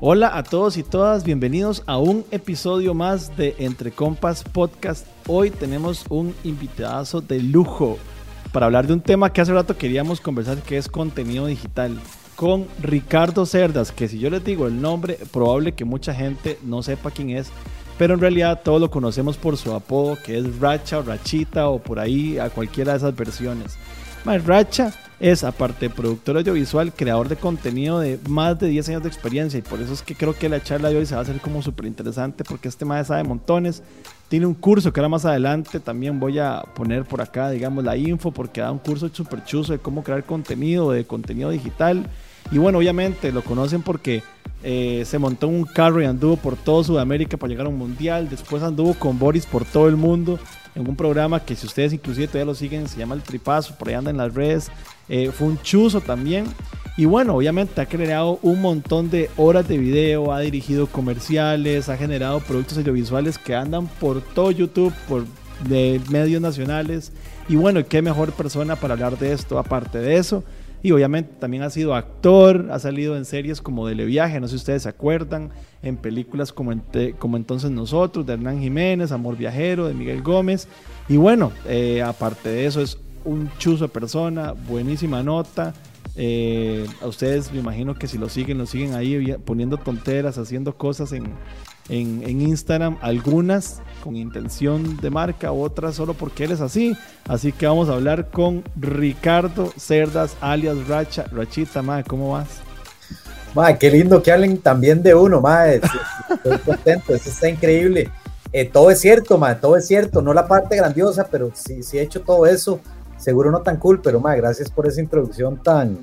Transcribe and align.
Hola 0.00 0.36
a 0.36 0.42
todos 0.42 0.78
y 0.78 0.82
todas, 0.82 1.24
bienvenidos 1.24 1.82
a 1.86 1.98
un 1.98 2.24
episodio 2.30 2.94
más 2.94 3.36
de 3.36 3.54
Entre 3.58 3.90
Compas 3.90 4.44
Podcast. 4.44 5.06
Hoy 5.26 5.50
tenemos 5.50 6.06
un 6.08 6.34
invitadazo 6.44 7.20
de 7.20 7.42
lujo 7.42 7.98
para 8.52 8.66
hablar 8.66 8.86
de 8.86 8.94
un 8.94 9.00
tema 9.00 9.32
que 9.32 9.42
hace 9.42 9.52
rato 9.52 9.76
queríamos 9.76 10.22
conversar, 10.22 10.58
que 10.62 10.78
es 10.78 10.88
contenido 10.88 11.46
digital, 11.46 11.98
con 12.36 12.66
Ricardo 12.82 13.44
Cerdas, 13.44 13.92
que 13.92 14.08
si 14.08 14.18
yo 14.18 14.30
les 14.30 14.44
digo 14.44 14.66
el 14.66 14.80
nombre, 14.80 15.18
probable 15.32 15.72
que 15.72 15.84
mucha 15.84 16.14
gente 16.14 16.58
no 16.62 16.82
sepa 16.82 17.10
quién 17.10 17.30
es, 17.30 17.50
pero 17.98 18.14
en 18.14 18.20
realidad 18.20 18.60
todos 18.64 18.80
lo 18.80 18.90
conocemos 18.90 19.36
por 19.36 19.56
su 19.56 19.72
apodo, 19.72 20.18
que 20.24 20.38
es 20.38 20.58
Racha 20.58 20.98
o 20.98 21.02
Rachita 21.02 21.68
o 21.68 21.78
por 21.78 21.98
ahí 21.98 22.38
a 22.38 22.50
cualquiera 22.50 22.92
de 22.92 22.98
esas 22.98 23.14
versiones. 23.14 23.76
Racha 24.24 24.92
es, 25.20 25.44
aparte 25.44 25.88
de 25.88 25.94
productor 25.94 26.38
audiovisual, 26.38 26.92
creador 26.92 27.28
de 27.28 27.36
contenido 27.36 28.00
de 28.00 28.18
más 28.28 28.58
de 28.58 28.68
10 28.68 28.88
años 28.88 29.02
de 29.02 29.08
experiencia 29.08 29.58
y 29.58 29.62
por 29.62 29.80
eso 29.80 29.92
es 29.92 30.02
que 30.02 30.14
creo 30.14 30.34
que 30.34 30.48
la 30.48 30.62
charla 30.62 30.88
de 30.88 30.96
hoy 30.96 31.06
se 31.06 31.14
va 31.14 31.20
a 31.20 31.22
hacer 31.22 31.40
como 31.40 31.62
súper 31.62 31.86
interesante 31.86 32.42
porque 32.42 32.68
este 32.68 32.84
maestro 32.84 33.14
sabe 33.14 33.28
montones. 33.28 33.82
Tiene 34.28 34.46
un 34.46 34.54
curso 34.54 34.92
que 34.92 35.00
ahora 35.00 35.10
más 35.10 35.24
adelante 35.24 35.78
también 35.78 36.18
voy 36.18 36.38
a 36.38 36.64
poner 36.74 37.04
por 37.04 37.20
acá, 37.20 37.50
digamos, 37.50 37.84
la 37.84 37.96
info 37.96 38.32
porque 38.32 38.60
da 38.60 38.72
un 38.72 38.78
curso 38.78 39.08
súper 39.12 39.44
chuzo 39.44 39.72
de 39.72 39.78
cómo 39.78 40.02
crear 40.02 40.24
contenido, 40.24 40.90
de 40.90 41.04
contenido 41.04 41.50
digital. 41.50 42.06
Y 42.50 42.58
bueno, 42.58 42.78
obviamente 42.78 43.32
lo 43.32 43.42
conocen 43.42 43.82
porque 43.82 44.22
eh, 44.62 45.02
se 45.06 45.18
montó 45.18 45.48
un 45.48 45.64
carro 45.64 46.02
y 46.02 46.06
anduvo 46.06 46.36
por 46.36 46.56
todo 46.56 46.84
Sudamérica 46.84 47.36
para 47.36 47.50
llegar 47.50 47.66
a 47.66 47.68
un 47.68 47.78
mundial. 47.78 48.28
Después 48.28 48.62
anduvo 48.62 48.94
con 48.94 49.18
Boris 49.18 49.46
por 49.46 49.64
todo 49.64 49.88
el 49.88 49.96
mundo 49.96 50.38
en 50.74 50.88
un 50.88 50.96
programa 50.96 51.40
que 51.40 51.54
si 51.54 51.66
ustedes 51.66 51.92
inclusive 51.92 52.26
todavía 52.26 52.46
lo 52.46 52.54
siguen, 52.54 52.88
se 52.88 52.98
llama 52.98 53.14
El 53.14 53.22
Tripazo, 53.22 53.76
por 53.76 53.88
ahí 53.88 53.94
anda 53.94 54.10
en 54.10 54.16
las 54.16 54.34
redes. 54.34 54.70
Eh, 55.08 55.30
fue 55.32 55.48
un 55.48 55.60
chuzo 55.60 56.00
también. 56.00 56.44
Y 56.96 57.06
bueno, 57.06 57.34
obviamente 57.34 57.80
ha 57.80 57.86
creado 57.86 58.38
un 58.42 58.60
montón 58.60 59.10
de 59.10 59.28
horas 59.36 59.66
de 59.66 59.78
video, 59.78 60.32
ha 60.32 60.40
dirigido 60.40 60.86
comerciales, 60.86 61.88
ha 61.88 61.96
generado 61.96 62.38
productos 62.40 62.78
audiovisuales 62.78 63.36
que 63.36 63.54
andan 63.54 63.88
por 63.88 64.20
todo 64.22 64.52
YouTube, 64.52 64.94
por 65.08 65.24
de 65.68 66.00
medios 66.10 66.40
nacionales. 66.40 67.12
Y 67.48 67.56
bueno, 67.56 67.84
qué 67.84 68.00
mejor 68.00 68.32
persona 68.32 68.76
para 68.76 68.94
hablar 68.94 69.18
de 69.18 69.32
esto 69.32 69.58
aparte 69.58 69.98
de 69.98 70.16
eso. 70.16 70.44
Y 70.84 70.92
obviamente 70.92 71.32
también 71.40 71.62
ha 71.62 71.70
sido 71.70 71.94
actor, 71.94 72.68
ha 72.70 72.78
salido 72.78 73.16
en 73.16 73.24
series 73.24 73.62
como 73.62 73.86
Dele 73.86 74.04
Viaje, 74.04 74.38
no 74.38 74.48
sé 74.48 74.50
si 74.50 74.56
ustedes 74.56 74.82
se 74.82 74.90
acuerdan, 74.90 75.48
en 75.82 75.96
películas 75.96 76.52
como, 76.52 76.74
como 77.18 77.38
Entonces 77.38 77.70
Nosotros, 77.70 78.26
de 78.26 78.34
Hernán 78.34 78.60
Jiménez, 78.60 79.10
Amor 79.10 79.38
Viajero, 79.38 79.88
de 79.88 79.94
Miguel 79.94 80.20
Gómez. 80.20 80.68
Y 81.08 81.16
bueno, 81.16 81.52
eh, 81.66 82.02
aparte 82.02 82.50
de 82.50 82.66
eso 82.66 82.82
es 82.82 82.98
un 83.24 83.50
chuzo 83.56 83.84
de 83.84 83.88
persona, 83.88 84.52
buenísima 84.52 85.22
nota. 85.22 85.72
Eh, 86.16 86.86
a 87.00 87.06
ustedes 87.06 87.50
me 87.50 87.60
imagino 87.60 87.94
que 87.94 88.06
si 88.06 88.18
lo 88.18 88.28
siguen, 88.28 88.58
lo 88.58 88.66
siguen 88.66 88.92
ahí 88.92 89.34
poniendo 89.42 89.78
tonteras, 89.78 90.36
haciendo 90.36 90.76
cosas 90.76 91.12
en, 91.12 91.24
en, 91.88 92.40
Instagram, 92.40 92.96
algunas 93.00 93.80
con 94.02 94.16
intención 94.16 94.96
de 94.98 95.10
marca, 95.10 95.52
otras 95.52 95.94
solo 95.94 96.14
porque 96.14 96.44
eres 96.44 96.60
así. 96.60 96.96
Así 97.26 97.52
que 97.52 97.66
vamos 97.66 97.88
a 97.88 97.94
hablar 97.94 98.30
con 98.30 98.64
Ricardo 98.76 99.72
Cerdas, 99.76 100.36
alias 100.40 100.88
Racha. 100.88 101.24
Rachita, 101.32 101.82
madre, 101.82 102.04
¿cómo 102.04 102.32
vas? 102.32 102.48
Madre, 103.54 103.78
qué 103.78 103.90
lindo 103.90 104.22
que 104.22 104.32
hablen 104.32 104.58
también 104.58 105.02
de 105.02 105.14
uno, 105.14 105.40
madre. 105.40 105.80
Estoy 106.28 106.58
contento, 106.58 107.14
eso 107.14 107.30
está 107.30 107.48
increíble. 107.48 108.10
Eh, 108.52 108.66
todo 108.66 108.90
es 108.90 109.00
cierto, 109.00 109.38
madre, 109.38 109.58
todo 109.60 109.76
es 109.76 109.86
cierto. 109.86 110.22
No 110.22 110.34
la 110.34 110.46
parte 110.46 110.76
grandiosa, 110.76 111.28
pero 111.30 111.50
sí, 111.54 111.82
sí 111.82 111.98
he 111.98 112.02
hecho 112.02 112.22
todo 112.22 112.46
eso. 112.46 112.80
Seguro 113.16 113.50
no 113.50 113.62
tan 113.62 113.78
cool, 113.78 114.00
pero 114.00 114.20
madre, 114.20 114.40
gracias 114.40 114.70
por 114.70 114.86
esa 114.86 115.00
introducción 115.00 115.62
tan. 115.62 115.98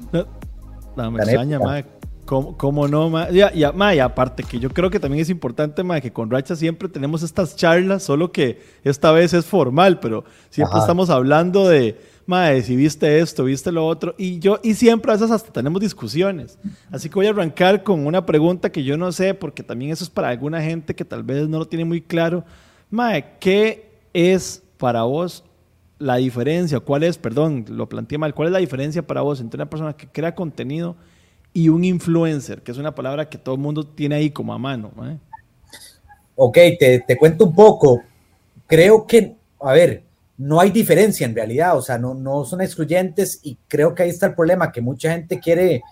No, 0.96 1.12
me 1.12 1.20
extraña, 1.20 1.60
madre 1.60 2.01
¿Cómo, 2.32 2.88
no, 2.88 3.10
ma? 3.10 3.30
Ya, 3.30 3.52
ya, 3.52 3.74
ma, 3.74 3.92
aparte 4.02 4.44
que 4.44 4.58
yo 4.58 4.70
creo 4.70 4.90
que 4.90 5.02
también 5.02 5.22
es 5.22 5.30
importante, 5.30 5.84
ma, 5.84 6.00
que 6.00 6.14
con 6.14 6.32
Racha 6.32 6.56
siempre 6.56 6.88
tenemos 6.88 7.24
estas 7.24 7.58
charlas, 7.58 8.04
solo 8.04 8.32
que 8.32 8.62
esta 8.86 9.12
vez 9.12 9.34
es 9.34 9.46
formal, 9.46 10.00
pero 10.00 10.24
siempre 10.50 10.80
estamos 10.80 11.10
hablando 11.10 11.68
de, 11.68 12.00
ma, 12.26 12.54
si 12.62 12.78
viste 12.78 13.20
esto, 13.20 13.44
viste 13.44 13.74
lo 13.74 13.86
otro, 13.86 14.16
y 14.18 14.40
yo, 14.40 14.62
y 14.64 14.76
siempre 14.76 15.12
a 15.12 15.16
esas 15.16 15.30
hasta 15.30 15.52
tenemos 15.52 15.82
discusiones. 15.82 16.58
Así 16.90 17.10
que 17.10 17.16
voy 17.16 17.28
a 17.28 17.32
arrancar 17.32 17.84
con 17.84 18.08
una 18.08 18.26
pregunta 18.26 18.72
que 18.72 18.86
yo 18.86 18.96
no 18.96 19.12
sé, 19.12 19.34
porque 19.34 19.62
también 19.62 19.92
eso 19.92 20.06
es 20.06 20.10
para 20.10 20.30
alguna 20.30 20.62
gente 20.62 20.96
que 20.96 21.04
tal 21.04 21.24
vez 21.24 21.50
no 21.50 21.60
lo 21.60 21.68
tiene 21.68 21.84
muy 21.84 22.00
claro. 22.00 22.46
Ma, 22.90 23.20
¿qué 23.20 23.90
es 24.14 24.64
para 24.78 25.04
vos 25.04 25.44
la 26.00 26.16
diferencia? 26.16 26.80
¿Cuál 26.80 27.04
es, 27.04 27.18
perdón, 27.18 27.66
lo 27.68 27.90
planteé 27.90 28.18
mal, 28.18 28.34
cuál 28.34 28.48
es 28.48 28.54
la 28.54 28.60
diferencia 28.60 29.06
para 29.06 29.20
vos 29.20 29.42
entre 29.42 29.58
una 29.58 29.70
persona 29.70 29.98
que 29.98 30.08
crea 30.08 30.34
contenido 30.34 30.96
y 31.54 31.70
un 31.70 31.84
influencer, 31.84 32.62
que 32.62 32.72
es 32.72 32.78
una 32.78 32.96
palabra 32.96 33.30
que 33.30 33.38
todo 33.38 33.56
el 33.56 33.62
mundo 33.62 33.86
tiene 33.86 34.16
ahí 34.16 34.30
como 34.32 34.54
a 34.54 34.58
mano. 34.58 34.92
¿eh? 35.04 35.18
Ok, 36.36 36.58
te, 36.80 37.04
te, 37.06 37.18
cuento 37.18 37.46
un 37.46 37.56
poco. 37.56 38.02
Creo 38.68 39.06
que, 39.06 39.36
a 39.60 39.74
ver, 39.74 40.04
no 40.38 40.60
hay 40.60 40.72
diferencia 40.72 41.26
en 41.26 41.36
realidad, 41.36 41.78
o 41.78 41.82
sea, 41.82 41.98
no, 41.98 42.14
no 42.14 42.46
son 42.46 42.62
excluyentes 42.62 43.40
y 43.44 43.58
creo 43.68 43.94
que 43.94 44.04
ahí 44.04 44.10
está 44.10 44.28
el 44.28 44.36
problema, 44.36 44.72
que 44.72 44.82
mucha 44.82 45.12
gente 45.12 45.40
quiere, 45.40 45.84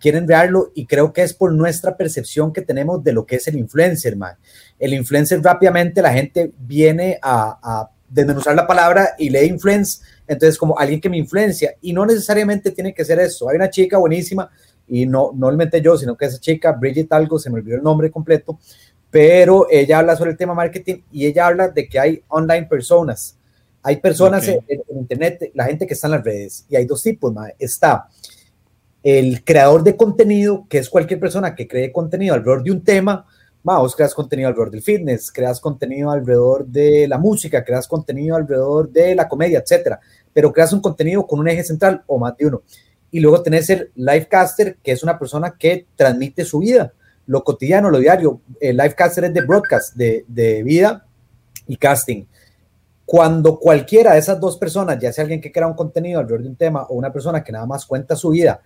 quiere 0.00 0.18
enviarlo 0.18 0.70
y 0.74 0.86
creo 0.86 1.12
que 1.12 1.22
es 1.22 1.34
por 1.34 1.52
nuestra 1.52 1.96
percepción 1.96 2.52
que 2.52 2.62
tenemos 2.62 3.02
de 3.02 3.12
lo 3.12 3.26
que 3.26 3.36
es 3.36 3.48
el 3.48 3.56
influencer, 3.56 4.16
man. 4.16 4.36
El 4.78 4.94
influencer 4.94 5.42
rápidamente 5.42 6.00
la 6.00 6.12
gente 6.12 6.52
viene 6.58 7.18
a, 7.20 7.58
a 7.62 7.90
desmenuzar 8.08 8.54
la 8.54 8.66
palabra 8.66 9.10
y 9.18 9.28
lee 9.28 9.46
influence, 9.46 10.00
entonces 10.26 10.56
como 10.56 10.78
alguien 10.78 11.00
que 11.00 11.10
me 11.10 11.18
influencia 11.18 11.74
y 11.82 11.92
no 11.92 12.06
necesariamente 12.06 12.70
tiene 12.70 12.94
que 12.94 13.04
ser 13.04 13.18
eso. 13.18 13.48
Hay 13.50 13.56
una 13.56 13.68
chica 13.68 13.98
buenísima 13.98 14.48
y 14.88 15.06
no, 15.06 15.32
no 15.34 15.50
inventé 15.50 15.80
yo, 15.80 15.96
sino 15.96 16.16
que 16.16 16.26
esa 16.26 16.38
chica, 16.38 16.72
Bridget 16.72 17.12
algo, 17.12 17.38
se 17.38 17.50
me 17.50 17.56
olvidó 17.56 17.76
el 17.76 17.82
nombre 17.82 18.10
completo, 18.10 18.58
pero 19.10 19.66
ella 19.70 19.98
habla 19.98 20.16
sobre 20.16 20.32
el 20.32 20.36
tema 20.36 20.54
marketing 20.54 21.02
y 21.12 21.26
ella 21.26 21.46
habla 21.46 21.68
de 21.68 21.88
que 21.88 21.98
hay 21.98 22.22
online 22.28 22.66
personas. 22.66 23.36
Hay 23.82 23.96
personas 23.96 24.46
en, 24.48 24.60
internet, 24.90 25.50
la 25.54 25.64
gente 25.64 25.86
que 25.86 25.94
está 25.94 26.08
en 26.08 26.12
las 26.12 26.24
redes, 26.24 26.66
y 26.68 26.76
hay 26.76 26.84
dos 26.84 27.02
tipos, 27.02 27.32
está 27.58 28.08
el 29.02 29.44
creador 29.44 29.82
de 29.82 29.96
contenido, 29.96 30.66
que 30.68 30.78
es 30.78 30.90
cualquier 30.90 31.20
persona 31.20 31.54
que 31.54 31.68
cree 31.68 31.92
contenido 31.92 32.34
alrededor 32.34 32.62
de 32.64 32.72
un 32.72 32.82
tema, 32.82 33.24
vos 33.62 33.94
creas 33.94 34.14
contenido 34.14 34.48
alrededor 34.48 34.70
del 34.70 34.82
fitness, 34.82 35.30
creas 35.30 35.60
contenido 35.60 36.10
alrededor 36.10 36.66
de 36.66 37.06
la 37.06 37.18
música, 37.18 37.64
creas 37.64 37.86
contenido 37.86 38.36
alrededor 38.36 38.90
de 38.90 39.14
la 39.14 39.28
comedia, 39.28 39.60
etcétera, 39.60 40.00
pero 40.32 40.52
creas 40.52 40.72
un 40.72 40.80
contenido 40.80 41.26
con 41.26 41.40
un 41.40 41.48
eje 41.48 41.64
central 41.64 42.02
o 42.06 42.18
más 42.18 42.36
de 42.36 42.46
uno 42.46 42.62
y 43.10 43.20
luego 43.20 43.42
tenés 43.42 43.70
el 43.70 43.90
livecaster, 43.94 44.76
que 44.82 44.92
es 44.92 45.02
una 45.02 45.18
persona 45.18 45.56
que 45.58 45.86
transmite 45.96 46.44
su 46.44 46.58
vida, 46.58 46.92
lo 47.26 47.42
cotidiano, 47.42 47.90
lo 47.90 47.98
diario. 47.98 48.40
El 48.60 48.76
livecaster 48.76 49.24
es 49.24 49.34
de 49.34 49.40
broadcast, 49.42 49.94
de, 49.94 50.24
de 50.28 50.62
vida 50.62 51.06
y 51.66 51.76
casting. 51.76 52.24
Cuando 53.06 53.58
cualquiera 53.58 54.12
de 54.12 54.18
esas 54.18 54.38
dos 54.38 54.58
personas, 54.58 54.98
ya 54.98 55.12
sea 55.12 55.22
alguien 55.22 55.40
que 55.40 55.50
crea 55.50 55.66
un 55.66 55.74
contenido 55.74 56.20
alrededor 56.20 56.42
de 56.42 56.48
un 56.50 56.56
tema 56.56 56.82
o 56.84 56.94
una 56.94 57.12
persona 57.12 57.42
que 57.42 57.52
nada 57.52 57.64
más 57.64 57.86
cuenta 57.86 58.16
su 58.16 58.30
vida, 58.30 58.60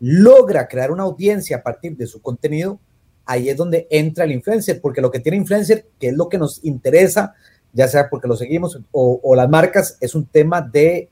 logra 0.00 0.68
crear 0.68 0.90
una 0.90 1.04
audiencia 1.04 1.58
a 1.58 1.62
partir 1.62 1.96
de 1.96 2.06
su 2.06 2.20
contenido, 2.20 2.78
ahí 3.24 3.48
es 3.48 3.56
donde 3.56 3.86
entra 3.90 4.24
el 4.24 4.32
influencer, 4.32 4.80
porque 4.82 5.00
lo 5.00 5.10
que 5.10 5.20
tiene 5.20 5.38
influencer, 5.38 5.86
que 5.98 6.08
es 6.08 6.14
lo 6.14 6.28
que 6.28 6.36
nos 6.36 6.62
interesa, 6.64 7.34
ya 7.72 7.88
sea 7.88 8.10
porque 8.10 8.28
lo 8.28 8.36
seguimos 8.36 8.78
o, 8.92 9.20
o 9.22 9.34
las 9.34 9.48
marcas, 9.48 9.96
es 10.00 10.14
un 10.14 10.26
tema 10.26 10.60
de 10.60 11.08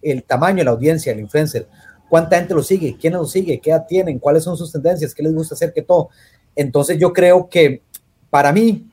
el 0.00 0.22
tamaño 0.22 0.58
de 0.58 0.64
la 0.64 0.70
audiencia, 0.70 1.12
el 1.12 1.18
influencer 1.18 1.66
cuánta 2.08 2.36
gente 2.36 2.54
lo 2.54 2.62
sigue, 2.62 2.96
quién 3.00 3.14
lo 3.14 3.24
sigue, 3.24 3.60
qué 3.60 3.70
edad 3.70 3.86
tienen, 3.86 4.18
cuáles 4.18 4.44
son 4.44 4.56
sus 4.56 4.72
tendencias, 4.72 5.14
qué 5.14 5.22
les 5.22 5.34
gusta 5.34 5.54
hacer, 5.54 5.72
qué 5.72 5.82
todo. 5.82 6.08
Entonces 6.54 6.98
yo 6.98 7.12
creo 7.12 7.48
que 7.48 7.82
para 8.30 8.52
mí 8.52 8.90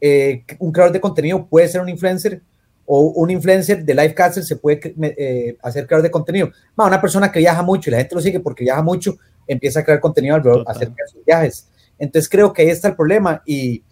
eh, 0.00 0.44
un 0.58 0.72
creador 0.72 0.92
de 0.92 1.00
contenido 1.00 1.46
puede 1.46 1.68
ser 1.68 1.80
un 1.80 1.88
influencer 1.88 2.42
o 2.84 3.00
un 3.00 3.30
influencer 3.30 3.84
de 3.84 3.94
livecasting 3.94 4.44
se 4.44 4.56
puede 4.56 4.94
eh, 5.00 5.56
hacer 5.62 5.86
creador 5.86 6.04
de 6.04 6.10
contenido. 6.10 6.50
una 6.76 7.00
persona 7.00 7.32
que 7.32 7.40
viaja 7.40 7.62
mucho 7.62 7.90
y 7.90 7.92
la 7.92 7.98
gente 7.98 8.14
lo 8.14 8.20
sigue 8.20 8.40
porque 8.40 8.64
viaja 8.64 8.82
mucho, 8.82 9.16
empieza 9.46 9.80
a 9.80 9.84
crear 9.84 10.00
contenido 10.00 10.36
acerca 10.66 11.02
de 11.04 11.12
sus 11.12 11.24
viajes. 11.24 11.68
Entonces 11.98 12.28
creo 12.28 12.52
que 12.52 12.62
ahí 12.62 12.68
está 12.68 12.88
el 12.88 12.96
problema 12.96 13.42
y, 13.44 13.82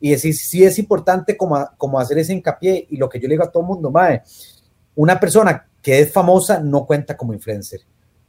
y 0.00 0.16
sí, 0.18 0.32
sí 0.32 0.62
es 0.62 0.78
importante 0.78 1.36
como, 1.36 1.68
como 1.76 1.98
hacer 1.98 2.18
ese 2.18 2.32
hincapié 2.32 2.86
y 2.90 2.96
lo 2.96 3.08
que 3.08 3.18
yo 3.18 3.26
le 3.26 3.34
digo 3.34 3.44
a 3.44 3.50
todo 3.50 3.62
el 3.62 3.68
mundo, 3.68 3.90
mae, 3.90 4.22
una 4.94 5.18
persona 5.18 5.66
que 5.82 6.00
es 6.00 6.12
famosa 6.12 6.60
no 6.60 6.86
cuenta 6.86 7.16
como 7.16 7.34
influencer. 7.34 7.80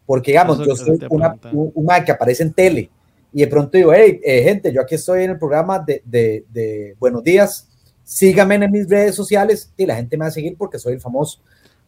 Porque, 0.06 0.31
digamos, 0.31 0.60
yo 0.66 0.75
soy 0.75 1.00
una, 1.10 1.38
un, 1.52 1.88
que 2.06 2.12
aparece 2.12 2.44
en 2.44 2.54
tele 2.54 2.90
y 3.34 3.42
de 3.42 3.48
pronto 3.48 3.78
digo, 3.78 3.92
hey, 3.94 4.22
eh, 4.24 4.44
gente, 4.44 4.72
yo 4.72 4.81
aquí 4.81 4.96
estoy 4.96 5.24
en 5.24 5.31
el 5.31 5.40
programa 5.40 5.80
de, 5.80 6.02
de, 6.06 6.46
de, 6.50 6.96
Buenos 7.00 7.24
Días, 7.24 7.68
síganme 8.04 8.56
en 8.56 8.72
mis 8.72 8.88
redes 8.88 9.16
sociales 9.16 9.72
y 9.75 9.86
la 9.86 9.96
gente 9.96 10.16
me 10.16 10.25
va 10.25 10.30
a 10.30 10.31
seguir 10.31 10.56
porque 10.57 10.80
soy 10.80 10.94
el 10.94 11.02
famoso. 11.02 11.42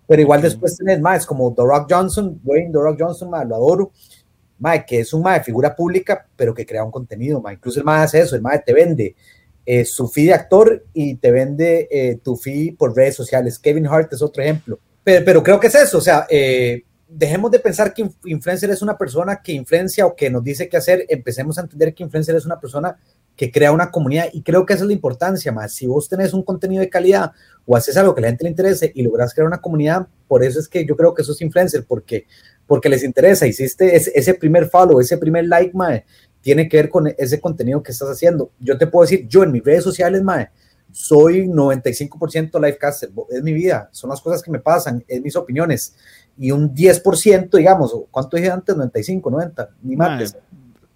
Pero 0.07 0.21
igual 0.21 0.41
después 0.41 0.75
tenés 0.75 0.99
más 0.99 1.25
como 1.25 1.53
The 1.53 1.61
Rock 1.61 1.87
Johnson, 1.91 2.39
Wayne 2.43 2.71
The 2.71 2.79
Rock 2.79 2.97
Johnson, 2.99 3.29
lo 3.29 3.55
adoro, 3.55 3.91
ma, 4.59 4.83
que 4.83 5.01
es 5.01 5.13
un 5.13 5.21
ma 5.21 5.33
de 5.33 5.43
figura 5.43 5.75
pública, 5.75 6.27
pero 6.35 6.53
que 6.53 6.65
crea 6.65 6.83
un 6.83 6.91
contenido, 6.91 7.39
ma. 7.39 7.53
incluso 7.53 7.79
el 7.79 7.85
ma 7.85 8.01
hace 8.01 8.21
eso, 8.21 8.35
el 8.35 8.41
ma 8.41 8.57
te 8.57 8.73
vende 8.73 9.15
eh, 9.65 9.85
su 9.85 10.07
fee 10.07 10.27
de 10.27 10.33
actor 10.33 10.85
y 10.93 11.15
te 11.15 11.31
vende 11.31 11.87
eh, 11.91 12.19
tu 12.23 12.35
fee 12.35 12.71
por 12.71 12.95
redes 12.95 13.15
sociales. 13.15 13.59
Kevin 13.59 13.85
Hart 13.85 14.11
es 14.11 14.21
otro 14.21 14.41
ejemplo 14.41 14.79
pero, 15.23 15.41
creo 15.41 15.57
que 15.57 15.67
es 15.67 15.75
eso, 15.75 15.99
o 15.99 16.01
sea, 16.01 16.27
eh, 16.29 16.83
dejemos 17.07 17.51
de 17.51 17.59
pensar 17.59 17.93
que 17.93 18.09
influencer 18.25 18.69
es 18.69 18.81
una 18.81 18.97
persona 18.97 19.41
que 19.41 19.53
influencia 19.53 20.05
o 20.05 20.15
que 20.15 20.29
nos 20.29 20.43
dice 20.43 20.67
qué 20.67 20.77
hacer, 20.77 21.05
empecemos 21.09 21.57
a 21.57 21.61
entender 21.61 21.93
que 21.93 22.03
influencer 22.03 22.35
es 22.35 22.45
una 22.45 22.59
persona 22.59 22.97
que 23.35 23.51
crea 23.51 23.71
una 23.71 23.91
comunidad 23.91 24.29
y 24.33 24.41
creo 24.41 24.65
que 24.65 24.73
esa 24.73 24.83
es 24.83 24.87
la 24.87 24.93
importancia 24.93 25.51
más. 25.51 25.73
Si 25.73 25.85
vos 25.85 26.09
tenés 26.09 26.33
un 26.33 26.43
contenido 26.43 26.81
de 26.81 26.89
calidad 26.89 27.31
o 27.65 27.75
haces 27.75 27.95
algo 27.95 28.15
que 28.15 28.21
la 28.21 28.27
gente 28.27 28.43
le 28.43 28.49
interese 28.49 28.91
y 28.93 29.03
logras 29.03 29.33
crear 29.33 29.47
una 29.47 29.61
comunidad, 29.61 30.07
por 30.27 30.43
eso 30.43 30.59
es 30.59 30.67
que 30.67 30.85
yo 30.85 30.97
creo 30.97 31.13
que 31.13 31.21
eso 31.21 31.31
es 31.31 31.41
influencer, 31.41 31.85
porque, 31.87 32.25
porque 32.65 32.89
les 32.89 33.03
interesa, 33.03 33.45
hiciste 33.47 33.95
ese, 33.95 34.11
ese 34.15 34.33
primer 34.33 34.67
follow, 34.67 34.99
ese 34.99 35.17
primer 35.17 35.45
like, 35.45 35.75
mae, 35.75 36.03
tiene 36.41 36.67
que 36.67 36.77
ver 36.77 36.89
con 36.89 37.07
ese 37.17 37.39
contenido 37.39 37.83
que 37.83 37.91
estás 37.91 38.09
haciendo. 38.09 38.51
Yo 38.59 38.77
te 38.77 38.87
puedo 38.87 39.03
decir, 39.03 39.27
yo 39.27 39.43
en 39.43 39.51
mis 39.51 39.63
redes 39.63 39.83
sociales, 39.83 40.23
mae, 40.23 40.49
soy 40.91 41.47
95% 41.47 42.59
lifecaster, 42.59 43.09
es 43.29 43.43
mi 43.43 43.53
vida, 43.53 43.89
son 43.91 44.09
las 44.09 44.21
cosas 44.21 44.41
que 44.41 44.49
me 44.49 44.59
pasan, 44.59 45.03
es 45.07 45.21
mis 45.21 45.35
opiniones. 45.35 45.95
Y 46.37 46.51
un 46.51 46.73
10%, 46.73 47.49
digamos, 47.57 47.95
¿cuánto 48.11 48.37
dije 48.37 48.49
antes? 48.49 48.75
95, 48.75 49.31
90, 49.31 49.69
ni 49.81 49.95
más. 49.95 50.37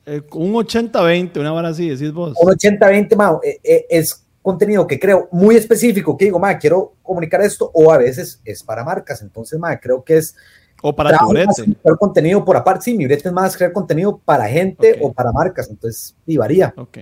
Eh, 0.06 0.22
un 0.34 0.54
80-20, 0.54 1.40
una 1.40 1.54
hora 1.54 1.70
así, 1.70 1.90
decís 1.90 2.12
vos. 2.12 2.36
Un 2.42 2.52
80-20, 2.52 3.16
ma, 3.16 3.40
eh, 3.44 3.60
eh, 3.64 3.86
es 3.90 4.26
contenido 4.42 4.88
que 4.88 5.00
creo 5.00 5.30
muy 5.32 5.56
específico, 5.56 6.18
que 6.18 6.26
digo, 6.26 6.40
ma, 6.40 6.58
quiero 6.58 6.94
comunicar 7.04 7.42
esto, 7.42 7.70
o 7.74 7.92
a 7.92 7.98
veces 7.98 8.42
es 8.44 8.64
para 8.64 8.84
marcas, 8.84 9.22
entonces, 9.22 9.60
ma, 9.60 9.80
creo 9.80 10.04
que 10.04 10.18
es... 10.18 10.36
O 10.84 10.96
para 10.96 11.16
tu 11.16 11.30
brete. 11.30 11.76
contenido 12.00 12.44
por 12.44 12.58
aparte, 12.58 12.86
sí, 12.86 12.98
mi 12.98 13.06
brete 13.06 13.28
es 13.28 13.34
más 13.34 13.56
crear 13.56 13.72
contenido 13.72 14.18
para 14.18 14.48
gente 14.48 14.98
o 15.00 15.14
para 15.14 15.32
marcas, 15.32 15.70
entonces, 15.70 16.16
y 16.26 16.38
varía. 16.38 16.74
Ok, 16.76 16.98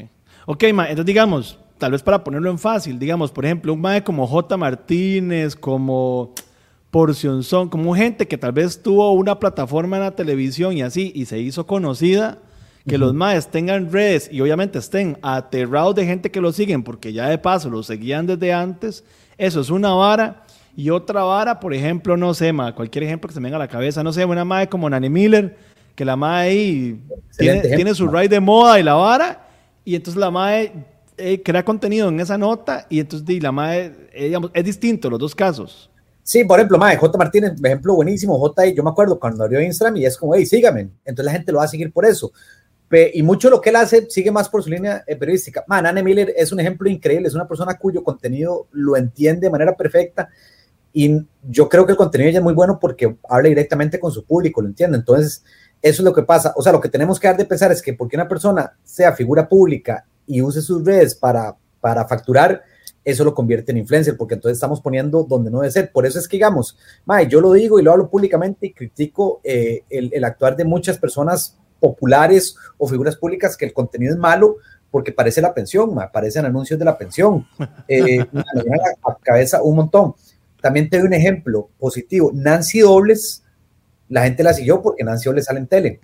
ok, 0.48 0.64
ma, 0.74 0.84
entonces 0.90 1.06
digamos, 1.06 1.60
tal 1.78 1.94
vez 1.94 2.04
para 2.04 2.22
ponerlo 2.22 2.52
en 2.52 2.60
fácil, 2.60 3.00
digamos, 3.00 3.32
por 3.32 3.46
ejemplo, 3.46 3.74
un 3.74 3.80
mae 3.80 4.04
como 4.04 4.28
J. 4.28 4.58
Martínez, 4.58 5.56
como 5.56 6.34
Porción 6.92 7.44
Son, 7.44 7.70
como 7.70 7.96
gente 7.96 8.28
que 8.28 8.38
tal 8.38 8.52
vez 8.52 8.82
tuvo 8.82 9.12
una 9.12 9.40
plataforma 9.40 9.98
en 9.98 10.04
la 10.04 10.12
televisión 10.12 10.76
y 10.76 10.82
así, 10.82 11.12
y 11.16 11.26
se 11.26 11.40
hizo 11.40 11.66
conocida, 11.68 12.40
que 12.88 12.98
los 12.98 13.14
maes 13.14 13.48
tengan 13.48 13.92
redes 13.92 14.30
y 14.32 14.42
obviamente 14.42 14.80
estén 14.80 15.18
aterrados 15.22 15.94
de 15.94 16.06
gente 16.06 16.32
que 16.32 16.42
lo 16.42 16.52
siguen, 16.52 16.82
porque 16.82 17.14
ya 17.14 17.30
de 17.30 17.38
paso 17.38 17.70
lo 17.70 17.84
seguían 17.84 18.26
desde 18.26 18.52
antes, 18.52 19.04
eso 19.38 19.62
es 19.62 19.70
una 19.70 19.94
vara. 19.94 20.44
Y 20.76 20.90
otra 20.90 21.24
vara, 21.24 21.60
por 21.60 21.74
ejemplo, 21.74 22.18
no 22.18 22.34
sé, 22.34 22.54
ma, 22.54 22.74
cualquier 22.74 23.04
ejemplo 23.04 23.28
que 23.28 23.34
se 23.34 23.40
me 23.40 23.46
venga 23.46 23.58
a 23.58 23.60
la 23.60 23.68
cabeza, 23.68 24.02
no 24.02 24.14
sé, 24.14 24.26
una 24.26 24.46
mae 24.46 24.70
como 24.70 24.90
Nani 24.90 25.10
Miller, 25.10 25.58
que 25.94 26.06
la 26.06 26.16
mae 26.16 26.50
ahí 26.50 27.02
tiene, 27.38 27.62
tiene, 27.62 27.94
su 27.94 28.08
ride 28.08 28.30
de 28.30 28.40
moda 28.40 28.80
y 28.80 28.84
la 28.84 28.94
vara, 28.94 29.48
y 29.86 29.96
entonces 29.96 30.20
la 30.20 30.32
mae 30.32 30.72
eh, 31.18 31.42
crea 31.44 31.66
contenido 31.66 32.08
en 32.08 32.20
esa 32.22 32.38
nota 32.38 32.88
y 32.90 33.02
entonces 33.02 33.44
la 33.44 33.52
madre, 33.52 34.10
eh, 34.14 34.26
digamos, 34.26 34.52
es 34.54 34.64
distinto 34.64 35.10
los 35.10 35.20
dos 35.20 35.36
casos. 35.36 35.89
Sí, 36.30 36.44
por 36.44 36.60
ejemplo, 36.60 36.78
madre, 36.78 36.96
J. 36.96 37.18
Martínez, 37.18 37.54
ejemplo 37.64 37.96
buenísimo, 37.96 38.38
J. 38.38 38.68
Yo 38.68 38.84
me 38.84 38.92
acuerdo 38.92 39.20
cuando 39.20 39.44
abrió 39.44 39.60
Instagram 39.62 39.98
y 39.98 40.06
es 40.06 40.16
como, 40.16 40.36
hey, 40.36 40.46
sígame. 40.46 40.92
Entonces 41.04 41.26
la 41.26 41.32
gente 41.32 41.52
lo 41.52 41.58
va 41.58 41.64
a 41.64 41.68
seguir 41.68 41.92
por 41.92 42.06
eso. 42.06 42.32
y 43.16 43.24
mucho 43.24 43.50
lo 43.50 43.60
que 43.60 43.72
él 43.72 43.78
hace 43.78 44.08
sigue 44.12 44.30
más 44.30 44.48
por 44.48 44.62
su 44.62 44.70
línea 44.70 45.04
eh, 45.08 45.16
periodística. 45.16 45.64
Man, 45.66 45.88
Anne 45.88 46.04
Miller 46.04 46.32
es 46.38 46.52
un 46.52 46.60
ejemplo 46.60 46.88
increíble, 46.88 47.28
es 47.28 47.34
una 47.34 47.48
persona 47.48 47.80
cuyo 47.80 48.04
contenido 48.04 48.68
lo 48.74 48.96
entiende 48.96 49.48
de 49.48 49.50
manera 49.50 49.76
perfecta 49.76 50.30
y 50.94 51.20
yo 51.50 51.68
creo 51.68 51.88
que 51.88 51.94
el 51.94 51.98
contenido 51.98 52.30
ella 52.30 52.38
es 52.38 52.44
muy 52.44 52.54
bueno 52.54 52.78
porque 52.80 53.18
habla 53.28 53.50
directamente 53.50 54.00
con 54.00 54.12
su 54.12 54.24
público, 54.24 54.62
lo 54.62 54.68
entiende. 54.68 55.00
Entonces, 55.00 55.44
eso 55.82 56.04
es 56.04 56.06
lo 56.06 56.14
que 56.14 56.22
pasa. 56.22 56.54
O 56.56 56.62
sea, 56.62 56.72
lo 56.72 56.80
que 56.80 56.90
tenemos 56.90 57.20
que 57.20 57.28
dar 57.28 57.38
de 57.38 57.46
pensar 57.46 57.72
es 57.72 57.82
que 57.82 57.96
porque 57.96 58.16
una 58.16 58.28
persona 58.28 58.74
sea 58.84 59.14
figura 59.14 59.50
pública 59.50 60.06
y 60.28 60.44
use 60.44 60.62
sus 60.62 60.86
redes 60.86 61.16
para, 61.16 61.56
para 61.82 62.08
facturar, 62.08 62.62
eso 63.10 63.24
lo 63.24 63.34
convierte 63.34 63.72
en 63.72 63.78
influencer, 63.78 64.18
porque 64.18 64.36
entonces 64.36 64.58
estamos 64.58 64.82
poniendo 64.82 65.24
donde 65.24 65.52
no 65.52 65.62
debe 65.62 65.72
ser. 65.72 65.92
Por 65.92 66.06
eso 66.06 66.20
es 66.20 66.28
que, 66.28 66.38
digamos, 66.38 66.78
mae, 67.06 67.28
yo 67.28 67.42
lo 67.42 67.54
digo 67.54 67.80
y 67.80 67.84
lo 67.84 67.92
hablo 67.92 68.10
públicamente 68.10 68.68
y 68.68 68.74
critico 68.74 69.42
eh, 69.44 69.84
el, 69.90 70.12
el, 70.14 70.24
actuar 70.24 70.56
de 70.56 70.66
muchas 70.66 70.98
personas 70.98 71.58
populares 71.80 72.56
o 72.78 72.88
figuras 72.88 73.16
públicas 73.16 73.56
que 73.56 73.66
el 73.66 73.74
contenido 73.74 74.14
es 74.14 74.20
malo 74.20 74.58
porque 74.92 75.12
parece 75.12 75.42
la 75.42 75.54
pensión, 75.54 75.94
mae, 75.94 76.10
parecen 76.12 76.46
anuncios 76.46 76.80
de 76.80 76.86
la 76.86 76.98
pensión. 76.98 77.46
Eh, 77.88 78.24
me 78.32 78.42
a, 78.42 79.12
a 79.12 79.18
cabeza 79.22 79.64
un 79.64 79.76
montón. 79.76 80.14
También 80.62 80.90
te 80.90 80.98
doy 80.98 81.08
un 81.08 81.14
ejemplo 81.14 81.70
positivo. 81.80 82.32
Nancy 82.34 82.82
Dobles, 82.82 83.44
la 84.10 84.24
gente 84.24 84.44
la 84.44 84.54
siguió 84.54 84.82
porque 84.82 85.04
Nancy 85.04 85.26
Dobles 85.26 85.46
sale 85.46 85.60
en 85.60 85.68
tele 85.68 86.00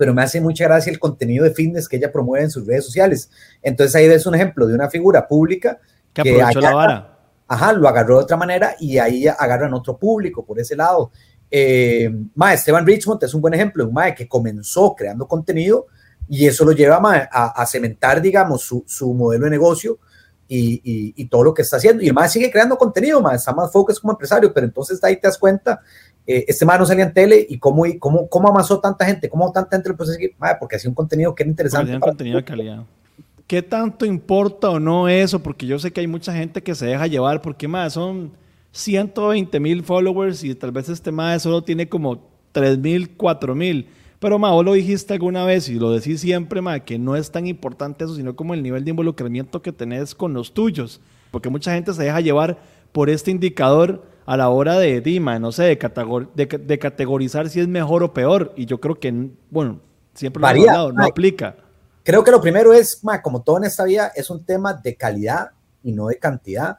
pero 0.00 0.14
me 0.14 0.22
hace 0.22 0.40
mucha 0.40 0.64
gracia 0.64 0.90
el 0.90 0.98
contenido 0.98 1.44
de 1.44 1.50
fitness 1.50 1.86
que 1.86 1.98
ella 1.98 2.10
promueve 2.10 2.46
en 2.46 2.50
sus 2.50 2.66
redes 2.66 2.86
sociales. 2.86 3.30
Entonces 3.60 3.94
ahí 3.94 4.08
ves 4.08 4.24
un 4.24 4.34
ejemplo 4.34 4.66
de 4.66 4.74
una 4.74 4.88
figura 4.88 5.28
pública 5.28 5.78
que, 6.12 6.20
aprovechó 6.20 6.60
la 6.60 6.74
vara. 6.74 7.18
Ajá, 7.46 7.72
lo 7.72 7.88
agarró 7.88 8.18
de 8.18 8.24
otra 8.24 8.36
manera 8.36 8.76
y 8.78 8.98
ahí 8.98 9.26
agarran 9.26 9.74
otro 9.74 9.96
público 9.96 10.44
por 10.44 10.60
ese 10.60 10.76
lado. 10.76 11.10
Eh, 11.50 12.08
ma, 12.34 12.54
Esteban 12.54 12.86
Richmond 12.86 13.22
es 13.24 13.34
un 13.34 13.40
buen 13.40 13.54
ejemplo, 13.54 13.86
un 13.86 13.92
mae 13.92 14.14
que 14.14 14.28
comenzó 14.28 14.94
creando 14.94 15.26
contenido 15.26 15.86
y 16.28 16.46
eso 16.46 16.64
lo 16.64 16.70
lleva 16.70 17.00
a, 17.32 17.66
cementar, 17.66 18.22
digamos, 18.22 18.62
su, 18.62 18.84
su, 18.86 19.12
modelo 19.14 19.46
de 19.46 19.50
negocio 19.50 19.98
y, 20.46 20.80
y, 21.16 21.24
todo 21.26 21.42
lo 21.42 21.52
que 21.52 21.62
está 21.62 21.78
haciendo. 21.78 22.04
Y 22.04 22.06
el 22.06 22.14
mae 22.14 22.28
sigue 22.28 22.52
creando 22.52 22.78
contenido, 22.78 23.20
mae, 23.20 23.34
está 23.34 23.52
más 23.52 23.72
focus 23.72 23.98
como 23.98 24.12
empresario, 24.12 24.52
pero 24.54 24.64
entonces 24.64 25.02
ahí 25.02 25.16
te 25.16 25.26
das 25.26 25.36
cuenta 25.36 25.80
eh, 26.26 26.44
este 26.46 26.64
man 26.64 26.78
no 26.78 26.86
salía 26.86 27.04
en 27.04 27.12
tele 27.12 27.44
y 27.48 27.58
cómo, 27.58 27.84
cómo, 27.98 28.28
cómo 28.28 28.48
amasó 28.48 28.78
tanta 28.78 29.04
gente, 29.04 29.28
cómo 29.28 29.50
tanta 29.50 29.76
gente 29.76 29.88
lo 29.88 29.96
puso 29.96 30.12
seguir, 30.12 30.36
porque 30.60 30.76
hacía 30.76 30.88
un 30.88 30.94
contenido 30.94 31.34
que 31.34 31.42
era 31.42 31.50
interesante. 31.50 31.92
un 31.92 32.00
contenido 32.00 32.36
de 32.36 32.44
calidad. 32.44 32.84
¿Qué 33.50 33.62
tanto 33.62 34.06
importa 34.06 34.70
o 34.70 34.78
no 34.78 35.08
eso? 35.08 35.42
Porque 35.42 35.66
yo 35.66 35.76
sé 35.80 35.92
que 35.92 35.98
hay 35.98 36.06
mucha 36.06 36.32
gente 36.32 36.62
que 36.62 36.72
se 36.72 36.86
deja 36.86 37.08
llevar, 37.08 37.42
porque 37.42 37.66
más 37.66 37.94
son 37.94 38.30
120 38.70 39.58
mil 39.58 39.82
followers 39.82 40.44
y 40.44 40.54
tal 40.54 40.70
vez 40.70 40.88
este 40.88 41.10
más 41.10 41.42
solo 41.42 41.60
tiene 41.60 41.88
como 41.88 42.22
3 42.52 42.78
mil, 42.78 43.10
4 43.16 43.56
mil. 43.56 43.88
Pero 44.20 44.38
ma, 44.38 44.52
vos 44.52 44.64
lo 44.64 44.74
dijiste 44.74 45.14
alguna 45.14 45.44
vez 45.44 45.68
y 45.68 45.80
lo 45.80 45.90
decís 45.90 46.20
siempre, 46.20 46.60
ma, 46.60 46.78
que 46.78 46.96
no 46.96 47.16
es 47.16 47.32
tan 47.32 47.48
importante 47.48 48.04
eso, 48.04 48.14
sino 48.14 48.36
como 48.36 48.54
el 48.54 48.62
nivel 48.62 48.84
de 48.84 48.90
involucramiento 48.90 49.60
que 49.60 49.72
tenés 49.72 50.14
con 50.14 50.32
los 50.32 50.54
tuyos. 50.54 51.00
Porque 51.32 51.48
mucha 51.48 51.74
gente 51.74 51.92
se 51.92 52.04
deja 52.04 52.20
llevar 52.20 52.56
por 52.92 53.10
este 53.10 53.32
indicador 53.32 54.04
a 54.26 54.36
la 54.36 54.48
hora 54.48 54.78
de 54.78 55.00
Dima, 55.00 55.40
no 55.40 55.50
sé, 55.50 55.64
de, 55.64 56.46
de, 56.46 56.78
categorizar 56.78 57.48
si 57.48 57.58
es 57.58 57.66
mejor 57.66 58.04
o 58.04 58.14
peor. 58.14 58.52
Y 58.56 58.66
yo 58.66 58.78
creo 58.78 58.94
que, 59.00 59.12
bueno, 59.50 59.80
siempre 60.14 60.40
lo 60.40 60.92
no 60.92 61.04
aplica. 61.04 61.56
Creo 62.02 62.24
que 62.24 62.30
lo 62.30 62.40
primero 62.40 62.72
es, 62.72 63.00
como 63.22 63.42
todo 63.42 63.58
en 63.58 63.64
esta 63.64 63.84
vida, 63.84 64.12
es 64.14 64.30
un 64.30 64.44
tema 64.44 64.74
de 64.74 64.94
calidad 64.96 65.50
y 65.82 65.92
no 65.92 66.08
de 66.08 66.18
cantidad. 66.18 66.78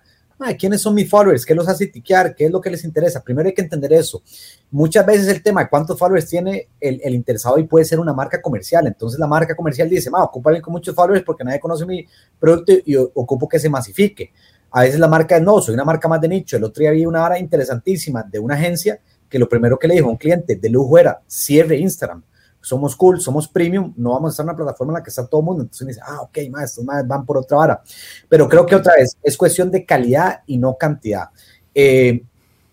¿Quiénes 0.58 0.82
son 0.82 0.96
mis 0.96 1.08
followers? 1.08 1.46
¿Qué 1.46 1.54
los 1.54 1.68
hace 1.68 1.86
tiquear? 1.86 2.34
¿Qué 2.34 2.46
es 2.46 2.52
lo 2.52 2.60
que 2.60 2.72
les 2.72 2.84
interesa? 2.84 3.24
Primero 3.24 3.48
hay 3.48 3.54
que 3.54 3.62
entender 3.62 3.94
eso. 3.94 4.24
Muchas 4.72 5.06
veces 5.06 5.28
el 5.28 5.44
tema 5.44 5.62
de 5.62 5.70
cuántos 5.70 6.00
followers 6.00 6.28
tiene 6.28 6.70
el, 6.80 7.00
el 7.04 7.14
interesado 7.14 7.60
y 7.60 7.64
puede 7.66 7.86
ser 7.86 8.00
una 8.00 8.12
marca 8.12 8.42
comercial. 8.42 8.88
Entonces 8.88 9.20
la 9.20 9.28
marca 9.28 9.56
comercial 9.56 9.88
dice, 9.88 10.10
ma, 10.10 10.24
ocupa 10.24 10.50
alguien 10.50 10.64
con 10.64 10.72
muchos 10.72 10.96
followers 10.96 11.24
porque 11.24 11.44
nadie 11.44 11.60
conoce 11.60 11.86
mi 11.86 12.08
producto 12.40 12.74
y 12.84 12.96
ocupo 12.96 13.48
que 13.48 13.60
se 13.60 13.70
masifique. 13.70 14.32
A 14.72 14.82
veces 14.82 15.00
la 15.00 15.08
marca 15.08 15.36
es 15.36 15.44
no, 15.44 15.62
soy 15.62 15.76
una 15.76 15.84
marca 15.84 16.08
más 16.08 16.20
de 16.20 16.30
nicho. 16.30 16.58
El 16.58 16.64
otro 16.64 16.82
día 16.82 16.92
vi 16.92 17.06
una 17.06 17.24
hora 17.24 17.38
interesantísima 17.38 18.24
de 18.24 18.40
una 18.40 18.56
agencia 18.56 19.00
que 19.30 19.38
lo 19.38 19.48
primero 19.48 19.78
que 19.78 19.88
le 19.88 19.94
dijo 19.94 20.08
a 20.08 20.12
un 20.12 20.18
cliente 20.18 20.56
de 20.56 20.70
lujo 20.70 20.98
era 20.98 21.22
cierre 21.28 21.78
Instagram. 21.78 22.24
Somos 22.62 22.96
cool, 22.96 23.20
somos 23.20 23.48
premium, 23.48 23.94
no 23.98 24.12
vamos 24.12 24.30
a 24.30 24.32
estar 24.32 24.44
en 24.44 24.50
una 24.50 24.56
plataforma 24.56 24.94
en 24.94 25.00
la 25.00 25.04
que 25.04 25.10
está 25.10 25.26
todo 25.26 25.42
mundo. 25.42 25.64
Entonces 25.64 25.88
dice, 25.88 26.02
ah, 26.04 26.22
ok, 26.22 26.38
más, 26.50 26.80
más 26.80 27.08
van 27.08 27.26
por 27.26 27.38
otra 27.38 27.58
vara. 27.58 27.84
Pero 28.30 28.48
creo 28.48 28.66
que 28.66 28.76
otra 28.76 28.94
vez 28.96 29.18
es 29.24 29.36
cuestión 29.36 29.72
de 29.72 29.86
calidad 29.86 30.42
y 30.46 30.58
no 30.58 30.78
cantidad. 30.78 31.30
Eh, 31.74 32.24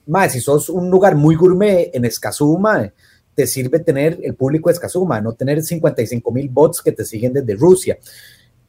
más, 0.06 0.32
si 0.32 0.40
sos 0.40 0.68
un 0.68 0.90
lugar 0.90 1.14
muy 1.14 1.34
gourmet 1.34 1.90
en 1.92 2.04
Escazú, 2.04 2.60
te 3.34 3.46
sirve 3.46 3.78
tener 3.80 4.18
el 4.22 4.34
público 4.34 4.68
de 4.68 4.74
Escazú, 4.74 5.06
no 5.06 5.32
tener 5.32 5.62
55 5.62 6.32
mil 6.32 6.48
bots 6.48 6.82
que 6.82 6.92
te 6.92 7.04
siguen 7.04 7.32
desde 7.32 7.54
Rusia 7.54 7.98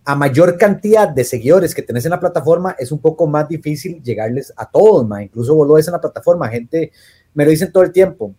a 0.09 0.15
mayor 0.15 0.57
cantidad 0.57 1.07
de 1.07 1.23
seguidores 1.23 1.75
que 1.75 1.83
tenés 1.83 2.03
en 2.03 2.09
la 2.09 2.19
plataforma, 2.19 2.75
es 2.79 2.91
un 2.91 2.97
poco 2.97 3.27
más 3.27 3.47
difícil 3.47 4.01
llegarles 4.01 4.51
a 4.57 4.67
todos, 4.67 5.07
ma. 5.07 5.21
Incluso 5.21 5.53
vos 5.53 5.67
lo 5.67 5.75
ves 5.75 5.87
en 5.87 5.91
la 5.91 6.01
plataforma, 6.01 6.49
gente 6.49 6.91
me 7.35 7.45
lo 7.45 7.51
dicen 7.51 7.71
todo 7.71 7.83
el 7.83 7.91
tiempo. 7.91 8.33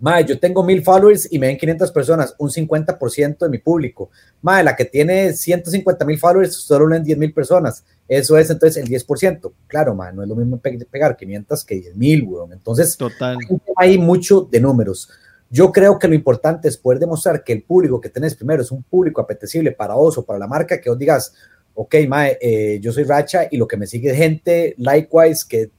Ma, 0.00 0.22
yo 0.22 0.38
tengo 0.38 0.64
mil 0.64 0.82
followers 0.82 1.30
y 1.30 1.38
me 1.38 1.48
ven 1.48 1.58
500 1.58 1.92
personas, 1.92 2.34
un 2.38 2.48
50% 2.48 3.38
de 3.38 3.48
mi 3.50 3.58
público. 3.58 4.10
Ma, 4.40 4.62
la 4.62 4.74
que 4.74 4.86
tiene 4.86 5.34
150 5.34 6.04
mil 6.06 6.18
followers, 6.18 6.54
solo 6.54 6.88
leen 6.88 7.04
10 7.04 7.18
mil 7.18 7.34
personas. 7.34 7.84
Eso 8.08 8.38
es 8.38 8.48
entonces 8.48 8.82
el 8.82 8.88
10%. 8.88 9.52
Claro, 9.66 9.94
ma, 9.94 10.10
no 10.10 10.22
es 10.22 10.28
lo 10.28 10.34
mismo 10.34 10.58
pegar 10.90 11.16
500 11.16 11.64
que 11.64 11.74
10 11.74 11.96
mil, 11.96 12.22
weón. 12.24 12.52
Entonces, 12.52 12.96
Total. 12.96 13.36
hay 13.76 13.98
mucho 13.98 14.48
de 14.50 14.60
números. 14.60 15.10
Yo 15.50 15.70
creo 15.70 15.98
que 15.98 16.08
lo 16.08 16.14
importante 16.14 16.68
es 16.68 16.78
poder 16.78 16.98
demostrar 16.98 17.44
que 17.44 17.52
el 17.52 17.62
público 17.62 18.00
que 18.00 18.08
tenés 18.08 18.34
primero 18.34 18.62
es 18.62 18.70
un 18.70 18.82
público 18.82 19.20
apetecible 19.20 19.72
para 19.72 19.94
vos 19.94 20.16
o 20.16 20.24
para 20.24 20.38
la 20.38 20.46
marca, 20.46 20.80
que 20.80 20.88
os 20.88 20.96
digas, 20.96 21.34
ok, 21.74 21.94
mae, 22.08 22.38
eh, 22.40 22.78
yo 22.80 22.92
soy 22.92 23.04
Racha 23.04 23.48
y 23.50 23.56
lo 23.58 23.66
que 23.66 23.76
me 23.76 23.86
sigue 23.86 24.10
es 24.10 24.16
gente, 24.16 24.74
likewise, 24.78 25.44
que, 25.46 25.70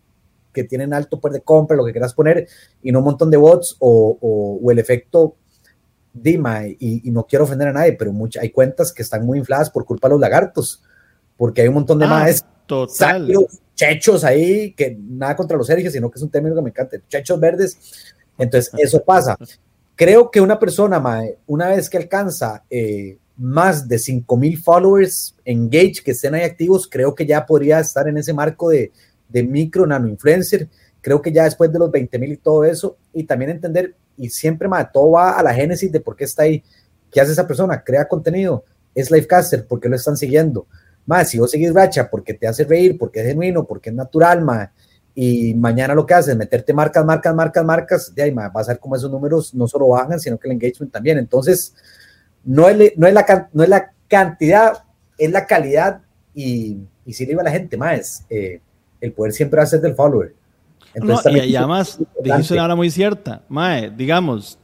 que 0.53 0.63
tienen 0.63 0.93
alto 0.93 1.19
poder 1.19 1.39
de 1.39 1.41
compra, 1.43 1.77
lo 1.77 1.85
que 1.85 1.91
quieras 1.91 2.13
poner, 2.13 2.47
y 2.81 2.91
no 2.91 2.99
un 2.99 3.05
montón 3.05 3.31
de 3.31 3.37
bots 3.37 3.75
o, 3.79 4.17
o, 4.61 4.71
el 4.71 4.79
efecto 4.79 5.35
Dima, 6.13 6.67
y, 6.67 6.77
y, 6.79 7.11
no 7.11 7.25
quiero 7.25 7.45
ofender 7.45 7.69
a 7.69 7.73
nadie, 7.73 7.93
pero 7.93 8.11
mucha, 8.11 8.41
hay 8.41 8.49
cuentas 8.49 8.91
que 8.91 9.01
están 9.01 9.25
muy 9.25 9.39
infladas 9.39 9.69
por 9.69 9.85
culpa 9.85 10.09
de 10.09 10.13
los 10.13 10.21
lagartos, 10.21 10.83
porque 11.37 11.61
hay 11.61 11.69
un 11.69 11.75
montón 11.75 11.99
de 11.99 12.05
ah, 12.05 12.29
Total 12.67 13.27
chechos 13.81 14.23
ahí, 14.23 14.73
que 14.73 14.95
nada 14.99 15.35
contra 15.35 15.57
los 15.57 15.65
Sergios, 15.65 15.93
sino 15.93 16.11
que 16.11 16.19
es 16.19 16.21
un 16.21 16.29
término 16.29 16.55
que 16.55 16.61
me 16.61 16.69
encanta, 16.69 16.97
chechos 17.07 17.39
verdes. 17.39 18.13
Entonces, 18.37 18.71
eso 18.77 19.03
pasa. 19.03 19.35
Creo 19.95 20.29
que 20.29 20.39
una 20.39 20.59
persona, 20.59 20.99
mae, 20.99 21.37
una 21.47 21.69
vez 21.69 21.89
que 21.89 21.97
alcanza 21.97 22.63
eh, 22.69 23.17
más 23.37 23.87
de 23.87 23.97
5000 23.97 24.57
followers 24.61 25.35
engage 25.43 26.03
que 26.03 26.11
estén 26.11 26.35
ahí 26.35 26.43
activos, 26.43 26.87
creo 26.87 27.15
que 27.15 27.25
ya 27.25 27.43
podría 27.43 27.79
estar 27.79 28.07
en 28.07 28.17
ese 28.17 28.33
marco 28.33 28.69
de, 28.69 28.91
de 29.31 29.43
micro 29.43 29.85
nano 29.85 30.07
influencer. 30.07 30.67
Creo 31.01 31.21
que 31.21 31.31
ya 31.31 31.45
después 31.45 31.71
de 31.71 31.79
los 31.79 31.91
20000 31.91 32.31
y 32.31 32.37
todo 32.37 32.63
eso, 32.63 32.97
y 33.13 33.23
también 33.23 33.51
entender, 33.51 33.95
y 34.17 34.29
siempre, 34.29 34.67
mae, 34.67 34.87
todo 34.91 35.11
va 35.11 35.31
a 35.31 35.43
la 35.43 35.53
génesis 35.53 35.91
de 35.91 35.99
por 35.99 36.15
qué 36.15 36.25
está 36.25 36.43
ahí. 36.43 36.63
¿Qué 37.11 37.19
hace 37.19 37.31
esa 37.31 37.47
persona? 37.47 37.83
Crea 37.83 38.07
contenido, 38.07 38.63
es 38.93 39.09
livecaster, 39.11 39.65
porque 39.67 39.89
lo 39.89 39.95
están 39.95 40.15
siguiendo? 40.15 40.67
Más, 41.05 41.29
si 41.29 41.39
vos 41.39 41.49
seguís 41.49 41.73
racha 41.73 42.09
porque 42.09 42.33
te 42.33 42.47
hace 42.47 42.63
reír, 42.63 42.97
porque 42.97 43.21
es 43.21 43.27
genuino, 43.27 43.65
porque 43.65 43.89
es 43.89 43.95
natural, 43.95 44.41
ma, 44.41 44.71
y 45.13 45.53
mañana 45.55 45.93
lo 45.93 46.05
que 46.05 46.13
haces 46.13 46.29
es 46.29 46.37
meterte 46.37 46.73
marcas, 46.73 47.03
marcas, 47.05 47.35
marcas, 47.35 47.65
marcas, 47.65 48.15
de 48.15 48.23
ahí, 48.23 48.31
vas 48.31 48.69
a 48.69 48.73
ver 48.73 48.79
cómo 48.79 48.95
esos 48.95 49.11
números 49.11 49.53
no 49.53 49.67
solo 49.67 49.89
bajan, 49.89 50.19
sino 50.19 50.37
que 50.37 50.47
el 50.47 50.53
engagement 50.53 50.91
también. 50.91 51.17
Entonces, 51.17 51.73
no 52.43 52.69
es, 52.69 52.93
no 52.97 53.07
es, 53.07 53.13
la, 53.13 53.49
no 53.51 53.63
es 53.63 53.69
la 53.69 53.91
cantidad, 54.07 54.83
es 55.17 55.31
la 55.31 55.45
calidad 55.45 56.01
y, 56.33 56.77
y 57.05 57.13
si 57.13 57.25
le 57.25 57.33
iba 57.33 57.41
a 57.41 57.45
la 57.45 57.51
gente, 57.51 57.75
más, 57.77 58.25
eh, 58.29 58.61
el 59.01 59.11
poder 59.11 59.33
siempre 59.33 59.57
va 59.57 59.63
a 59.63 59.67
ser 59.67 59.81
del 59.81 59.95
follower. 59.95 60.33
Entonces, 60.93 61.33
no, 61.33 61.43
y, 61.43 61.55
además, 61.55 61.99
dijiste 62.23 62.53
una 62.53 62.65
hora 62.65 62.75
muy 62.75 62.89
cierta, 62.89 63.41
mae, 63.49 63.89
digamos, 63.89 64.57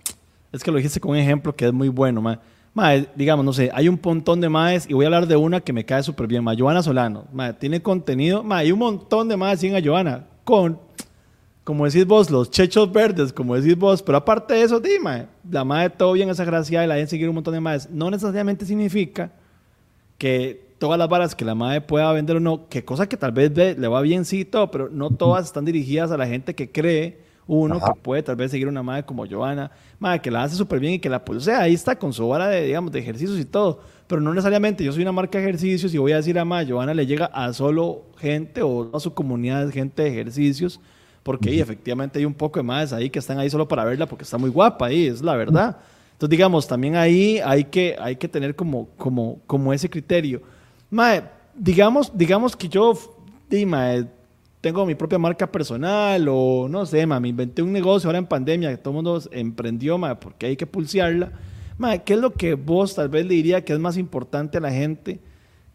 es 0.51 0.63
que 0.63 0.71
lo 0.71 0.77
dijiste 0.77 0.99
con 0.99 1.11
un 1.11 1.17
ejemplo 1.17 1.55
que 1.55 1.65
es 1.65 1.73
muy 1.73 1.89
bueno, 1.89 2.21
mae 2.21 2.39
Mae, 2.77 3.07
digamos, 3.15 3.43
no 3.43 3.53
sé, 3.53 3.71
hay 3.73 3.89
un 3.89 3.99
montón 4.03 4.39
de 4.39 4.49
maes 4.49 4.87
y 4.87 4.93
voy 4.93 5.05
a 5.05 5.07
hablar 5.07 5.25
de 5.25 5.35
una 5.35 5.61
que 5.61 5.73
me 5.73 5.83
cae 5.83 6.03
súper 6.03 6.27
bien, 6.27 6.43
ma, 6.43 6.53
Joana 6.55 6.83
Solano. 6.83 7.25
Mae, 7.33 7.51
tiene 7.53 7.81
contenido, 7.81 8.43
mae, 8.43 8.65
hay 8.65 8.71
un 8.71 8.77
montón 8.77 9.27
de 9.27 9.35
maes 9.35 9.61
sin 9.61 9.75
a 9.75 9.81
Joana 9.83 10.27
con, 10.43 10.79
como 11.63 11.85
decís 11.85 12.05
vos, 12.05 12.29
los 12.29 12.51
chechos 12.51 12.91
verdes, 12.91 13.33
como 13.33 13.55
decís 13.55 13.75
vos, 13.75 14.03
pero 14.03 14.19
aparte 14.19 14.53
de 14.53 14.61
eso, 14.61 14.79
dime, 14.79 15.25
la 15.49 15.63
madre 15.63 15.89
todo 15.89 16.13
bien 16.13 16.29
esa 16.29 16.45
gracia 16.45 16.83
y 16.83 16.87
la 16.87 16.93
de 16.93 17.07
seguir 17.07 17.27
un 17.27 17.33
montón 17.33 17.55
de 17.55 17.61
maes. 17.61 17.89
No 17.89 18.11
necesariamente 18.11 18.63
significa 18.63 19.31
que 20.19 20.66
todas 20.77 20.99
las 20.99 21.09
varas 21.09 21.35
que 21.35 21.45
la 21.45 21.55
madre 21.55 21.81
pueda 21.81 22.11
vender 22.11 22.37
o 22.37 22.39
no, 22.39 22.67
que 22.67 22.85
cosa 22.85 23.07
que 23.07 23.17
tal 23.17 23.31
vez 23.31 23.51
le 23.55 23.87
va 23.87 24.01
bien 24.01 24.25
sí 24.25 24.45
todo, 24.45 24.69
pero 24.71 24.89
no 24.89 25.09
todas 25.09 25.45
están 25.45 25.65
dirigidas 25.65 26.11
a 26.11 26.17
la 26.17 26.27
gente 26.27 26.53
que 26.55 26.71
cree 26.71 27.27
uno 27.47 27.79
que 27.79 28.01
puede 28.01 28.21
tal 28.23 28.35
vez 28.35 28.51
seguir 28.51 28.67
una 28.67 28.83
madre 28.83 29.03
como 29.03 29.25
Joana, 29.25 29.71
madre 29.99 30.21
que 30.21 30.29
la 30.29 30.43
hace 30.43 30.55
súper 30.55 30.79
bien 30.79 30.93
y 30.93 30.99
que 30.99 31.09
la 31.09 31.23
pues, 31.23 31.37
o 31.37 31.41
sea, 31.41 31.61
ahí 31.61 31.73
está 31.73 31.97
con 31.97 32.11
su 32.11 32.27
vara 32.27 32.47
de, 32.47 32.65
digamos, 32.65 32.91
de 32.91 32.99
ejercicios 32.99 33.39
y 33.39 33.45
todo, 33.45 33.79
pero 34.05 34.21
no 34.21 34.33
necesariamente. 34.33 34.83
Yo 34.83 34.91
soy 34.91 35.01
una 35.01 35.13
marca 35.13 35.37
de 35.37 35.45
ejercicios 35.45 35.93
y 35.93 35.97
voy 35.97 36.11
a 36.11 36.17
decir 36.17 36.37
a 36.37 36.45
madre, 36.45 36.71
Joana 36.71 36.93
le 36.93 37.05
llega 37.05 37.25
a 37.27 37.53
solo 37.53 38.03
gente 38.17 38.61
o 38.61 38.95
a 38.95 38.99
su 38.99 39.13
comunidad 39.13 39.65
de 39.65 39.71
gente 39.71 40.03
de 40.03 40.09
ejercicios, 40.09 40.79
porque 41.23 41.59
efectivamente 41.59 42.19
hay 42.19 42.25
un 42.25 42.33
poco 42.33 42.59
de 42.59 42.63
madres 42.63 42.93
ahí 42.93 43.09
que 43.09 43.19
están 43.19 43.39
ahí 43.39 43.49
solo 43.49 43.67
para 43.67 43.83
verla 43.85 44.05
porque 44.05 44.23
está 44.23 44.37
muy 44.37 44.49
guapa 44.49 44.87
ahí, 44.87 45.07
es 45.07 45.21
la 45.21 45.35
verdad. 45.35 45.77
Entonces, 46.13 46.31
digamos, 46.31 46.67
también 46.67 46.95
ahí 46.95 47.39
hay 47.45 47.65
que, 47.65 47.95
hay 47.99 48.15
que 48.15 48.27
tener 48.27 48.55
como, 48.55 48.89
como, 48.97 49.39
como 49.45 49.71
ese 49.71 49.89
criterio. 49.89 50.41
Madre, 50.89 51.23
digamos, 51.53 52.11
digamos 52.15 52.55
que 52.55 52.69
yo, 52.69 52.93
dime, 53.49 54.07
tengo 54.61 54.85
mi 54.85 54.95
propia 54.95 55.19
marca 55.19 55.51
personal 55.51 56.27
o 56.29 56.67
no 56.69 56.85
sé, 56.85 57.05
ma, 57.05 57.19
me 57.19 57.29
inventé 57.29 57.61
un 57.61 57.71
negocio 57.71 58.07
ahora 58.07 58.19
en 58.19 58.25
pandemia 58.25 58.69
que 58.71 58.77
todo 58.77 58.91
el 58.91 58.95
mundo 58.95 59.21
emprendió, 59.31 59.99
porque 60.19 60.47
hay 60.47 60.57
que 60.57 60.65
pulsearla. 60.65 61.31
Ma, 61.77 61.97
¿qué 61.99 62.13
es 62.13 62.19
lo 62.19 62.33
que 62.33 62.55
vos 62.55 62.95
tal 62.95 63.09
vez 63.09 63.25
le 63.25 63.35
diría 63.35 63.63
que 63.63 63.73
es 63.73 63.79
más 63.79 63.97
importante 63.97 64.57
a 64.57 64.61
la 64.61 64.71
gente? 64.71 65.19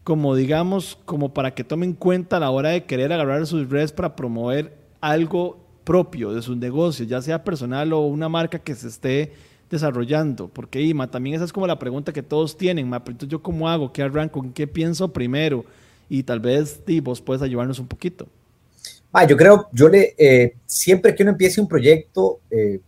Como 0.03 0.35
digamos, 0.35 0.97
como 1.05 1.33
para 1.33 1.53
que 1.53 1.63
tomen 1.63 1.93
cuenta 1.93 2.37
a 2.37 2.39
la 2.41 2.49
hora 2.49 2.69
de 2.69 2.83
querer 2.83 3.13
agarrar 3.13 3.45
sus 3.47 3.69
redes 3.69 3.91
para 3.91 4.15
promover 4.15 4.77
algo 4.99 5.59
propio 5.83 6.33
de 6.33 6.41
sus 6.41 6.57
negocios, 6.57 7.07
ya 7.07 7.21
sea 7.21 7.43
personal 7.43 7.93
o 7.93 8.01
una 8.01 8.29
marca 8.29 8.59
que 8.59 8.75
se 8.75 8.87
esté 8.87 9.33
desarrollando. 9.73 10.47
Porque, 10.47 10.81
Ima, 10.81 11.11
también 11.11 11.35
esa 11.35 11.45
es 11.45 11.53
como 11.53 11.67
la 11.67 11.79
pregunta 11.79 12.13
que 12.13 12.23
todos 12.23 12.57
tienen, 12.57 12.87
ma, 12.87 13.03
pero 13.03 13.13
entonces 13.13 13.31
yo 13.31 13.43
cómo 13.43 13.69
hago, 13.69 13.91
qué 13.91 14.01
arranco, 14.01 14.43
en 14.43 14.53
qué 14.53 14.67
pienso 14.67 15.11
primero. 15.11 15.65
Y 16.09 16.23
tal 16.23 16.39
vez 16.39 16.81
y 16.87 16.99
vos 16.99 17.21
puedes 17.21 17.41
ayudarnos 17.41 17.79
un 17.79 17.87
poquito. 17.87 18.27
Ah, 19.11 19.25
yo 19.25 19.37
creo, 19.37 19.67
yo 19.71 19.89
le, 19.89 20.15
eh, 20.17 20.55
siempre 20.65 21.13
que 21.13 21.23
uno 21.23 21.33
empiece 21.33 21.61
un 21.61 21.67
proyecto, 21.67 22.39
eh, 22.49 22.79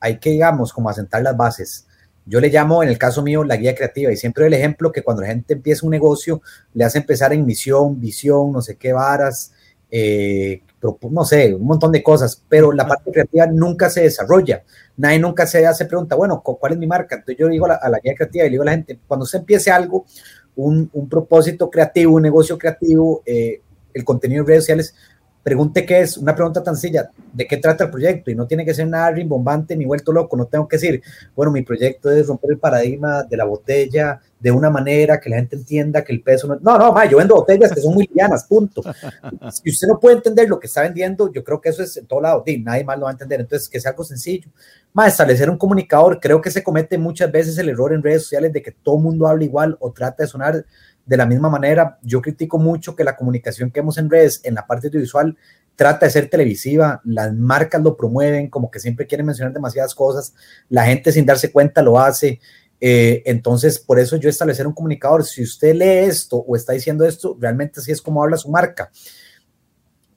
hay 0.00 0.18
que, 0.18 0.30
digamos, 0.30 0.72
como 0.72 0.88
asentar 0.88 1.22
las 1.22 1.36
bases. 1.36 1.86
Yo 2.26 2.40
le 2.40 2.48
llamo, 2.50 2.82
en 2.82 2.88
el 2.88 2.98
caso 2.98 3.22
mío, 3.22 3.42
la 3.44 3.56
guía 3.56 3.74
creativa 3.74 4.12
y 4.12 4.16
siempre 4.16 4.46
el 4.46 4.52
ejemplo 4.52 4.92
que 4.92 5.02
cuando 5.02 5.22
la 5.22 5.28
gente 5.28 5.54
empieza 5.54 5.86
un 5.86 5.90
negocio, 5.90 6.42
le 6.74 6.84
hace 6.84 6.98
empezar 6.98 7.32
en 7.32 7.46
misión, 7.46 8.00
visión, 8.00 8.52
no 8.52 8.60
sé 8.60 8.76
qué 8.76 8.92
varas, 8.92 9.52
eh, 9.90 10.62
no 11.10 11.24
sé, 11.24 11.54
un 11.54 11.66
montón 11.66 11.92
de 11.92 12.02
cosas, 12.02 12.42
pero 12.48 12.72
la 12.72 12.86
parte 12.86 13.10
creativa 13.10 13.46
nunca 13.46 13.90
se 13.90 14.02
desarrolla. 14.02 14.62
Nadie 14.96 15.18
nunca 15.18 15.46
se 15.46 15.66
hace 15.66 15.86
pregunta, 15.86 16.14
bueno, 16.14 16.42
¿cuál 16.42 16.72
es 16.72 16.78
mi 16.78 16.86
marca? 16.86 17.16
Entonces 17.16 17.36
yo 17.38 17.48
digo 17.48 17.66
a 17.66 17.88
la, 17.88 17.98
guía 18.02 18.14
creativa 18.14 18.44
y 18.44 18.48
le 18.48 18.52
digo 18.52 18.62
a 18.62 18.66
la 18.66 18.72
gente, 18.72 18.98
cuando 19.06 19.26
se 19.26 19.38
empiece 19.38 19.70
algo, 19.70 20.06
un, 20.56 20.88
un 20.92 21.08
propósito 21.08 21.70
creativo, 21.70 22.14
un 22.14 22.22
negocio 22.22 22.58
creativo, 22.58 23.22
el 23.26 24.04
contenido 24.04 24.42
en 24.42 24.46
redes 24.46 24.64
sociales, 24.64 24.94
pregunte 25.42 25.86
qué 25.86 26.00
es, 26.00 26.16
una 26.16 26.34
pregunta 26.34 26.62
tan 26.62 26.76
sencilla, 26.76 27.10
¿de 27.32 27.46
qué 27.46 27.56
trata 27.56 27.84
el 27.84 27.90
proyecto? 27.90 28.30
Y 28.30 28.34
no 28.34 28.46
tiene 28.46 28.64
que 28.64 28.74
ser 28.74 28.86
nada 28.86 29.10
rimbombante 29.10 29.76
ni 29.76 29.84
vuelto 29.84 30.12
loco, 30.12 30.36
no 30.36 30.46
tengo 30.46 30.68
que 30.68 30.76
decir, 30.76 31.02
bueno, 31.34 31.52
mi 31.52 31.62
proyecto 31.62 32.10
es 32.10 32.26
romper 32.26 32.52
el 32.52 32.58
paradigma 32.58 33.22
de 33.22 33.36
la 33.36 33.44
botella 33.44 34.20
de 34.38 34.50
una 34.50 34.70
manera 34.70 35.18
que 35.18 35.30
la 35.30 35.36
gente 35.36 35.56
entienda 35.56 36.04
que 36.04 36.12
el 36.12 36.22
peso 36.22 36.46
no... 36.46 36.58
No, 36.60 36.78
no, 36.78 37.04
yo 37.06 37.18
vendo 37.18 37.34
botellas 37.34 37.72
que 37.72 37.80
son 37.80 37.94
muy 37.94 38.06
livianas, 38.06 38.44
punto. 38.44 38.82
Si 39.50 39.70
usted 39.70 39.88
no 39.88 39.98
puede 39.98 40.16
entender 40.16 40.48
lo 40.48 40.60
que 40.60 40.66
está 40.66 40.82
vendiendo, 40.82 41.32
yo 41.32 41.42
creo 41.42 41.60
que 41.60 41.70
eso 41.70 41.82
es 41.82 41.96
en 41.96 42.06
todo 42.06 42.20
lado, 42.20 42.44
nadie 42.60 42.84
más 42.84 42.98
lo 42.98 43.04
va 43.04 43.10
a 43.10 43.12
entender, 43.12 43.40
entonces 43.40 43.68
que 43.68 43.80
sea 43.80 43.90
algo 43.92 44.04
sencillo. 44.04 44.48
Más, 44.92 45.12
establecer 45.12 45.50
un 45.50 45.56
comunicador, 45.56 46.20
creo 46.20 46.40
que 46.40 46.50
se 46.50 46.62
comete 46.62 46.98
muchas 46.98 47.30
veces 47.32 47.58
el 47.58 47.68
error 47.68 47.92
en 47.92 48.02
redes 48.02 48.22
sociales 48.22 48.52
de 48.52 48.62
que 48.62 48.72
todo 48.72 48.96
el 48.96 49.02
mundo 49.02 49.26
habla 49.26 49.44
igual 49.44 49.76
o 49.80 49.92
trata 49.92 50.22
de 50.22 50.28
sonar 50.28 50.64
de 51.08 51.16
la 51.16 51.24
misma 51.24 51.48
manera, 51.48 51.98
yo 52.02 52.20
critico 52.20 52.58
mucho 52.58 52.94
que 52.94 53.02
la 53.02 53.16
comunicación 53.16 53.70
que 53.70 53.80
hemos 53.80 53.96
en 53.96 54.10
redes, 54.10 54.42
en 54.44 54.54
la 54.54 54.66
parte 54.66 54.88
audiovisual, 54.88 55.34
trata 55.74 56.04
de 56.04 56.12
ser 56.12 56.28
televisiva, 56.28 57.00
las 57.02 57.32
marcas 57.34 57.82
lo 57.82 57.96
promueven, 57.96 58.50
como 58.50 58.70
que 58.70 58.78
siempre 58.78 59.06
quieren 59.06 59.24
mencionar 59.24 59.54
demasiadas 59.54 59.94
cosas, 59.94 60.34
la 60.68 60.84
gente 60.84 61.10
sin 61.10 61.24
darse 61.24 61.50
cuenta 61.50 61.80
lo 61.80 61.98
hace. 61.98 62.40
Eh, 62.78 63.22
entonces, 63.24 63.78
por 63.78 63.98
eso 63.98 64.16
yo 64.16 64.28
establecer 64.28 64.66
un 64.66 64.74
comunicador, 64.74 65.24
si 65.24 65.42
usted 65.42 65.74
lee 65.74 66.08
esto 66.10 66.36
o 66.36 66.54
está 66.54 66.74
diciendo 66.74 67.06
esto, 67.06 67.38
realmente 67.40 67.80
así 67.80 67.90
es 67.90 68.02
como 68.02 68.22
habla 68.22 68.36
su 68.36 68.50
marca. 68.50 68.90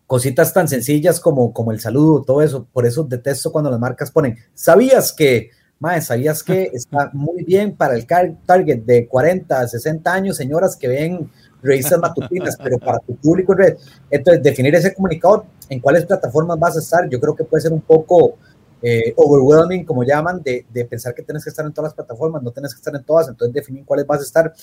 Cositas 0.07 0.53
tan 0.53 0.67
sencillas 0.67 1.21
como, 1.21 1.53
como 1.53 1.71
el 1.71 1.79
saludo, 1.79 2.23
todo 2.23 2.41
eso. 2.41 2.67
Por 2.73 2.85
eso 2.85 3.05
detesto 3.05 3.49
cuando 3.49 3.71
las 3.71 3.79
marcas 3.79 4.11
ponen, 4.11 4.37
¿sabías 4.53 5.13
que 5.13 5.51
Mae, 5.81 5.99
¿sabías 5.99 6.43
que 6.43 6.69
está 6.73 7.09
muy 7.11 7.43
bien 7.43 7.75
para 7.75 7.95
el 7.95 8.05
target 8.05 8.83
de 8.83 9.07
40 9.07 9.59
a 9.59 9.67
60 9.67 10.13
años, 10.13 10.37
señoras 10.37 10.77
que 10.77 10.87
ven 10.87 11.29
revistas 11.63 11.99
matutinas, 11.99 12.55
pero 12.63 12.77
para 12.77 12.99
tu 12.99 13.15
público 13.15 13.53
en 13.53 13.57
red? 13.57 13.77
Entonces, 14.11 14.43
definir 14.43 14.75
ese 14.75 14.93
comunicador, 14.93 15.43
en 15.69 15.79
cuáles 15.79 16.05
plataformas 16.05 16.59
vas 16.59 16.75
a 16.77 16.79
estar, 16.79 17.09
yo 17.09 17.19
creo 17.19 17.35
que 17.35 17.43
puede 17.45 17.63
ser 17.63 17.73
un 17.73 17.81
poco 17.81 18.35
eh, 18.83 19.11
overwhelming, 19.17 19.83
como 19.83 20.03
llaman, 20.03 20.43
de, 20.43 20.67
de, 20.71 20.85
pensar 20.85 21.15
que 21.15 21.23
tienes 21.23 21.43
que 21.43 21.49
estar 21.49 21.65
en 21.65 21.73
todas 21.73 21.89
las 21.89 21.95
plataformas, 21.95 22.43
no 22.43 22.51
tienes 22.51 22.75
que 22.75 22.77
estar 22.77 22.95
en 22.95 23.03
todas, 23.03 23.27
entonces 23.27 23.51
definir 23.51 23.83
cuáles 23.83 24.05
vas 24.05 24.19
a 24.19 24.23
estar 24.23 24.53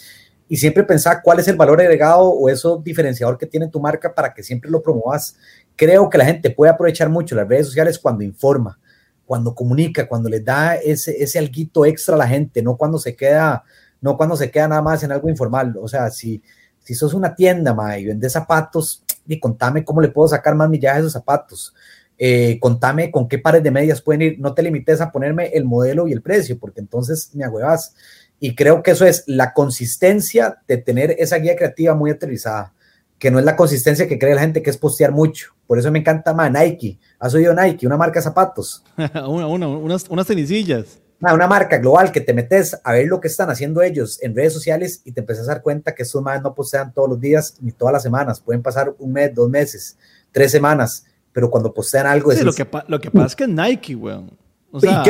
y 0.49 0.57
siempre 0.57 0.85
pensar 0.85 1.21
cuál 1.25 1.41
es 1.41 1.49
el 1.49 1.57
valor 1.57 1.81
agregado 1.81 2.29
o 2.29 2.49
eso 2.49 2.81
diferenciador 2.83 3.37
que 3.39 3.47
tiene 3.47 3.67
tu 3.67 3.81
marca 3.81 4.15
para 4.15 4.33
que 4.33 4.45
siempre 4.45 4.71
lo 4.71 4.83
promuevas. 4.83 5.37
Creo 5.75 6.09
que 6.09 6.17
la 6.17 6.25
gente 6.25 6.51
puede 6.51 6.71
aprovechar 6.71 7.09
mucho 7.09 7.35
las 7.35 7.49
redes 7.49 7.67
sociales 7.67 7.99
cuando 7.99 8.23
informa 8.23 8.79
cuando 9.28 9.54
comunica, 9.54 10.08
cuando 10.08 10.30
le 10.30 10.40
da 10.40 10.76
ese, 10.76 11.23
ese 11.23 11.38
alguito 11.38 11.85
extra 11.85 12.14
a 12.14 12.18
la 12.18 12.26
gente, 12.26 12.62
no 12.62 12.78
cuando 12.78 12.99
se 12.99 13.14
queda, 13.14 13.62
no 14.00 14.16
cuando 14.16 14.35
se 14.37 14.50
queda 14.50 14.68
nada 14.68 14.80
más 14.80 15.02
en 15.02 15.12
algo 15.12 15.28
informal. 15.28 15.76
O 15.78 15.87
sea, 15.87 16.11
si, 16.11 16.42
si 16.82 16.94
sos 16.94 17.12
una 17.12 17.35
tienda, 17.35 17.75
ma, 17.75 17.99
y 17.99 18.06
vendes 18.06 18.32
zapatos, 18.32 19.04
y 19.26 19.38
contame 19.38 19.85
cómo 19.85 20.00
le 20.00 20.08
puedo 20.08 20.28
sacar 20.28 20.54
más 20.54 20.70
millaje 20.70 20.97
a 20.97 21.00
esos 21.00 21.12
zapatos. 21.12 21.75
Eh, 22.16 22.58
contame 22.58 23.11
con 23.11 23.28
qué 23.28 23.38
pares 23.38 23.62
de 23.62 23.70
medias 23.70 24.00
pueden 24.00 24.23
ir. 24.23 24.40
No 24.40 24.54
te 24.54 24.62
limites 24.62 24.99
a 25.02 25.12
ponerme 25.12 25.49
el 25.49 25.66
modelo 25.66 26.08
y 26.08 26.12
el 26.12 26.23
precio, 26.23 26.58
porque 26.58 26.80
entonces 26.80 27.30
me 27.35 27.44
agüevas. 27.44 27.94
Y 28.40 28.54
creo 28.54 28.82
que 28.82 28.92
eso 28.92 29.04
es 29.04 29.25
la 29.26 29.52
consistencia 29.52 30.62
de 30.66 30.78
tener 30.78 31.16
esa 31.18 31.37
guía 31.37 31.54
creativa 31.54 31.94
muy 31.94 32.11
aterrizada 32.11 32.73
que 33.18 33.30
no 33.30 33.38
es 33.38 33.44
la 33.44 33.56
consistencia 33.56 34.08
que 34.08 34.18
cree 34.18 34.35
la 34.35 34.40
gente, 34.40 34.62
que 34.62 34.70
es 34.70 34.76
postear 34.76 35.12
mucho. 35.12 35.54
Por 35.69 35.79
eso 35.79 35.93
me 35.93 35.99
encanta 35.99 36.33
más 36.33 36.51
Nike. 36.51 36.99
¿Has 37.21 37.35
oído 37.35 37.55
Nike? 37.55 37.87
Una 37.87 37.99
marca 37.99 38.19
de 38.19 38.23
zapatos. 38.23 38.83
una, 39.29 39.47
unas, 39.47 40.07
unas 40.09 40.27
tenicillas. 40.27 40.99
una 41.21 41.47
marca 41.47 41.77
global 41.77 42.11
que 42.11 42.23
te 42.23 42.33
metes 42.33 42.81
a 42.83 42.93
ver 42.93 43.07
lo 43.07 43.21
que 43.21 43.29
están 43.29 43.51
haciendo 43.51 43.83
ellos 43.83 44.19
en 44.23 44.35
redes 44.35 44.55
sociales 44.55 45.03
y 45.05 45.13
te 45.13 45.21
empiezas 45.21 45.47
a 45.47 45.53
dar 45.53 45.63
cuenta 45.63 45.95
que 45.95 46.05
estos 46.05 46.23
más 46.23 46.43
no 46.43 46.55
postean 46.55 46.95
todos 46.95 47.11
los 47.11 47.21
días 47.21 47.57
ni 47.61 47.71
todas 47.71 47.93
las 47.93 48.03
semanas. 48.03 48.41
Pueden 48.41 48.63
pasar 48.63 48.95
un 48.99 49.13
mes, 49.13 49.35
dos 49.35 49.51
meses, 49.51 49.99
tres 50.33 50.51
semanas, 50.51 51.05
pero 51.35 51.51
cuando 51.51 51.75
postean 51.75 52.07
algo... 52.07 52.33
Sí, 52.33 52.43
lo, 52.43 52.55
que 52.55 52.67
lo 52.87 52.99
que 52.99 53.11
pasa 53.11 53.27
es 53.27 53.37
que 53.37 53.47
Nike, 53.47 53.95
weón. 53.95 54.31
O 54.71 54.81
sea, 54.81 55.05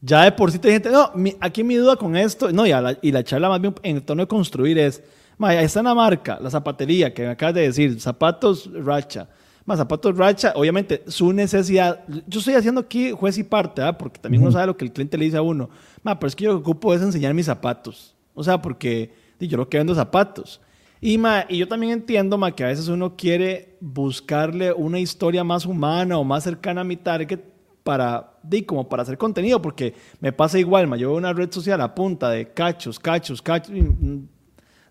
Ya 0.00 0.24
de 0.24 0.32
por 0.32 0.50
sí 0.52 0.58
te 0.58 0.70
gente, 0.70 0.88
no, 0.88 1.12
aquí 1.38 1.62
mi 1.62 1.74
duda 1.74 1.96
con 1.96 2.16
esto, 2.16 2.50
no, 2.50 2.66
y 2.66 2.70
la, 2.70 2.96
y 3.02 3.12
la 3.12 3.22
charla 3.22 3.50
más 3.50 3.60
bien 3.60 3.74
en 3.82 3.96
el 3.96 4.02
tono 4.02 4.22
de 4.22 4.26
construir 4.26 4.78
es, 4.78 5.02
ahí 5.38 5.62
está 5.62 5.82
la 5.82 5.94
marca, 5.94 6.38
la 6.40 6.48
zapatería 6.48 7.12
que 7.12 7.24
me 7.24 7.28
acabas 7.28 7.56
de 7.56 7.60
decir, 7.60 8.00
zapatos 8.00 8.70
racha. 8.72 9.28
Más 9.66 9.78
zapatos 9.78 10.16
racha, 10.16 10.52
obviamente, 10.54 11.02
su 11.08 11.32
necesidad. 11.32 12.04
Yo 12.26 12.38
estoy 12.38 12.54
haciendo 12.54 12.80
aquí 12.80 13.10
juez 13.10 13.36
y 13.36 13.42
parte, 13.42 13.82
¿ah? 13.82 13.98
porque 13.98 14.20
también 14.20 14.42
uno 14.42 14.52
sabe 14.52 14.68
lo 14.68 14.76
que 14.76 14.84
el 14.84 14.92
cliente 14.92 15.18
le 15.18 15.24
dice 15.24 15.36
a 15.36 15.42
uno. 15.42 15.68
Ma, 16.04 16.18
pero 16.18 16.28
es 16.28 16.36
que 16.36 16.44
yo 16.44 16.52
lo 16.52 16.62
que 16.62 16.70
ocupo 16.70 16.94
es 16.94 17.02
enseñar 17.02 17.34
mis 17.34 17.46
zapatos. 17.46 18.14
O 18.32 18.44
sea, 18.44 18.62
porque 18.62 19.12
yo 19.40 19.56
lo 19.56 19.68
que 19.68 19.78
vendo 19.78 19.94
zapatos. 19.94 20.60
Y, 21.00 21.18
ma, 21.18 21.44
y 21.48 21.58
yo 21.58 21.68
también 21.68 21.92
entiendo 21.92 22.38
ma, 22.38 22.52
que 22.52 22.64
a 22.64 22.68
veces 22.68 22.88
uno 22.88 23.16
quiere 23.16 23.76
buscarle 23.80 24.72
una 24.72 24.98
historia 24.98 25.44
más 25.44 25.66
humana 25.66 26.16
o 26.16 26.24
más 26.24 26.44
cercana 26.44 26.82
a 26.82 26.84
mi 26.84 26.96
target 26.96 27.40
para, 27.82 28.34
di, 28.42 28.62
como 28.62 28.88
para 28.88 29.02
hacer 29.02 29.18
contenido, 29.18 29.60
porque 29.60 29.94
me 30.20 30.32
pasa 30.32 30.58
igual, 30.58 30.86
ma, 30.86 30.96
yo 30.96 31.10
veo 31.10 31.18
una 31.18 31.32
red 31.32 31.52
social 31.52 31.80
a 31.80 31.94
punta 31.94 32.30
de 32.30 32.52
cachos, 32.52 32.98
cachos, 32.98 33.42
cachos, 33.42 33.74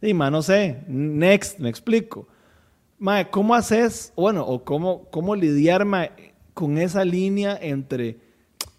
y, 0.01 0.13
ma, 0.13 0.29
no 0.29 0.41
sé, 0.41 0.84
next, 0.88 1.60
me 1.60 1.70
explico. 1.70 2.27
Ma, 2.97 3.29
¿cómo 3.29 3.53
haces, 3.53 4.13
bueno, 4.15 4.45
o 4.45 4.63
cómo, 4.63 5.07
cómo 5.11 5.35
lidiar 5.35 5.85
con 6.53 6.77
esa 6.77 7.03
línea 7.03 7.57
entre, 7.61 8.17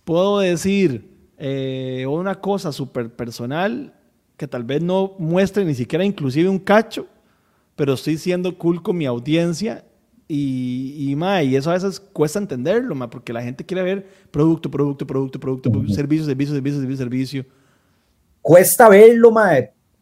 puedo 0.04 0.38
decir, 0.40 1.11
eh, 1.38 2.06
una 2.08 2.35
cosa 2.35 2.73
súper 2.73 3.14
personal 3.14 3.92
que 4.37 4.49
tal 4.49 4.64
vez 4.64 4.82
no 4.82 5.14
muestre 5.18 5.64
ni 5.64 5.75
siquiera 5.75 6.04
inclusive 6.04 6.49
un 6.49 6.58
cacho, 6.58 7.06
pero 7.75 7.92
estoy 7.92 8.16
siendo 8.16 8.56
cool 8.56 8.82
con 8.82 8.96
mi 8.96 9.04
audiencia 9.04 9.85
y, 10.28 11.11
y, 11.11 11.14
ma, 11.14 11.42
y 11.42 11.54
eso 11.54 11.70
a 11.70 11.75
veces 11.75 12.00
cuesta 12.00 12.38
entenderlo, 12.38 12.94
ma, 12.94 13.11
porque 13.11 13.32
la 13.32 13.42
gente 13.42 13.64
quiere 13.64 13.82
ver 13.82 14.08
producto, 14.30 14.70
producto, 14.70 15.06
producto, 15.06 15.38
producto, 15.38 15.70
servicio, 15.88 16.25
servicio, 16.25 16.54
servicio, 16.54 16.80
servicio, 16.80 16.96
servicio. 16.96 17.46
Cuesta 18.40 18.88
verlo, 18.88 19.30
ma. 19.30 19.50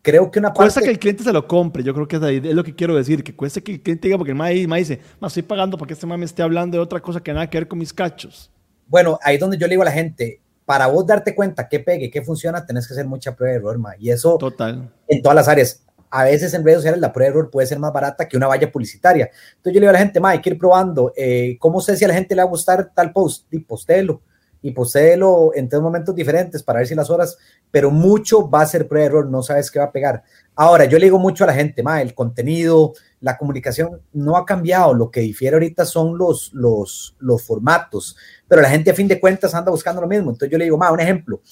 Creo 0.04 0.30
que 0.30 0.38
una 0.38 0.48
parte... 0.48 0.58
Cuesta 0.58 0.82
que 0.82 0.90
el 0.90 0.98
cliente 0.98 1.24
se 1.24 1.32
lo 1.32 1.48
compre, 1.48 1.82
yo 1.82 1.94
creo 1.94 2.06
que 2.06 2.16
es, 2.16 2.54
lo 2.54 2.62
que 2.62 2.74
quiero 2.74 2.94
decir, 2.94 3.24
que 3.24 3.34
cuesta 3.34 3.62
que 3.62 3.72
el 3.72 3.80
cliente 3.80 4.06
diga, 4.06 4.18
porque 4.18 4.32
el 4.32 4.36
ma, 4.36 4.76
dice, 4.76 5.00
estoy 5.22 5.42
pagando 5.42 5.78
porque 5.78 5.94
este 5.94 6.06
ma 6.06 6.18
me 6.18 6.26
esté 6.26 6.42
hablando 6.42 6.76
de 6.76 6.82
otra 6.82 7.00
cosa 7.00 7.22
que 7.22 7.32
nada 7.32 7.48
que 7.48 7.56
ver 7.56 7.66
con 7.66 7.78
mis 7.78 7.90
cachos. 7.90 8.52
Bueno, 8.86 9.18
ahí 9.22 9.36
es 9.36 9.40
donde 9.40 9.56
yo 9.56 9.66
le 9.66 9.72
digo 9.72 9.82
a 9.82 9.86
la 9.86 9.92
gente, 9.92 10.42
para 10.66 10.88
vos 10.88 11.06
darte 11.06 11.34
cuenta 11.34 11.70
qué 11.70 11.80
pegue, 11.80 12.10
qué 12.10 12.20
funciona, 12.20 12.66
tenés 12.66 12.86
que 12.86 12.92
hacer 12.92 13.06
mucha 13.06 13.34
prueba 13.34 13.52
de 13.52 13.58
error, 13.60 13.78
ma. 13.78 13.94
Y 13.98 14.10
eso 14.10 14.36
Total. 14.36 14.92
en 15.08 15.22
todas 15.22 15.36
las 15.36 15.48
áreas 15.48 15.84
a 16.10 16.24
veces 16.24 16.52
en 16.54 16.64
redes 16.64 16.78
sociales 16.78 17.00
la 17.00 17.12
prueba 17.12 17.32
de 17.32 17.38
error 17.38 17.50
puede 17.50 17.66
ser 17.66 17.78
más 17.78 17.92
barata 17.92 18.28
que 18.28 18.36
una 18.36 18.46
valla 18.46 18.70
publicitaria. 18.70 19.30
Entonces 19.56 19.72
yo 19.72 19.80
le 19.80 19.80
digo 19.80 19.90
a 19.90 19.94
la 19.94 19.98
gente, 19.98 20.20
hay 20.22 20.40
que 20.40 20.50
ir 20.50 20.58
probando. 20.58 21.12
Eh, 21.16 21.56
¿Cómo 21.58 21.80
sé 21.80 21.96
si 21.96 22.04
a 22.04 22.08
la 22.08 22.14
gente 22.14 22.36
le 22.36 22.42
va 22.42 22.46
a 22.46 22.50
gustar 22.50 22.92
tal 22.94 23.10
post? 23.10 23.52
Y 23.52 23.58
postéelo. 23.58 24.20
Y 24.64 24.72
postéelo 24.72 25.52
en 25.54 25.68
tres 25.68 25.82
momentos 25.82 26.14
diferentes 26.14 26.62
para 26.62 26.78
ver 26.78 26.88
si 26.88 26.94
las 26.94 27.10
horas, 27.10 27.36
pero 27.70 27.90
mucho 27.90 28.48
va 28.48 28.62
a 28.62 28.66
ser 28.66 28.88
prueba 28.88 29.02
de 29.02 29.06
error, 29.06 29.26
no 29.28 29.42
sabes 29.42 29.70
qué 29.70 29.78
va 29.78 29.84
a 29.84 29.92
pegar. 29.92 30.22
Ahora, 30.54 30.86
yo 30.86 30.98
le 30.98 31.04
digo 31.04 31.18
mucho 31.18 31.44
a 31.44 31.46
la 31.46 31.52
gente, 31.52 31.82
ma, 31.82 32.00
el 32.00 32.14
contenido, 32.14 32.94
la 33.20 33.36
comunicación 33.36 34.00
no 34.14 34.36
ha 34.36 34.46
cambiado. 34.46 34.94
Lo 34.94 35.10
que 35.10 35.20
difiere 35.20 35.56
ahorita 35.56 35.84
son 35.84 36.16
los, 36.16 36.50
los, 36.54 37.14
los 37.18 37.42
formatos, 37.42 38.16
pero 38.48 38.62
la 38.62 38.70
gente 38.70 38.90
a 38.90 38.94
fin 38.94 39.06
de 39.06 39.20
cuentas 39.20 39.54
anda 39.54 39.70
buscando 39.70 40.00
lo 40.00 40.08
mismo. 40.08 40.30
Entonces 40.30 40.50
yo 40.50 40.56
le 40.56 40.64
digo, 40.64 40.78
ma, 40.78 40.90
un 40.90 41.00
ejemplo 41.00 41.42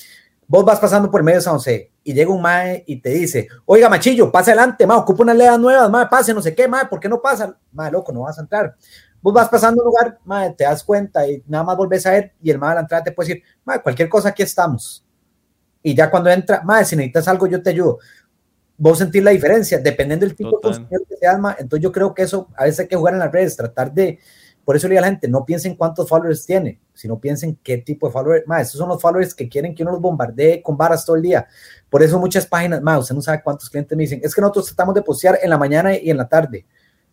vos 0.52 0.66
vas 0.66 0.78
pasando 0.78 1.10
por 1.10 1.22
medio 1.22 1.38
de 1.38 1.44
San 1.44 1.54
José 1.54 1.92
y 2.04 2.12
llega 2.12 2.30
un 2.30 2.42
mae 2.42 2.84
y 2.86 3.00
te 3.00 3.08
dice, 3.08 3.48
oiga, 3.64 3.88
machillo, 3.88 4.30
pasa 4.30 4.50
adelante, 4.50 4.86
mae, 4.86 4.98
ocupa 4.98 5.22
unas 5.22 5.36
leas 5.36 5.58
nuevas, 5.58 5.90
mae, 5.90 6.06
pase, 6.08 6.34
no 6.34 6.42
sé 6.42 6.54
qué, 6.54 6.68
mae, 6.68 6.86
¿por 6.86 7.00
qué 7.00 7.08
no 7.08 7.22
pasa? 7.22 7.56
Mae, 7.72 7.90
loco, 7.90 8.12
no 8.12 8.20
vas 8.20 8.38
a 8.38 8.42
entrar. 8.42 8.76
Vos 9.22 9.32
vas 9.32 9.48
pasando 9.48 9.82
un 9.82 9.86
lugar, 9.86 10.18
mae, 10.24 10.50
te 10.50 10.64
das 10.64 10.82
cuenta 10.82 11.26
y 11.28 11.42
nada 11.46 11.62
más 11.62 11.76
volvés 11.76 12.04
a 12.06 12.10
ver 12.10 12.32
y 12.42 12.50
el 12.50 12.58
mae 12.58 12.72
a 12.72 12.74
la 12.74 12.80
entrada 12.80 13.04
te 13.04 13.12
puede 13.12 13.28
decir, 13.28 13.44
mae, 13.64 13.80
cualquier 13.80 14.08
cosa, 14.08 14.30
aquí 14.30 14.42
estamos. 14.42 15.06
Y 15.80 15.94
ya 15.94 16.10
cuando 16.10 16.28
entra, 16.28 16.60
mae, 16.62 16.84
si 16.84 16.96
necesitas 16.96 17.28
algo, 17.28 17.46
yo 17.46 17.62
te 17.62 17.70
ayudo. 17.70 17.98
Vos 18.76 18.98
sentís 18.98 19.22
la 19.22 19.30
diferencia, 19.30 19.78
dependiendo 19.78 20.26
del 20.26 20.34
tipo 20.34 20.56
de 20.56 20.60
consumidor 20.60 21.06
que 21.08 21.16
seas, 21.16 21.38
mae. 21.38 21.54
Entonces 21.60 21.82
yo 21.82 21.92
creo 21.92 22.12
que 22.12 22.22
eso 22.22 22.48
a 22.56 22.64
veces 22.64 22.80
hay 22.80 22.88
que 22.88 22.96
jugar 22.96 23.14
en 23.14 23.20
las 23.20 23.30
redes, 23.30 23.56
tratar 23.56 23.92
de, 23.92 24.18
por 24.64 24.76
eso 24.76 24.88
le 24.88 24.94
digo 24.94 24.98
a 25.00 25.02
la 25.02 25.08
gente, 25.08 25.28
no 25.28 25.44
piensen 25.44 25.76
cuántos 25.76 26.08
followers 26.08 26.44
tiene, 26.44 26.80
sino 26.92 27.18
piensen 27.18 27.58
qué 27.62 27.78
tipo 27.78 28.08
de 28.08 28.12
followers. 28.12 28.46
Más, 28.46 28.62
estos 28.62 28.78
son 28.78 28.88
los 28.88 29.00
followers 29.00 29.34
que 29.34 29.48
quieren 29.48 29.74
que 29.74 29.82
uno 29.82 29.92
los 29.92 30.00
bombardee 30.00 30.62
con 30.62 30.76
varas 30.76 31.04
todo 31.04 31.16
el 31.16 31.22
día. 31.22 31.46
Por 31.88 32.02
eso 32.02 32.18
muchas 32.18 32.46
páginas, 32.46 32.82
más, 32.82 33.00
usted 33.00 33.14
no 33.14 33.22
sabe 33.22 33.40
cuántos 33.42 33.68
clientes 33.68 33.96
me 33.96 34.02
dicen, 34.02 34.20
es 34.22 34.34
que 34.34 34.40
nosotros 34.40 34.66
tratamos 34.66 34.94
de 34.94 35.02
postear 35.02 35.38
en 35.42 35.50
la 35.50 35.58
mañana 35.58 35.96
y 35.96 36.10
en 36.10 36.16
la 36.16 36.28
tarde. 36.28 36.66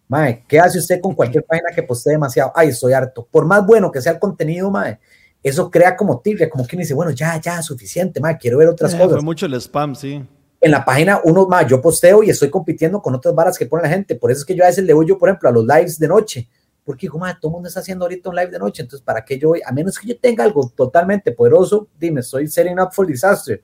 Mae, 0.10 0.44
¿qué 0.48 0.60
hace 0.60 0.80
usted 0.80 1.00
con 1.00 1.16
cualquier 1.16 1.46
página 1.46 1.70
que 1.74 1.84
postee 1.84 2.14
demasiado? 2.14 2.52
Ay, 2.54 2.70
estoy 2.70 2.92
harto. 2.92 3.26
Por 3.32 3.46
más 3.46 3.66
bueno 3.66 3.90
que 3.92 4.02
sea 4.02 4.12
el 4.12 4.20
contenido, 4.20 4.70
mae, 4.70 5.00
eso 5.42 5.72
crea 5.72 5.96
como 5.96 6.20
tibia, 6.20 6.50
como 6.50 6.66
quien 6.66 6.82
dice, 6.82 6.94
bueno, 6.94 7.12
ya, 7.12 7.40
ya, 7.40 7.62
suficiente, 7.62 8.20
mae, 8.20 8.38
quiero 8.38 8.58
ver 8.58 8.68
otras 8.68 8.94
eh, 8.94 8.98
cosas. 8.98 9.14
Fue 9.14 9.22
mucho 9.22 9.46
el 9.46 9.54
spam, 9.54 9.96
sí. 9.96 10.22
En 10.60 10.72
la 10.72 10.84
página, 10.84 11.22
uno 11.24 11.48
más, 11.48 11.66
yo 11.68 11.82
posteo 11.82 12.22
y 12.24 12.30
estoy 12.30 12.50
compitiendo 12.50 13.02
con 13.02 13.16
otras 13.16 13.34
varas 13.34 13.58
que 13.58 13.66
pone 13.66 13.84
la 13.84 13.90
gente. 13.90 14.16
Por 14.16 14.30
eso 14.30 14.42
es 14.42 14.46
que 14.46 14.56
yo 14.56 14.66
a 14.66 14.68
veces 14.68 14.84
le 14.84 14.94
yo, 15.08 15.18
por 15.18 15.30
ejemplo, 15.30 15.48
a 15.48 15.52
los 15.54 15.64
lives 15.64 15.98
de 15.98 16.08
noche 16.10 16.50
porque 16.90 17.08
como 17.08 17.24
todo 17.40 17.52
el 17.52 17.54
mundo 17.54 17.68
está 17.68 17.82
haciendo 17.82 18.06
ahorita 18.06 18.32
un 18.32 18.36
live 18.36 18.50
de 18.50 18.58
noche, 18.58 18.82
entonces 18.82 19.06
¿para 19.06 19.24
qué 19.24 19.38
yo 19.38 19.50
voy? 19.50 19.62
A 19.64 19.72
menos 19.72 20.00
que 20.00 20.08
yo 20.08 20.20
tenga 20.20 20.44
algo 20.44 20.74
totalmente 20.76 21.32
poderoso, 21.32 21.88
dime, 22.00 22.22
estoy 22.22 22.48
setting 22.48 22.80
up 22.80 22.90
for 22.92 23.06
disaster. 23.06 23.62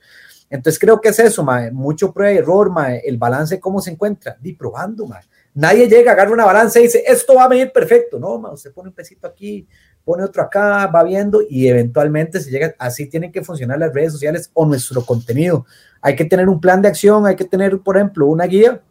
Entonces 0.47 0.77
creo 0.77 1.01
que 1.01 1.09
es 1.09 1.17
eso, 1.17 1.43
ma, 1.43 1.71
mucho 1.71 2.13
prueba 2.13 2.33
y 2.33 2.37
error, 2.37 2.69
ma, 2.69 2.93
el 2.93 3.17
balance 3.17 3.59
cómo 3.59 3.81
se 3.81 3.89
encuentra, 3.89 4.37
di 4.39 4.53
probando, 4.53 5.07
ma. 5.07 5.19
Nadie 5.57 5.87
llega, 5.87 6.11
agarra 6.11 6.33
una 6.33 6.43
balanza 6.43 6.81
y 6.81 6.83
dice, 6.83 7.01
esto 7.07 7.35
va 7.35 7.45
a 7.45 7.47
venir 7.47 7.71
perfecto, 7.71 8.19
no, 8.19 8.37
ma, 8.37 8.51
usted 8.51 8.73
pone 8.73 8.89
un 8.89 8.93
pesito 8.93 9.25
aquí, 9.25 9.65
pone 10.03 10.21
otro 10.21 10.43
acá, 10.43 10.85
va 10.87 11.01
viendo 11.01 11.41
y 11.49 11.69
eventualmente 11.69 12.41
se 12.41 12.51
llega, 12.51 12.75
así 12.77 13.07
tienen 13.07 13.31
que 13.31 13.41
funcionar 13.41 13.79
las 13.79 13.93
redes 13.93 14.11
sociales 14.11 14.51
o 14.53 14.65
nuestro 14.65 15.05
contenido. 15.05 15.65
Hay 16.01 16.13
que 16.13 16.25
tener 16.25 16.49
un 16.49 16.59
plan 16.59 16.81
de 16.81 16.89
acción, 16.89 17.25
hay 17.25 17.37
que 17.37 17.45
tener, 17.45 17.79
por 17.79 17.95
ejemplo, 17.95 18.27
una 18.27 18.45
guía, 18.45 18.81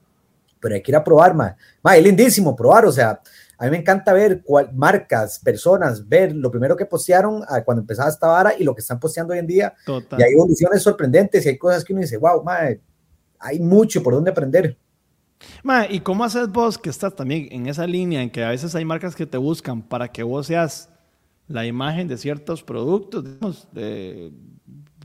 pero 0.59 0.75
hay 0.75 0.83
que 0.83 0.91
ir 0.91 0.97
a 0.97 1.05
probar. 1.05 1.35
Ma, 1.35 1.55
es 1.97 2.03
lindísimo 2.03 2.57
probar, 2.57 2.87
o 2.87 2.93
sea, 2.93 3.21
a 3.59 3.65
mí 3.67 3.71
me 3.71 3.77
encanta 3.77 4.15
ver 4.15 4.41
cuál, 4.43 4.73
marcas, 4.73 5.39
personas, 5.41 6.09
ver 6.09 6.35
lo 6.35 6.51
primero 6.51 6.75
que 6.77 6.87
postearon 6.87 7.43
cuando 7.67 7.83
empezaba 7.83 8.09
esta 8.09 8.27
vara 8.27 8.55
y 8.59 8.65
lo 8.65 8.75
que 8.75 8.81
están 8.81 8.99
posteando 8.99 9.35
hoy 9.35 9.39
en 9.39 9.47
día. 9.47 9.75
Y 9.87 10.23
hay 10.23 10.33
evoluciones 10.33 10.83
sorprendentes 10.83 11.45
y 11.45 11.51
hay 11.51 11.59
cosas 11.59 11.85
que 11.85 11.93
uno 11.93 12.01
dice, 12.01 12.17
wow, 12.17 12.43
madre, 12.43 12.81
hay 13.39 13.61
mucho 13.61 14.03
por 14.03 14.15
donde 14.15 14.31
aprender. 14.31 14.79
¿Y 15.91 16.01
cómo 16.01 16.25
haces 16.25 16.49
vos 16.49 16.79
que 16.79 16.91
estás 16.91 17.15
también 17.15 17.49
en 17.51 17.67
esa 17.67 17.87
línea 17.87 18.23
en 18.23 18.31
que 18.31 18.45
a 18.45 18.51
veces 18.51 18.75
hay 18.75 18.85
marcas 18.85 19.15
que 19.15 19.27
te 19.27 19.39
buscan 19.39 19.83
para 19.83 20.09
que 20.09 20.23
vos 20.23 20.47
seas 20.47 20.89
la 21.49 21.67
imagen 21.67 22.09
de 22.09 22.17
ciertos 22.17 22.63
productos, 22.63 23.25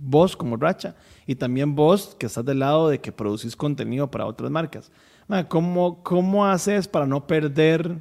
vos 0.01 0.37
como 0.37 0.55
Racha, 0.55 0.95
y 1.27 1.35
también 1.35 1.75
vos 1.75 2.15
que 2.17 2.27
estás 2.27 2.45
del 2.45 2.59
lado 2.59 2.89
de 2.89 2.99
que 2.99 3.11
producís 3.11 3.55
contenido 3.55 4.09
para 4.09 4.25
otras 4.25 4.49
marcas? 4.49 4.91
Ma, 5.27 5.47
¿cómo, 5.47 6.01
¿Cómo 6.03 6.45
haces 6.45 6.87
para 6.87 7.05
no 7.05 7.27
perder 7.27 7.97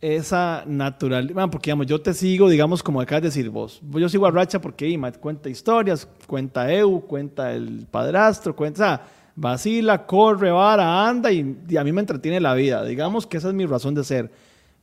esa 0.00 0.64
naturalidad, 0.66 1.50
porque 1.50 1.68
digamos, 1.68 1.86
yo 1.86 2.00
te 2.00 2.14
sigo, 2.14 2.48
digamos, 2.48 2.82
como 2.82 3.00
acabas 3.00 3.22
de 3.22 3.28
decir 3.28 3.50
vos, 3.50 3.82
yo 3.82 4.08
sigo 4.08 4.26
a 4.26 4.30
Racha 4.30 4.60
porque 4.60 4.98
cuenta 5.20 5.50
historias, 5.50 6.08
cuenta 6.26 6.72
Eu, 6.72 7.02
cuenta 7.02 7.52
el 7.52 7.86
padrastro, 7.90 8.56
cuenta, 8.56 9.06
vacila, 9.40 10.06
corre, 10.06 10.50
vara, 10.50 11.08
anda 11.08 11.32
y, 11.32 11.56
a 11.76 11.82
mí 11.82 11.92
me 11.92 12.00
entretiene 12.00 12.40
la 12.40 12.54
vida, 12.54 12.84
digamos 12.84 13.26
que 13.26 13.38
esa 13.38 13.48
es 13.48 13.54
mi 13.54 13.64
razón 13.64 13.94
de 13.94 14.04
ser. 14.04 14.30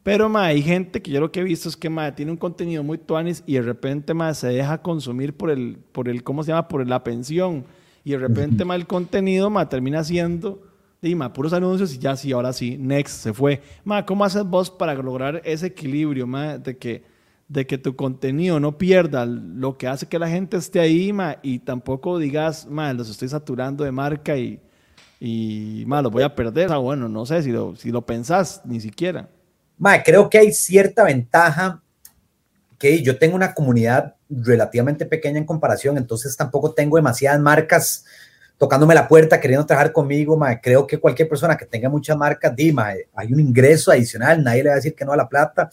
Pero 0.02 0.30
ma, 0.30 0.46
hay 0.46 0.62
gente 0.62 1.02
que 1.02 1.12
yo 1.12 1.20
lo 1.20 1.32
que 1.32 1.41
he 1.41 1.43
visto 1.43 1.70
es 1.70 1.78
que 1.78 1.89
ma, 1.89 2.15
tiene 2.15 2.32
un 2.32 2.38
contenido 2.38 2.84
muy 2.84 2.98
tuanis 2.98 3.43
y 3.46 3.54
de 3.54 3.62
repente 3.62 4.13
ma, 4.13 4.34
se 4.34 4.48
deja 4.48 4.82
consumir 4.82 5.36
por 5.36 5.52
el, 5.52 5.78
por 5.91 6.10
el, 6.10 6.24
¿cómo 6.24 6.43
se 6.43 6.50
llama? 6.50 6.67
Por 6.67 6.88
la 6.88 7.04
pensión. 7.04 7.65
Y 8.04 8.12
de 8.12 8.17
repente 8.17 8.65
ma, 8.65 8.76
el 8.76 8.88
contenido 8.88 9.50
ma, 9.50 9.70
termina 9.70 10.04
siendo 10.04 10.62
Dima, 11.00 11.32
puros 11.32 11.54
anuncios 11.54 11.93
y 11.93 12.00
ya 12.00 12.15
sí, 12.15 12.32
ahora 12.32 12.52
sí, 12.54 12.76
next, 12.80 13.22
se 13.22 13.32
fue. 13.32 13.62
Ma, 13.84 14.04
¿cómo 14.04 14.26
haces 14.26 14.43
vos 14.43 14.72
para 14.72 14.96
lograr 14.96 15.43
ese 15.46 15.67
equilibrio, 15.67 16.26
ma, 16.26 16.58
de 16.58 16.76
que, 16.78 17.04
de 17.48 17.66
que 17.66 17.78
tu 17.78 17.96
contenido 17.96 18.60
no 18.60 18.78
pierda 18.78 19.26
lo 19.26 19.78
que 19.78 19.88
hace 19.88 20.08
que 20.08 20.20
la 20.20 20.28
gente 20.28 20.58
esté 20.58 20.80
ahí, 20.80 21.14
ma, 21.14 21.38
y 21.42 21.60
tampoco 21.60 22.20
digas, 22.20 22.68
ma, 22.70 22.92
los 22.94 23.10
estoy 23.10 23.30
saturando 23.30 23.84
de 23.84 23.92
marca 23.92 24.36
y, 24.36 24.60
y 25.20 25.84
ma, 25.88 26.02
los 26.02 26.12
voy 26.12 26.24
a 26.24 26.36
perder? 26.36 26.72
O 26.72 26.82
bueno, 26.82 27.08
no 27.08 27.26
sé 27.26 27.42
si 27.44 27.52
lo, 27.52 27.76
si 27.76 27.92
lo 27.92 28.06
pensás, 28.06 28.62
ni 28.66 28.82
siquiera. 28.82 29.30
Ma, 29.78 30.04
creo 30.04 30.30
que 30.30 30.40
hay 30.40 30.52
cierta 30.52 31.04
ventaja 31.04 31.82
que 32.78 33.02
yo 33.02 33.18
tengo 33.18 33.36
una 33.36 33.54
comunidad 33.54 34.16
relativamente 34.30 35.06
pequeña 35.06 35.38
en 35.38 35.46
comparación, 35.46 35.98
entonces 35.98 36.36
tampoco 36.36 36.74
tengo 36.74 36.98
demasiadas 36.98 37.40
marcas 37.40 38.06
tocándome 38.58 38.96
la 38.96 39.08
puerta, 39.08 39.40
queriendo 39.40 39.66
trabajar 39.66 39.92
conmigo, 39.94 40.38
creo 40.62 40.88
que 40.88 40.98
cualquier 40.98 41.30
persona 41.30 41.56
que 41.56 41.66
tenga 41.66 41.90
muchas 41.90 42.18
marcas, 42.18 42.56
di, 42.56 42.76
hay 43.16 43.34
un 43.34 43.40
ingreso 43.40 43.92
adicional, 43.92 44.44
nadie 44.44 44.64
le 44.64 44.70
va 44.70 44.74
a 44.74 44.78
decir 44.78 44.96
que 44.96 45.06
no 45.06 45.14
a 45.14 45.18
la 45.18 45.30
plata. 45.30 45.70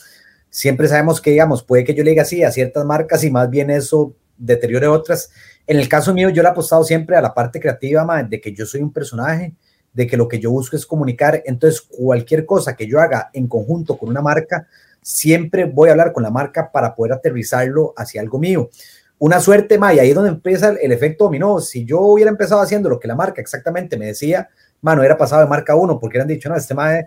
Siempre 0.54 0.86
sabemos 0.86 1.20
que, 1.20 1.32
digamos, 1.32 1.64
puede 1.64 1.82
que 1.82 1.94
yo 1.94 2.04
le 2.04 2.10
diga 2.10 2.22
a 2.22 2.50
ciertas 2.52 2.84
marcas 2.84 3.24
y 3.24 3.30
más 3.32 3.50
bien 3.50 3.70
eso 3.70 4.14
deteriore 4.38 4.86
otras. 4.86 5.32
En 5.66 5.80
el 5.80 5.88
caso 5.88 6.14
mío, 6.14 6.28
yo 6.28 6.44
le 6.44 6.48
he 6.48 6.52
apostado 6.52 6.84
siempre 6.84 7.16
a 7.16 7.20
la 7.20 7.34
parte 7.34 7.58
creativa, 7.58 8.22
de 8.22 8.40
que 8.40 8.52
yo 8.52 8.64
soy 8.64 8.80
un 8.80 8.92
personaje, 8.92 9.52
de 9.92 10.06
que 10.06 10.16
lo 10.16 10.28
que 10.28 10.38
yo 10.38 10.52
busco 10.52 10.76
es 10.76 10.86
comunicar. 10.86 11.42
Entonces, 11.44 11.80
cualquier 11.80 12.46
cosa 12.46 12.76
que 12.76 12.86
yo 12.86 13.00
haga 13.00 13.30
en 13.32 13.48
conjunto 13.48 13.98
con 13.98 14.08
una 14.10 14.22
marca, 14.22 14.68
siempre 15.02 15.64
voy 15.64 15.88
a 15.88 15.92
hablar 15.92 16.12
con 16.12 16.22
la 16.22 16.30
marca 16.30 16.70
para 16.70 16.94
poder 16.94 17.14
aterrizarlo 17.14 17.92
hacia 17.96 18.20
algo 18.20 18.38
mío 18.38 18.70
una 19.18 19.40
suerte, 19.40 19.78
ma, 19.78 19.94
y 19.94 19.98
ahí 19.98 20.10
es 20.10 20.14
donde 20.14 20.30
empieza 20.30 20.68
el, 20.68 20.92
efecto 20.92 21.24
dominó. 21.24 21.60
Si 21.60 21.84
yo 21.84 22.00
hubiera 22.00 22.30
empezado 22.30 22.60
haciendo 22.60 22.88
lo 22.88 22.98
que 22.98 23.08
la 23.08 23.14
marca 23.14 23.40
exactamente 23.40 23.96
me 23.96 24.06
decía, 24.06 24.48
mano, 24.82 25.00
hubiera 25.00 25.16
pasado 25.16 25.40
de 25.40 25.48
marca 25.48 25.74
1, 25.74 25.98
porque 25.98 26.18
hubieran 26.18 26.28
dicho, 26.28 26.48
no, 26.48 26.56
este 26.56 26.74
ma, 26.74 26.98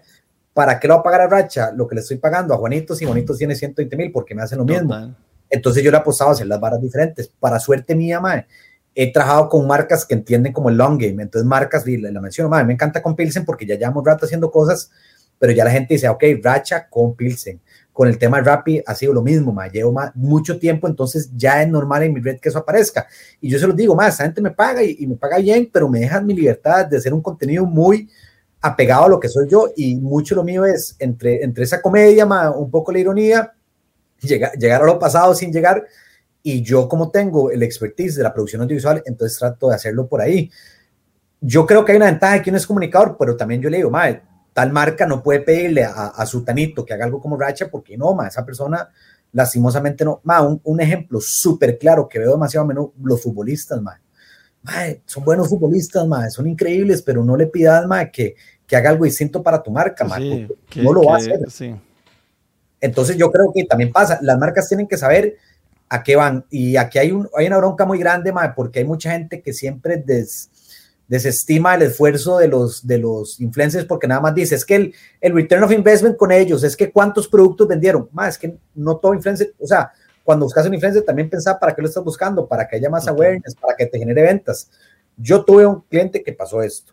¿para 0.57 0.79
qué 0.79 0.87
lo 0.87 0.95
va 0.95 1.01
a 1.01 1.03
pagar 1.03 1.21
a 1.21 1.27
Racha? 1.27 1.71
Lo 1.71 1.87
que 1.87 1.93
le 1.93 2.01
estoy 2.01 2.17
pagando 2.17 2.51
a 2.51 2.57
Juanito, 2.57 2.95
si 2.95 3.05
Juanito 3.05 3.35
tiene 3.35 3.53
120 3.53 3.95
mil, 3.95 4.11
porque 4.11 4.33
me 4.33 4.41
hacen 4.41 4.57
lo 4.57 4.65
mismo. 4.65 5.15
Entonces 5.51 5.83
yo 5.83 5.91
le 5.91 5.97
apostaba 5.97 6.31
a 6.31 6.33
hacer 6.33 6.47
las 6.47 6.59
varas 6.59 6.81
diferentes. 6.81 7.27
Para 7.27 7.59
suerte 7.59 7.93
mía, 7.93 8.19
ma, 8.19 8.43
he 8.95 9.13
trabajado 9.13 9.49
con 9.49 9.67
marcas 9.67 10.03
que 10.03 10.15
entienden 10.15 10.53
como 10.53 10.69
el 10.69 10.75
long 10.75 10.97
game. 10.97 11.21
Entonces, 11.21 11.45
marcas, 11.45 11.87
y 11.87 11.97
la, 11.97 12.19
menciono, 12.19 12.49
ma, 12.49 12.63
me 12.63 12.73
encanta 12.73 13.03
con 13.03 13.15
Pilsen 13.15 13.45
porque 13.45 13.67
ya 13.67 13.75
llevamos 13.75 14.03
rato 14.03 14.25
haciendo 14.25 14.49
cosas, 14.49 14.89
pero 15.37 15.53
ya 15.53 15.63
la 15.63 15.69
gente 15.69 15.93
dice, 15.93 16.09
ok, 16.09 16.23
Racha 16.41 16.89
con 16.89 17.15
Pilsen 17.15 17.61
con 17.93 18.07
el 18.07 18.17
tema 18.17 18.41
Rappi 18.41 18.81
ha 18.83 18.95
sido 18.95 19.13
lo 19.13 19.21
mismo, 19.21 19.53
ma. 19.53 19.67
llevo 19.67 19.93
mucho 20.15 20.57
tiempo, 20.57 20.87
entonces 20.87 21.29
ya 21.35 21.61
es 21.61 21.69
normal 21.69 22.01
en 22.01 22.13
mi 22.13 22.19
red 22.19 22.39
que 22.39 22.49
eso 22.49 22.57
aparezca. 22.57 23.05
Y 23.41 23.49
yo 23.49 23.59
se 23.59 23.67
los 23.67 23.75
digo, 23.75 23.95
más, 23.95 24.15
esa 24.15 24.23
gente 24.23 24.41
me 24.41 24.51
paga 24.51 24.83
y, 24.83 25.05
me 25.05 25.17
paga 25.17 25.37
bien, 25.37 25.69
pero 25.71 25.87
me 25.87 25.99
dejan 25.99 26.25
mi 26.25 26.33
libertad 26.33 26.87
de 26.87 26.97
hacer 26.97 27.13
un 27.13 27.21
contenido 27.21 27.63
muy 27.63 28.09
apegado 28.61 29.05
a 29.05 29.09
lo 29.09 29.19
que 29.19 29.29
soy 29.29 29.47
yo 29.49 29.69
y 29.75 29.95
mucho 29.95 30.35
lo 30.35 30.43
mío 30.43 30.65
es 30.65 30.95
entre, 30.99 31.43
entre 31.43 31.63
esa 31.63 31.81
comedia, 31.81 32.25
ma, 32.25 32.51
un 32.51 32.71
poco 32.71 32.91
la 32.91 32.99
ironía, 32.99 33.53
llegar, 34.21 34.53
llegar 34.53 34.81
a 34.81 34.85
lo 34.85 34.99
pasado 34.99 35.33
sin 35.35 35.51
llegar 35.51 35.85
y 36.43 36.61
yo 36.61 36.87
como 36.87 37.11
tengo 37.11 37.51
el 37.51 37.61
expertise 37.61 38.15
de 38.15 38.23
la 38.23 38.33
producción 38.33 38.61
audiovisual, 38.61 39.03
entonces 39.05 39.37
trato 39.37 39.69
de 39.69 39.75
hacerlo 39.75 40.07
por 40.07 40.21
ahí. 40.21 40.49
Yo 41.41 41.65
creo 41.65 41.83
que 41.83 41.91
hay 41.91 41.97
una 41.97 42.05
ventaja 42.07 42.41
que 42.41 42.49
uno 42.49 42.57
es 42.57 42.65
comunicador, 42.65 43.17
pero 43.19 43.35
también 43.35 43.61
yo 43.61 43.69
le 43.69 43.77
digo, 43.77 43.91
madre, 43.91 44.21
tal 44.53 44.71
marca 44.71 45.05
no 45.05 45.21
puede 45.21 45.41
pedirle 45.41 45.83
a, 45.83 46.25
su 46.25 46.43
tanito 46.43 46.83
que 46.83 46.93
haga 46.93 47.05
algo 47.05 47.21
como 47.21 47.37
Racha 47.37 47.69
porque 47.69 47.97
no, 47.97 48.15
ma, 48.15 48.27
esa 48.27 48.45
persona 48.45 48.89
lastimosamente 49.33 50.03
no. 50.03 50.21
Ma, 50.23 50.41
un, 50.41 50.81
ejemplo 50.81 51.19
súper 51.21 51.77
claro 51.77 52.07
que 52.07 52.17
veo 52.17 52.31
demasiado 52.31 52.65
menos 52.65 52.87
los 53.03 53.21
futbolistas, 53.21 53.81
ma. 53.81 53.99
Son 55.05 55.23
buenos 55.23 55.49
futbolistas, 55.49 56.05
ma, 56.07 56.29
son 56.29 56.47
increíbles, 56.47 57.01
pero 57.01 57.23
no 57.23 57.37
le 57.37 57.47
pidas, 57.47 57.85
ma, 57.87 58.09
que, 58.09 58.35
que 58.65 58.75
haga 58.75 58.89
algo 58.89 59.05
distinto 59.05 59.41
para 59.41 59.61
tu 59.61 59.71
marca, 59.71 60.03
ma, 60.03 60.17
no 60.19 60.93
lo 60.93 61.03
va 61.03 61.15
a 61.15 61.17
hacer. 61.17 61.39
Entonces 62.79 63.17
yo 63.17 63.31
creo 63.31 63.51
que 63.53 63.63
también 63.63 63.91
pasa, 63.91 64.19
las 64.21 64.37
marcas 64.37 64.67
tienen 64.67 64.87
que 64.87 64.97
saber 64.97 65.37
a 65.89 66.03
qué 66.03 66.15
van 66.15 66.45
y 66.49 66.75
aquí 66.75 66.99
hay, 66.99 67.11
un, 67.11 67.29
hay 67.35 67.47
una 67.47 67.57
bronca 67.57 67.85
muy 67.85 67.97
grande, 67.97 68.31
ma, 68.31 68.53
porque 68.53 68.79
hay 68.79 68.85
mucha 68.85 69.11
gente 69.11 69.41
que 69.41 69.53
siempre 69.53 69.97
des, 69.97 70.49
desestima 71.07 71.75
el 71.75 71.83
esfuerzo 71.83 72.37
de 72.37 72.49
los, 72.49 72.85
de 72.85 72.97
los 72.97 73.39
influencers 73.39 73.85
porque 73.85 74.07
nada 74.07 74.21
más 74.21 74.35
dice, 74.35 74.55
es 74.55 74.65
que 74.65 74.75
el, 74.75 74.93
el 75.21 75.33
return 75.33 75.63
of 75.63 75.71
investment 75.71 76.17
con 76.17 76.31
ellos, 76.31 76.63
es 76.63 76.75
que 76.75 76.91
cuántos 76.91 77.27
productos 77.27 77.67
vendieron, 77.67 78.09
más 78.11 78.35
es 78.35 78.37
que 78.37 78.57
no 78.75 78.97
todo 78.97 79.13
influencer, 79.13 79.53
o 79.59 79.65
sea, 79.65 79.91
cuando 80.27 80.45
buscas 80.45 80.67
un 80.67 80.73
influencer 80.73 81.03
también 81.03 81.29
pensaba 81.29 81.57
para 81.57 81.73
qué 81.73 81.81
lo 81.81 81.87
estás 81.87 82.03
buscando, 82.03 82.45
para 82.45 82.67
que 82.67 82.75
haya 82.75 82.89
más 82.89 83.07
awareness, 83.07 83.55
para 83.55 83.77
que 83.77 83.85
te 83.85 83.97
genere 83.97 84.23
ventas. 84.23 84.69
Yo 85.15 85.45
tuve 85.45 85.65
un 85.65 85.83
cliente 85.83 86.21
que 86.21 86.33
pasó 86.33 86.61
esto. 86.61 86.91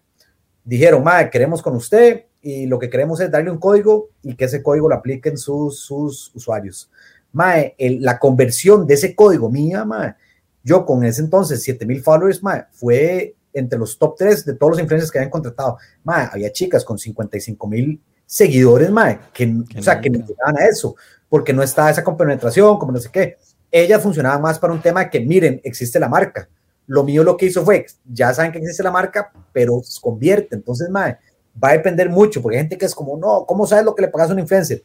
Dijeron, 0.62 1.03
madre, 1.03 1.31
queremos 1.31 1.61
con 1.61 1.75
usted 1.75 2.27
y 2.40 2.66
lo 2.66 2.79
que 2.79 2.88
queremos 2.88 3.18
es 3.18 3.33
darle 3.33 3.51
un 3.51 3.59
código 3.59 4.11
y 4.23 4.37
que 4.37 4.44
ese 4.44 4.62
código 4.62 4.88
lo 4.88 4.94
apliquen 4.94 5.37
sus, 5.37 5.81
sus 5.81 6.31
usuarios. 6.33 6.88
Mae, 7.33 7.75
la 7.99 8.20
conversión 8.20 8.87
de 8.87 8.94
ese 8.94 9.16
código 9.16 9.51
mía, 9.51 9.85
mae, 9.85 10.14
yo 10.62 10.87
con 10.87 11.03
ese 11.03 11.20
entonces 11.20 11.61
7000 11.64 12.03
followers, 12.03 12.40
mae, 12.40 12.66
fue 12.70 13.35
entre 13.53 13.81
los 13.81 13.99
top 13.99 14.14
3 14.16 14.44
de 14.44 14.55
todos 14.55 14.75
los 14.75 14.81
influencers 14.81 15.11
que 15.11 15.18
habían 15.18 15.33
contratado. 15.33 15.79
Mae, 16.05 16.29
había 16.31 16.53
chicas 16.53 16.85
con 16.85 17.01
55 17.01 17.66
mil 17.66 18.01
seguidores, 18.27 18.92
mae, 18.92 19.18
que, 19.33 19.53
o 19.77 19.83
sea, 19.83 20.01
que 20.01 20.09
no 20.09 20.25
llegaban 20.25 20.57
a 20.57 20.66
eso, 20.66 20.94
porque 21.29 21.53
no 21.53 21.63
estaba 21.63 21.91
esa 21.91 22.05
compenetración, 22.05 22.79
como 22.79 22.93
no 22.93 22.99
sé 22.99 23.11
qué. 23.11 23.37
Ellas 23.71 24.03
funcionaban 24.03 24.41
más 24.41 24.59
para 24.59 24.73
un 24.73 24.81
tema 24.81 25.05
de 25.05 25.11
que, 25.11 25.21
miren, 25.21 25.61
existe 25.65 25.99
la 25.99 26.09
marca. 26.09 26.49
Lo 26.87 27.03
mío 27.03 27.25
lo 27.25 27.37
que 27.37 27.47
hizo 27.47 27.65
fue, 27.65 27.87
ya 28.05 28.33
saben 28.33 28.53
que 28.53 28.59
existe 28.59 28.83
la 28.83 28.91
marca, 28.91 29.33
pero 29.53 29.81
se 29.83 30.01
convierte. 30.01 30.55
Entonces, 30.55 30.89
mae, 30.91 31.17
va 31.63 31.71
a 31.71 31.73
depender 31.73 32.11
mucho, 32.11 32.43
porque 32.43 32.57
hay 32.57 32.63
gente 32.63 32.79
que 32.79 32.85
es 32.85 32.95
como, 32.95 33.17
no, 33.17 33.45
¿cómo 33.47 33.67
sabes 33.67 33.85
lo 33.85 33.95
que 33.95 34.03
le 34.03 34.09
pagas 34.09 34.31
a 34.31 34.33
un 34.33 34.41
influencer? 34.41 34.83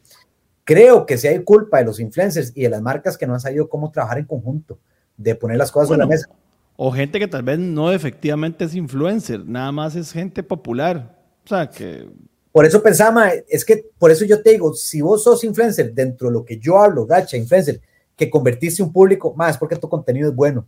Creo 0.64 1.06
que 1.06 1.18
si 1.18 1.28
hay 1.28 1.42
culpa 1.42 1.78
de 1.78 1.84
los 1.84 2.00
influencers 2.00 2.52
y 2.54 2.62
de 2.62 2.68
las 2.68 2.82
marcas 2.82 3.16
que 3.16 3.26
no 3.26 3.34
han 3.34 3.40
sabido 3.40 3.68
cómo 3.68 3.90
trabajar 3.90 4.18
en 4.18 4.24
conjunto, 4.24 4.78
de 5.16 5.34
poner 5.34 5.58
las 5.58 5.70
cosas 5.70 5.90
en 5.92 5.98
la 5.98 6.06
mesa. 6.06 6.28
O 6.76 6.90
gente 6.90 7.18
que 7.18 7.28
tal 7.28 7.42
vez 7.42 7.58
no 7.58 7.92
efectivamente 7.92 8.64
es 8.64 8.74
influencer, 8.74 9.44
nada 9.44 9.70
más 9.70 9.94
es 9.96 10.12
gente 10.12 10.42
popular. 10.42 11.18
O 11.44 11.48
sea, 11.48 11.68
que... 11.68 12.08
Por 12.52 12.64
eso 12.64 12.82
pensaba, 12.82 13.30
es 13.48 13.64
que 13.64 13.84
por 13.98 14.10
eso 14.10 14.24
yo 14.24 14.42
te 14.42 14.50
digo, 14.50 14.74
si 14.74 15.00
vos 15.00 15.22
sos 15.22 15.44
influencer 15.44 15.94
dentro 15.94 16.28
de 16.28 16.34
lo 16.34 16.44
que 16.44 16.58
yo 16.58 16.78
hablo, 16.78 17.06
gacha, 17.06 17.36
influencer, 17.36 17.80
que 18.16 18.28
convertiste 18.28 18.82
un 18.82 18.92
público, 18.92 19.32
más 19.34 19.56
porque 19.56 19.76
tu 19.76 19.88
contenido 19.88 20.28
es 20.28 20.34
bueno. 20.34 20.66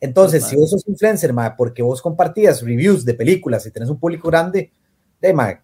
Entonces, 0.00 0.44
si 0.44 0.56
vos 0.56 0.70
sos 0.70 0.86
influencer, 0.88 1.32
ma, 1.32 1.56
porque 1.56 1.80
vos 1.80 2.02
compartías 2.02 2.60
reviews 2.60 3.04
de 3.04 3.14
películas 3.14 3.64
y 3.66 3.70
tenés 3.70 3.88
un 3.88 4.00
público 4.00 4.28
grande, 4.28 4.72
de, 5.20 5.32
ma, 5.32 5.62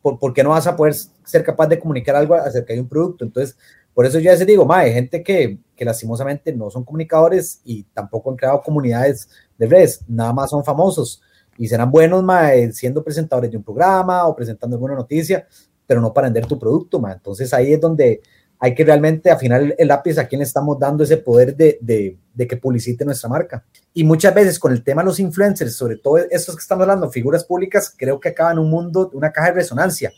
¿por, 0.00 0.18
¿por, 0.18 0.32
qué 0.32 0.42
no 0.42 0.50
vas 0.50 0.66
a 0.66 0.74
poder 0.74 0.94
ser 0.94 1.44
capaz 1.44 1.66
de 1.66 1.78
comunicar 1.78 2.16
algo 2.16 2.34
acerca 2.34 2.72
de 2.72 2.80
un 2.80 2.88
producto? 2.88 3.22
Entonces, 3.22 3.54
por 3.92 4.06
eso 4.06 4.18
yo 4.18 4.24
ya 4.24 4.36
les 4.36 4.46
digo, 4.46 4.66
hay 4.72 4.94
gente 4.94 5.22
que, 5.22 5.58
que 5.76 5.84
lastimosamente 5.84 6.54
no 6.54 6.70
son 6.70 6.84
comunicadores 6.84 7.60
y 7.64 7.82
tampoco 7.82 8.30
han 8.30 8.36
creado 8.36 8.62
comunidades 8.62 9.28
de 9.58 9.66
redes, 9.66 10.00
nada 10.08 10.32
más 10.32 10.50
son 10.50 10.64
famosos 10.64 11.22
y 11.58 11.68
serán 11.68 11.90
buenos 11.90 12.22
mae, 12.22 12.72
siendo 12.72 13.02
presentadores 13.02 13.50
de 13.50 13.56
un 13.56 13.62
programa 13.62 14.26
o 14.26 14.34
presentando 14.36 14.76
alguna 14.76 14.94
noticia, 14.94 15.46
pero 15.86 16.00
no 16.00 16.12
para 16.12 16.26
vender 16.26 16.46
tu 16.46 16.58
producto. 16.58 16.98
Mae. 17.00 17.14
Entonces 17.14 17.52
ahí 17.54 17.72
es 17.72 17.80
donde 17.80 18.20
hay 18.58 18.74
que 18.74 18.84
realmente 18.84 19.30
afinar 19.30 19.74
el, 19.76 19.88
lápiz 19.88 20.18
a 20.18 20.26
quién 20.26 20.38
le 20.38 20.44
estamos 20.44 20.78
dando 20.78 21.04
ese 21.04 21.18
poder 21.18 21.54
de, 21.54 21.78
de, 21.80 22.16
de, 22.32 22.46
que 22.46 22.56
publicite 22.56 23.04
nuestra 23.04 23.28
marca. 23.28 23.64
Y 23.92 24.02
muchas 24.02 24.34
veces 24.34 24.58
con 24.58 24.72
el 24.72 24.82
tema 24.82 25.02
de 25.02 25.06
los 25.06 25.20
influencers, 25.20 25.76
sobre 25.76 25.96
todo 25.96 26.18
estos 26.18 26.56
que 26.56 26.62
estamos 26.62 26.82
hablando, 26.82 27.10
figuras 27.10 27.44
públicas, 27.44 27.94
creo 27.96 28.18
que 28.18 28.30
acaban 28.30 28.58
un 28.58 28.70
mundo, 28.70 29.10
una 29.12 29.30
caja 29.30 29.48
de 29.48 29.54
resonancia 29.56 30.10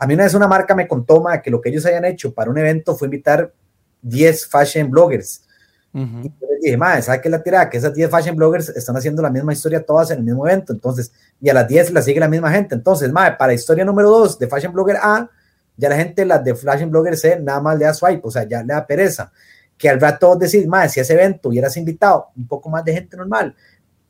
a 0.00 0.06
mí 0.06 0.14
una 0.14 0.24
vez 0.24 0.32
una 0.32 0.48
marca 0.48 0.74
me 0.74 0.88
contó 0.88 1.22
que 1.44 1.50
lo 1.50 1.60
que 1.60 1.68
ellos 1.68 1.84
hayan 1.84 2.06
hecho 2.06 2.32
para 2.32 2.50
un 2.50 2.56
evento 2.56 2.96
fue 2.96 3.06
invitar 3.06 3.52
10 4.00 4.46
fashion 4.46 4.90
bloggers. 4.90 5.42
Y 5.92 6.28
yo 6.40 6.46
les 6.48 6.60
dije, 6.60 6.76
madre, 6.76 7.02
¿sabes 7.02 7.20
qué 7.20 7.28
es 7.28 7.32
la 7.32 7.42
tirada? 7.42 7.68
Que 7.68 7.78
esas 7.78 7.92
10 7.92 8.10
fashion 8.10 8.36
bloggers 8.36 8.68
están 8.68 8.96
haciendo 8.96 9.22
la 9.22 9.30
misma 9.30 9.52
historia 9.52 9.84
todas 9.84 10.10
en 10.10 10.18
el 10.18 10.24
mismo 10.24 10.46
evento. 10.46 10.72
Entonces, 10.72 11.12
y 11.40 11.48
a 11.48 11.54
las 11.54 11.66
10 11.66 11.92
la 11.92 12.02
sigue 12.02 12.20
la 12.20 12.28
misma 12.28 12.50
gente. 12.52 12.74
Entonces, 12.74 13.10
madre, 13.10 13.36
para 13.38 13.52
historia 13.52 13.84
número 13.84 14.10
2 14.10 14.38
de 14.38 14.46
fashion 14.46 14.72
blogger 14.72 14.96
A, 15.02 15.28
ya 15.76 15.88
la 15.88 15.96
gente, 15.96 16.24
las 16.24 16.44
de 16.44 16.54
fashion 16.54 16.90
blogger 16.90 17.16
C, 17.16 17.40
nada 17.40 17.60
más 17.60 17.78
le 17.78 17.86
da 17.86 17.94
swipe, 17.94 18.20
o 18.22 18.30
sea, 18.30 18.44
ya 18.46 18.62
le 18.62 18.72
da 18.72 18.86
pereza. 18.86 19.32
Que 19.76 19.88
al 19.88 20.00
rato 20.00 20.36
decir, 20.36 20.68
madre, 20.68 20.90
si 20.90 21.00
a 21.00 21.02
ese 21.02 21.14
evento 21.14 21.48
hubieras 21.48 21.76
invitado 21.76 22.28
un 22.36 22.46
poco 22.46 22.68
más 22.68 22.84
de 22.84 22.92
gente 22.92 23.16
normal, 23.16 23.54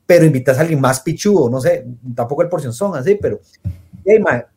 pero 0.05 0.25
invitas 0.25 0.57
a 0.57 0.61
alguien 0.61 0.81
más 0.81 0.99
pichudo, 0.99 1.49
no 1.49 1.61
sé, 1.61 1.87
tampoco 2.13 2.41
el 2.41 2.49
porción 2.49 2.73
son 2.73 2.95
así, 2.97 3.15
pero, 3.15 3.39
hey, 4.03 4.19
madre, 4.19 4.47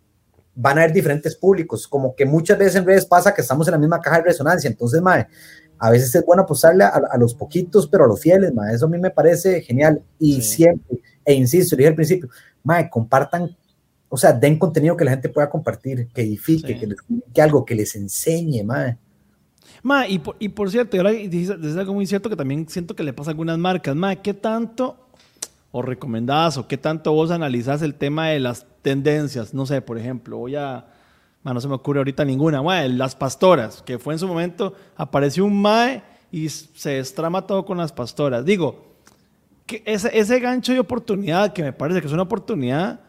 van 0.56 0.78
a 0.78 0.82
haber 0.82 0.92
diferentes 0.92 1.37
públicos, 1.37 1.87
como 1.87 2.14
que 2.14 2.24
muchas 2.24 2.58
veces 2.58 2.74
en 2.76 2.84
redes 2.84 3.06
pasa 3.06 3.32
que 3.32 3.42
estamos 3.42 3.66
en 3.68 3.72
la 3.72 3.78
misma 3.78 4.00
caja 4.00 4.18
de 4.18 4.24
resonancia, 4.24 4.68
entonces, 4.68 5.00
mae, 5.00 5.28
a 5.84 5.90
veces 5.90 6.14
es 6.14 6.24
bueno 6.24 6.44
apostarle 6.44 6.82
a, 6.82 7.14
los 7.18 7.34
poquitos, 7.34 7.86
pero 7.86 8.04
a 8.04 8.08
los 8.08 8.18
fieles, 8.18 8.54
mae, 8.54 8.74
eso 8.74 8.86
a 8.86 8.88
mí 8.88 8.96
me 8.96 9.10
parece 9.10 9.60
genial, 9.60 10.02
y 10.18 10.40
siempre, 10.40 10.98
e 11.22 11.34
insisto, 11.34 11.76
dije 11.76 11.90
al 11.90 11.94
principio, 11.94 12.30
mae, 12.62 12.88
compartan, 12.88 13.54
o 14.08 14.16
sea, 14.16 14.32
den 14.32 14.58
contenido 14.58 14.96
que 14.96 15.04
la 15.04 15.10
gente 15.10 15.28
pueda 15.28 15.50
compartir, 15.50 16.08
que 16.08 16.22
edifique, 16.22 16.78
que, 16.78 16.86
les, 16.86 16.96
que 17.34 17.42
algo 17.42 17.66
que 17.66 17.74
les 17.74 17.94
enseñe, 17.96 18.64
mae. 18.64 18.96
Ma, 19.82 20.08
y 20.08 20.20
por, 20.20 20.36
y 20.38 20.48
por 20.48 20.70
cierto, 20.70 20.96
ahora 20.96 21.10
dices 21.10 21.76
algo 21.76 21.92
muy 21.92 22.06
cierto 22.06 22.30
que 22.30 22.36
también 22.36 22.66
siento 22.66 22.96
que 22.96 23.02
le 23.02 23.12
pasa 23.12 23.28
a 23.28 23.32
algunas 23.32 23.58
marcas. 23.58 23.94
Ma, 23.94 24.16
¿qué 24.16 24.32
tanto 24.32 24.96
o 25.70 25.82
recomendás 25.82 26.56
o 26.56 26.66
qué 26.66 26.78
tanto 26.78 27.12
vos 27.12 27.30
analizás 27.30 27.82
el 27.82 27.94
tema 27.94 28.28
de 28.28 28.40
las 28.40 28.64
tendencias? 28.80 29.52
No 29.52 29.66
sé, 29.66 29.82
por 29.82 29.98
ejemplo, 29.98 30.38
voy 30.38 30.56
a... 30.56 30.86
no 31.52 31.61
se 31.61 31.68
me 31.68 31.74
ocurre 31.74 31.98
ahorita 31.98 32.24
ninguna. 32.24 32.62
las 32.88 33.14
pastoras, 33.14 33.83
que 33.83 33.98
fue 33.98 34.14
en 34.14 34.18
su 34.18 34.26
momento, 34.26 34.72
apareció 34.96 35.44
un 35.44 35.61
MAE 35.61 36.02
y 36.30 36.48
se 36.48 36.90
destrama 36.90 37.46
todo 37.46 37.64
con 37.64 37.76
las 37.76 37.92
pastoras. 37.92 38.44
Digo, 38.44 38.94
que 39.66 39.83
ese, 39.85 40.11
ese 40.18 40.40
gancho 40.40 40.72
de 40.72 40.80
oportunidad, 40.80 41.52
que 41.52 41.62
me 41.62 41.72
parece 41.72 42.00
que 42.00 42.07
es 42.07 42.12
una 42.12 42.22
oportunidad, 42.22 43.00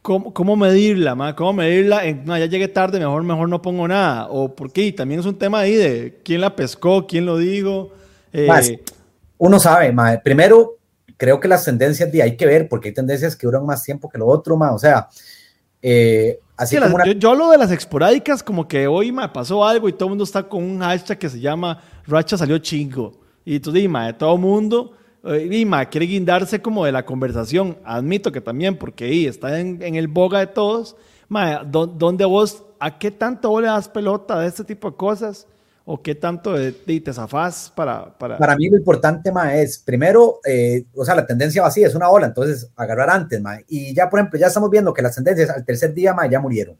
¿cómo, 0.00 0.32
cómo 0.32 0.56
medirla? 0.56 1.14
Ma? 1.14 1.34
¿Cómo 1.34 1.54
medirla? 1.54 2.02
no, 2.24 2.38
ya 2.38 2.46
llegué 2.46 2.68
tarde, 2.68 2.98
mejor, 2.98 3.22
mejor 3.24 3.48
no 3.48 3.60
pongo 3.62 3.88
nada. 3.88 4.28
¿O 4.30 4.54
por 4.54 4.72
qué? 4.72 4.92
También 4.92 5.20
es 5.20 5.26
un 5.26 5.36
tema 5.36 5.60
ahí 5.60 5.74
de 5.74 6.20
quién 6.24 6.40
la 6.40 6.54
pescó, 6.54 7.06
quién 7.06 7.26
lo 7.26 7.38
dijo. 7.38 7.92
Eh, 8.32 8.78
uno 9.38 9.58
sabe, 9.58 9.92
mae. 9.92 10.18
Primero, 10.18 10.78
creo 11.16 11.40
que 11.40 11.48
las 11.48 11.64
tendencias 11.64 12.10
de 12.10 12.22
hay 12.22 12.36
que 12.36 12.46
ver, 12.46 12.68
porque 12.68 12.88
hay 12.88 12.94
tendencias 12.94 13.36
que 13.36 13.46
duran 13.46 13.66
más 13.66 13.82
tiempo 13.82 14.08
que 14.08 14.18
lo 14.18 14.26
otro, 14.26 14.56
ma, 14.56 14.72
o 14.72 14.78
sea, 14.78 15.08
eh, 15.82 16.38
así 16.56 16.76
como 16.78 17.04
yo, 17.04 17.12
yo, 17.12 17.30
hablo 17.30 17.50
de 17.50 17.58
las 17.58 17.70
esporádicas, 17.70 18.42
como 18.42 18.66
que 18.66 18.86
hoy 18.86 19.12
me 19.12 19.28
pasó 19.28 19.64
algo 19.64 19.88
y 19.88 19.92
todo 19.92 20.06
el 20.06 20.10
mundo 20.10 20.24
está 20.24 20.42
con 20.42 20.62
un 20.62 20.80
hashtag 20.80 21.18
que 21.18 21.28
se 21.28 21.40
llama 21.40 21.80
Racha 22.06 22.36
salió 22.36 22.58
chingo. 22.58 23.12
Y 23.44 23.60
tú 23.60 23.72
dime, 23.72 24.12
todo 24.14 24.34
el 24.34 24.40
mundo, 24.40 24.92
eh, 25.24 25.66
quiere 25.90 26.06
guindarse 26.06 26.60
como 26.60 26.84
de 26.84 26.92
la 26.92 27.04
conversación. 27.04 27.78
Admito 27.84 28.32
que 28.32 28.40
también, 28.40 28.76
porque 28.76 29.04
ahí 29.04 29.26
está 29.26 29.58
en, 29.60 29.82
el 29.82 30.08
boga 30.08 30.38
de 30.40 30.46
todos. 30.46 30.96
Ma, 31.28 31.64
¿dónde 31.64 32.24
vos, 32.24 32.62
a 32.78 32.98
qué 32.98 33.10
tanto 33.10 33.50
vos 33.50 33.62
le 33.62 33.68
das 33.68 33.88
pelota 33.88 34.38
de 34.38 34.48
este 34.48 34.64
tipo 34.64 34.90
de 34.90 34.96
cosas? 34.96 35.46
¿O 35.86 36.00
qué 36.00 36.14
tanto 36.14 36.54
de, 36.54 36.72
te 36.72 37.12
zafás 37.12 37.70
para, 37.74 38.16
para...? 38.16 38.38
Para 38.38 38.56
mí 38.56 38.70
lo 38.70 38.78
importante, 38.78 39.30
ma, 39.30 39.54
es, 39.54 39.78
primero, 39.78 40.40
eh, 40.46 40.86
o 40.94 41.04
sea, 41.04 41.14
la 41.14 41.26
tendencia 41.26 41.60
va 41.60 41.68
así, 41.68 41.84
es 41.84 41.94
una 41.94 42.08
ola, 42.08 42.26
entonces 42.26 42.70
agarrar 42.74 43.10
antes, 43.10 43.38
ma. 43.42 43.58
Y 43.68 43.92
ya, 43.92 44.08
por 44.08 44.18
ejemplo, 44.18 44.38
ya 44.38 44.46
estamos 44.46 44.70
viendo 44.70 44.94
que 44.94 45.02
las 45.02 45.14
tendencias 45.14 45.50
al 45.50 45.62
tercer 45.62 45.92
día, 45.92 46.14
ma, 46.14 46.26
ya 46.26 46.40
murieron. 46.40 46.78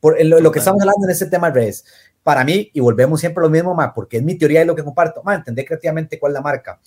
Por 0.00 0.22
lo, 0.22 0.38
lo 0.38 0.52
que 0.52 0.58
estamos 0.58 0.82
hablando 0.82 1.06
en 1.06 1.12
este 1.12 1.26
tema 1.26 1.48
es, 1.48 1.86
para 2.22 2.44
mí, 2.44 2.70
y 2.74 2.80
volvemos 2.80 3.20
siempre 3.20 3.40
a 3.40 3.46
lo 3.46 3.50
mismo, 3.50 3.74
ma, 3.74 3.94
porque 3.94 4.18
es 4.18 4.22
mi 4.22 4.36
teoría 4.36 4.60
y 4.60 4.66
lo 4.66 4.74
que 4.74 4.84
comparto, 4.84 5.22
ma, 5.22 5.34
entender 5.34 5.64
creativamente 5.64 6.18
cuál 6.18 6.32
es 6.32 6.34
la 6.34 6.42
marca. 6.42 6.78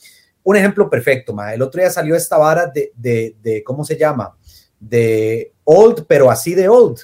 Un 0.44 0.58
ejemplo 0.58 0.88
perfecto, 0.88 1.34
ma, 1.34 1.52
el 1.52 1.64
otro 1.64 1.82
día 1.82 1.90
salió 1.90 2.16
esta 2.16 2.38
vara 2.38 2.68
de, 2.68 2.92
de, 2.96 3.38
de 3.42 3.64
¿cómo 3.64 3.84
se 3.84 3.98
llama? 3.98 4.38
De 4.80 5.52
old, 5.64 6.06
pero 6.08 6.30
así 6.30 6.54
de 6.54 6.70
old. 6.70 7.00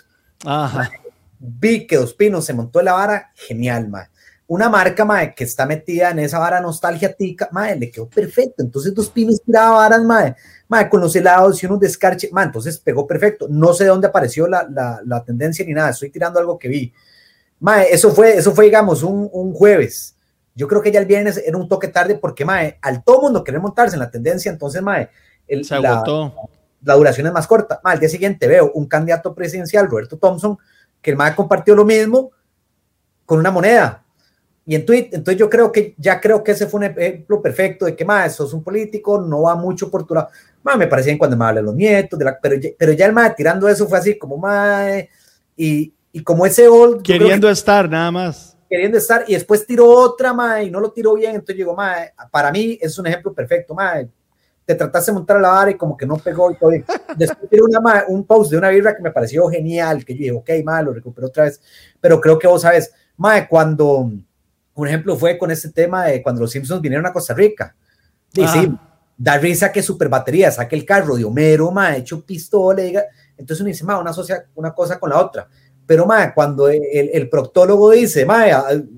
Ajá. 0.45 0.91
vi 1.39 1.87
que 1.87 1.97
Dos 1.97 2.13
Pinos 2.13 2.45
se 2.45 2.53
montó 2.53 2.77
en 2.77 2.85
la 2.85 2.93
vara, 2.93 3.31
genial, 3.33 3.89
ma 3.89 4.10
una 4.51 4.67
marca, 4.67 5.05
mae, 5.05 5.33
que 5.33 5.45
está 5.45 5.65
metida 5.65 6.09
en 6.09 6.19
esa 6.19 6.37
vara 6.37 6.59
nostalgia 6.59 7.13
tica, 7.13 7.47
mae, 7.53 7.79
le 7.79 7.89
quedó 7.89 8.09
perfecto. 8.09 8.61
Entonces, 8.61 8.93
dos 8.93 9.09
pinos 9.09 9.41
tiraba 9.41 9.77
varas, 9.77 10.03
mae, 10.03 10.35
mae, 10.67 10.89
con 10.89 10.99
los 10.99 11.15
helados 11.15 11.63
y 11.63 11.67
unos 11.67 11.79
descarche, 11.79 12.27
mae, 12.33 12.47
entonces 12.47 12.77
pegó 12.77 13.07
perfecto. 13.07 13.47
No 13.49 13.73
sé 13.73 13.85
de 13.85 13.91
dónde 13.91 14.07
apareció 14.07 14.47
la, 14.47 14.67
la, 14.69 14.99
la, 15.05 15.23
tendencia 15.23 15.65
ni 15.65 15.71
nada, 15.71 15.91
estoy 15.91 16.09
tirando 16.09 16.37
algo 16.37 16.59
que 16.59 16.67
vi. 16.67 16.93
Mae, 17.61 17.93
eso 17.93 18.11
fue, 18.11 18.35
eso 18.35 18.51
fue, 18.51 18.65
digamos, 18.65 19.03
un, 19.03 19.29
un 19.31 19.53
jueves. 19.53 20.17
Yo 20.53 20.67
creo 20.67 20.81
que 20.81 20.91
ya 20.91 20.99
el 20.99 21.05
viernes 21.05 21.37
era 21.37 21.55
un 21.55 21.69
toque 21.69 21.87
tarde 21.87 22.15
porque, 22.15 22.43
mae, 22.43 22.77
al 22.81 23.05
todo 23.05 23.21
mundo 23.21 23.45
querer 23.45 23.61
montarse 23.61 23.95
en 23.95 24.01
la 24.01 24.11
tendencia, 24.11 24.51
entonces, 24.51 24.81
mae, 24.81 25.09
el, 25.47 25.63
Se 25.63 25.75
agotó. 25.75 26.35
La, 26.81 26.91
la, 26.91 26.95
duración 26.95 27.25
es 27.25 27.31
más 27.31 27.47
corta. 27.47 27.79
Mae, 27.85 27.93
al 27.93 28.01
día 28.01 28.09
siguiente 28.09 28.49
veo 28.49 28.69
un 28.73 28.85
candidato 28.85 29.33
presidencial, 29.33 29.87
Roberto 29.89 30.17
Thompson, 30.17 30.57
que 31.01 31.11
el 31.11 31.15
mae 31.15 31.33
compartió 31.37 31.73
lo 31.73 31.85
mismo 31.85 32.31
con 33.25 33.39
una 33.39 33.49
moneda 33.49 34.01
y 34.65 34.75
en 34.75 34.85
Twitter, 34.85 35.15
entonces 35.15 35.39
yo 35.39 35.49
creo 35.49 35.71
que 35.71 35.95
ya 35.97 36.21
creo 36.21 36.43
que 36.43 36.51
ese 36.51 36.67
fue 36.67 36.79
un 36.79 36.83
ejemplo 36.85 37.41
perfecto 37.41 37.85
de 37.85 37.95
que 37.95 38.05
más 38.05 38.35
sos 38.35 38.53
un 38.53 38.63
político, 38.63 39.19
no 39.19 39.43
va 39.43 39.55
mucho 39.55 39.89
por 39.89 40.05
tu 40.05 40.13
lado. 40.13 40.29
Más 40.63 40.77
me 40.77 40.87
parecían 40.87 41.17
cuando 41.17 41.35
me 41.35 41.45
hablan 41.45 41.65
los 41.65 41.75
nietos, 41.75 42.17
de 42.19 42.25
la, 42.25 42.39
pero, 42.39 42.55
ya, 42.55 42.69
pero 42.77 42.91
ya 42.93 43.07
el 43.07 43.13
más 43.13 43.35
tirando 43.35 43.67
eso 43.67 43.87
fue 43.87 43.97
así 43.97 44.17
como 44.19 44.37
más 44.37 45.03
y, 45.55 45.91
y 46.11 46.23
como 46.23 46.45
ese 46.45 46.67
old. 46.67 47.01
Queriendo 47.01 47.49
estar, 47.49 47.89
nada 47.89 48.11
más. 48.11 48.55
Queriendo 48.69 48.99
estar 48.99 49.25
y 49.27 49.33
después 49.33 49.65
tiró 49.65 49.87
otra 49.89 50.31
más 50.31 50.63
y 50.63 50.69
no 50.69 50.79
lo 50.79 50.91
tiró 50.91 51.15
bien. 51.15 51.31
Entonces 51.31 51.57
digo, 51.57 51.75
más 51.75 52.11
para 52.29 52.51
mí 52.51 52.77
es 52.79 52.97
un 52.99 53.07
ejemplo 53.07 53.33
perfecto, 53.33 53.73
más 53.73 54.05
te 54.63 54.75
trataste 54.75 55.11
de 55.11 55.15
montar 55.15 55.37
a 55.37 55.41
la 55.41 55.49
vara 55.49 55.71
y 55.71 55.75
como 55.75 55.97
que 55.97 56.05
no 56.05 56.17
pegó 56.17 56.51
y 56.51 56.55
todo. 56.55 56.71
Después 57.17 57.49
tiró 57.49 57.65
una, 57.65 58.05
un 58.07 58.25
post 58.25 58.51
de 58.51 58.57
una 58.57 58.69
vibra 58.69 58.95
que 58.95 59.01
me 59.01 59.11
pareció 59.11 59.47
genial, 59.49 60.05
que 60.05 60.13
yo 60.13 60.19
dije, 60.19 60.31
ok, 60.31 60.63
mal, 60.63 60.85
lo 60.85 60.93
recuperó 60.93 61.27
otra 61.27 61.45
vez. 61.45 61.59
Pero 61.99 62.21
creo 62.21 62.37
que 62.37 62.47
vos 62.47 62.61
sabes, 62.61 62.93
más 63.17 63.47
cuando 63.47 64.11
un 64.73 64.87
ejemplo 64.87 65.15
fue 65.15 65.37
con 65.37 65.51
este 65.51 65.69
tema 65.69 66.05
de 66.05 66.21
cuando 66.21 66.41
los 66.41 66.51
Simpsons 66.51 66.81
vinieron 66.81 67.05
a 67.05 67.13
Costa 67.13 67.33
Rica. 67.33 67.75
Y 68.33 68.47
sí, 68.47 68.73
da 69.17 69.37
risa 69.37 69.71
que 69.71 69.83
super 69.83 70.09
batería, 70.09 70.51
saque 70.51 70.75
el 70.75 70.85
carro 70.85 71.15
de 71.15 71.25
Homero, 71.25 71.69
ma, 71.71 71.95
hecho 71.95 72.25
pistola, 72.25 72.81
diga. 72.81 73.03
entonces 73.37 73.61
uno 73.61 73.67
dice, 73.67 73.83
ma, 73.83 73.99
una, 73.99 74.09
asocia 74.09 74.45
una 74.55 74.73
cosa 74.73 74.99
con 74.99 75.09
la 75.09 75.19
otra. 75.19 75.47
Pero, 75.85 76.05
ma, 76.05 76.33
cuando 76.33 76.69
el, 76.69 76.81
el 77.13 77.29
proctólogo 77.29 77.91
dice, 77.91 78.25
ma, 78.25 78.45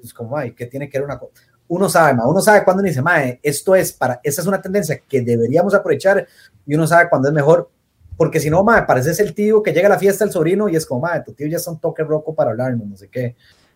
es 0.04 0.14
como, 0.14 0.32
ma, 0.32 0.50
¿qué 0.52 0.68
tiene 0.68 0.90
que 0.90 1.00
ver 1.00 1.06
una 1.06 1.18
cosa? 1.18 1.34
Uno 1.68 1.90
sabe, 1.90 2.14
ma, 2.14 2.28
uno 2.28 2.40
sabe 2.40 2.64
cuando 2.64 2.84
dice, 2.84 3.02
ma, 3.02 3.24
esto 3.42 3.76
es 3.76 3.92
para, 3.94 4.20
esa 4.24 4.42
es 4.42 4.48
una 4.48 4.62
tendencia 4.62 5.02
que 5.08 5.22
deberíamos 5.22 5.74
aprovechar 5.74 6.28
y 6.66 6.76
uno 6.76 6.86
sabe 6.86 7.10
cuándo 7.10 7.30
es 7.30 7.34
mejor, 7.34 7.70
porque 8.16 8.40
si 8.40 8.50
no, 8.50 8.64
ma, 8.64 8.86
pareces 8.86 9.20
el 9.20 9.34
tío 9.34 9.64
que 9.64 9.74
llega 9.74 9.88
a 9.88 9.92
la 9.92 10.00
fiesta 10.00 10.24
del 10.24 10.32
sobrino 10.32 10.70
y 10.70 10.76
es 10.76 10.86
como, 10.86 11.02
ma, 11.02 11.24
tu 11.24 11.34
tío 11.34 11.48
ya 11.48 11.58
es 11.58 11.68
un 11.68 11.80
toque 11.80 12.04
roco 12.04 12.36
para 12.36 12.52
hablarnos, 12.52 12.88
no 12.88 12.96
sé 12.96 13.10
qué. 13.10 13.36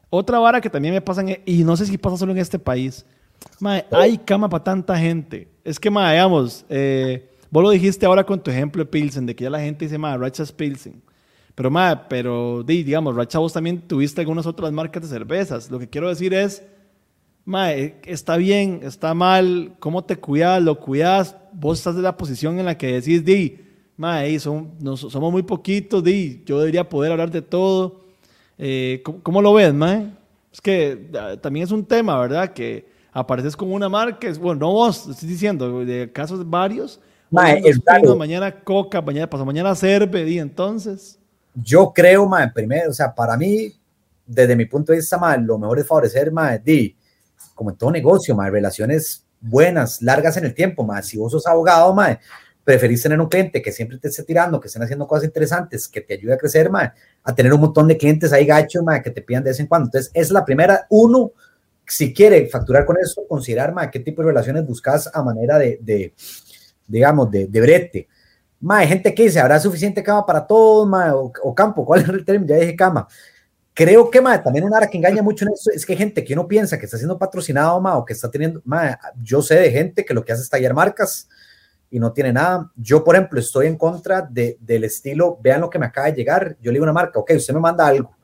Otra 0.10 0.40
vara 0.40 0.62
que 0.62 0.70
también 0.70 0.94
me 0.94 1.02
pasa, 1.02 1.22
en, 1.22 1.42
y 1.46 1.64
no 1.64 1.76
sé 1.76 1.86
si 1.86 1.98
pasa 1.98 2.18
solo 2.18 2.32
en 2.32 2.38
este 2.38 2.60
país, 2.60 3.06
hay 3.92 4.18
cama 4.18 4.50
para 4.50 4.64
tanta 4.64 4.98
gente. 4.98 5.48
Es 5.64 5.80
que, 5.80 5.90
mae, 5.90 6.14
digamos, 6.14 6.66
eh, 6.70 7.30
vos 7.52 7.64
lo 7.64 7.70
dijiste 7.70 8.06
ahora 8.06 8.26
con 8.26 8.42
tu 8.42 8.50
ejemplo 8.50 8.84
de 8.84 8.90
Pilsen, 8.90 9.26
de 9.26 9.36
que 9.36 9.44
ya 9.44 9.50
la 9.50 9.60
gente 9.60 9.86
dice, 9.86 9.98
mae, 9.98 10.18
Racha 10.18 10.44
es 10.44 10.52
Pilsen. 10.52 11.02
Pero, 11.56 11.70
mae, 11.70 11.98
pero, 12.08 12.64
digamos, 12.64 13.16
Racha 13.16 13.40
vos 13.40 13.52
también 13.52 13.82
tuviste 13.82 14.22
algunas 14.22 14.46
otras 14.46 14.72
marcas 14.72 15.04
de 15.04 15.10
cervezas. 15.10 15.70
Lo 15.70 15.80
que 15.80 15.90
quiero 15.90 16.08
decir 16.08 16.34
es, 16.34 16.64
mae, 17.44 18.00
está 18.06 18.38
bien, 18.38 18.82
está 18.84 19.14
mal, 19.14 19.76
¿cómo 19.80 20.06
te 20.06 20.16
cuidas? 20.16 20.64
¿Lo 20.64 20.80
cuidas? 20.80 21.36
Vos 21.52 21.80
estás 21.80 21.96
en 21.96 22.04
la 22.04 22.16
posición 22.16 22.60
en 22.60 22.66
la 22.66 22.78
que 22.78 22.94
decís, 22.94 23.26
di, 23.26 23.60
mae, 23.98 24.40
son, 24.40 24.72
somos 24.96 25.32
muy 25.32 25.44
poquitos, 25.44 26.02
di, 26.02 26.44
yo 26.46 26.60
debería 26.60 26.88
poder 26.88 27.12
hablar 27.12 27.30
de 27.30 27.42
todo 27.42 28.07
eh, 28.58 29.04
¿cómo, 29.24 29.42
lo 29.42 29.54
ves, 29.54 29.74
Mae? 29.74 30.12
Es 30.52 30.62
que 30.62 31.10
ah, 31.20 31.36
también 31.42 31.66
es 31.66 31.72
un 31.72 31.86
tema, 31.86 32.20
¿verdad? 32.20 32.54
Que 32.54 32.88
apareces 33.12 33.56
como 33.56 33.74
una 33.74 33.90
marca, 33.90 34.28
es, 34.28 34.38
bueno, 34.38 34.62
no 34.62 34.72
vos, 34.72 35.08
estoy 35.08 35.30
diciendo, 35.30 35.86
de 35.86 36.12
casos 36.12 36.48
varios. 36.50 37.00
Mae, 37.30 37.62
es 37.66 37.80
mañana 38.18 38.52
Coca, 38.64 39.02
mañana 39.02 39.30
pasó 39.30 39.46
mañana 39.46 39.76
Cerve, 39.76 40.30
y 40.30 40.40
entonces. 40.40 41.20
Yo 41.54 41.92
creo, 41.94 42.28
Mae, 42.28 42.52
primero, 42.52 42.92
o 42.92 42.94
sea, 42.94 43.14
para 43.14 43.36
mí, 43.36 43.74
desde 44.26 44.56
mi 44.56 44.66
punto 44.66 44.92
de 44.92 45.00
vista, 45.00 45.18
Mae, 45.18 45.40
lo 45.40 45.58
mejor 45.58 45.80
es 45.80 45.88
favorecer, 45.88 46.32
Mae, 46.32 46.60
di, 46.60 46.96
como 47.54 47.72
en 47.72 47.76
todo 47.76 47.92
negocio, 47.92 48.36
Mae, 48.36 48.50
relaciones 48.50 49.26
buenas, 49.42 50.02
largas 50.02 50.38
en 50.38 50.46
el 50.46 50.54
tiempo, 50.54 50.84
Mae. 50.84 51.04
Si 51.04 51.18
vos 51.18 51.32
sos 51.32 51.46
abogado, 51.48 51.94
Mae, 51.94 52.20
preferís 52.68 53.02
tener 53.02 53.22
un 53.22 53.30
cliente 53.30 53.62
que 53.62 53.72
siempre 53.72 53.98
te 53.98 54.10
esté 54.10 54.24
tirando, 54.24 54.60
que 54.60 54.68
estén 54.68 54.84
haciendo 54.84 55.08
cosas 55.08 55.24
interesantes, 55.24 55.88
que 55.88 56.02
te 56.02 56.16
ayude 56.16 56.34
a 56.34 56.38
crecer, 56.38 56.70
mae, 56.70 56.92
a 57.24 57.34
tener 57.34 57.54
un 57.54 57.62
montón 57.62 57.88
de 57.88 57.96
clientes 57.96 58.34
ahí 58.34 58.46
gachos, 58.46 58.84
mae, 58.84 59.02
que 59.02 59.10
te 59.10 59.22
pidan 59.22 59.42
de 59.42 59.52
vez 59.52 59.60
en 59.62 59.68
cuando. 59.68 59.86
Entonces, 59.88 60.12
es 60.14 60.32
la 60.32 60.44
primera, 60.44 60.86
uno, 60.90 61.32
si 61.88 62.14
quiere 62.14 62.50
facturar 62.50 62.86
con 62.86 62.98
eso, 63.02 63.26
considerar, 63.26 63.74
mae, 63.74 63.90
qué 63.90 64.02
tipo 64.02 64.22
de 64.22 64.28
relaciones 64.28 64.66
buscas 64.66 65.10
a 65.14 65.24
manera 65.24 65.58
de, 65.58 65.80
de 65.82 66.14
digamos, 66.86 67.32
de, 67.32 67.48
de 67.48 67.62
brete. 67.62 68.08
Mae, 68.60 68.86
gente 68.86 69.16
que 69.16 69.24
dice, 69.24 69.40
¿habrá 69.40 69.62
suficiente 69.62 70.04
cama 70.04 70.26
para 70.26 70.46
todos, 70.46 70.86
mae, 70.90 71.12
o, 71.14 71.56
campo? 71.56 71.86
¿Cuál 71.86 72.02
es 72.02 72.10
el 72.10 72.26
término? 72.26 72.54
Ya 72.54 72.60
dije 72.60 72.76
cama. 72.76 73.08
Creo 73.74 74.12
que, 74.12 74.20
mae, 74.20 74.40
también 74.40 74.66
una 74.66 74.76
área 74.76 74.90
que 74.90 74.98
engaña 74.98 75.24
mucho 75.24 75.46
en 75.46 75.54
eso 75.54 75.72
es 75.74 75.86
que 75.86 75.94
hay 75.94 76.00
gente 76.00 76.22
que 76.22 76.34
uno 76.34 76.46
piensa 76.46 76.78
que 76.78 76.84
está 76.84 76.98
siendo 76.98 77.18
patrocinado, 77.18 77.80
mae, 77.80 77.96
o 77.96 78.04
que 78.04 78.12
está 78.12 78.30
teniendo, 78.30 78.62
mae, 78.66 78.98
yo 79.24 79.42
sé 79.42 79.56
de 79.56 79.72
gente 79.72 80.04
que 80.04 80.14
lo 80.14 80.26
que 80.26 80.34
hace 80.34 80.42
es 80.42 80.50
tallar 80.50 80.74
marcas, 80.74 81.30
y 81.90 82.00
no 82.00 82.12
tiene 82.12 82.34
nada. 82.34 82.72
Yo, 82.76 83.04
por 83.04 83.16
ejemplo, 83.16 83.40
estoy 83.40 83.68
en 83.68 83.78
contra 83.78 84.22
de, 84.22 84.58
del 84.60 84.84
estilo, 84.84 85.38
vean 85.42 85.62
lo 85.62 85.70
que 85.70 85.80
me 85.80 85.86
acaba 85.86 86.08
de 86.08 86.14
llegar, 86.14 86.58
yo 86.62 86.72
le 86.72 86.76
digo 86.76 86.86
a 86.86 86.90
una 86.90 86.94
marca, 86.94 87.20
ok, 87.20 87.32
usted 87.36 87.54
me 87.54 87.60
manda 87.60 87.88
algo, 87.88 88.16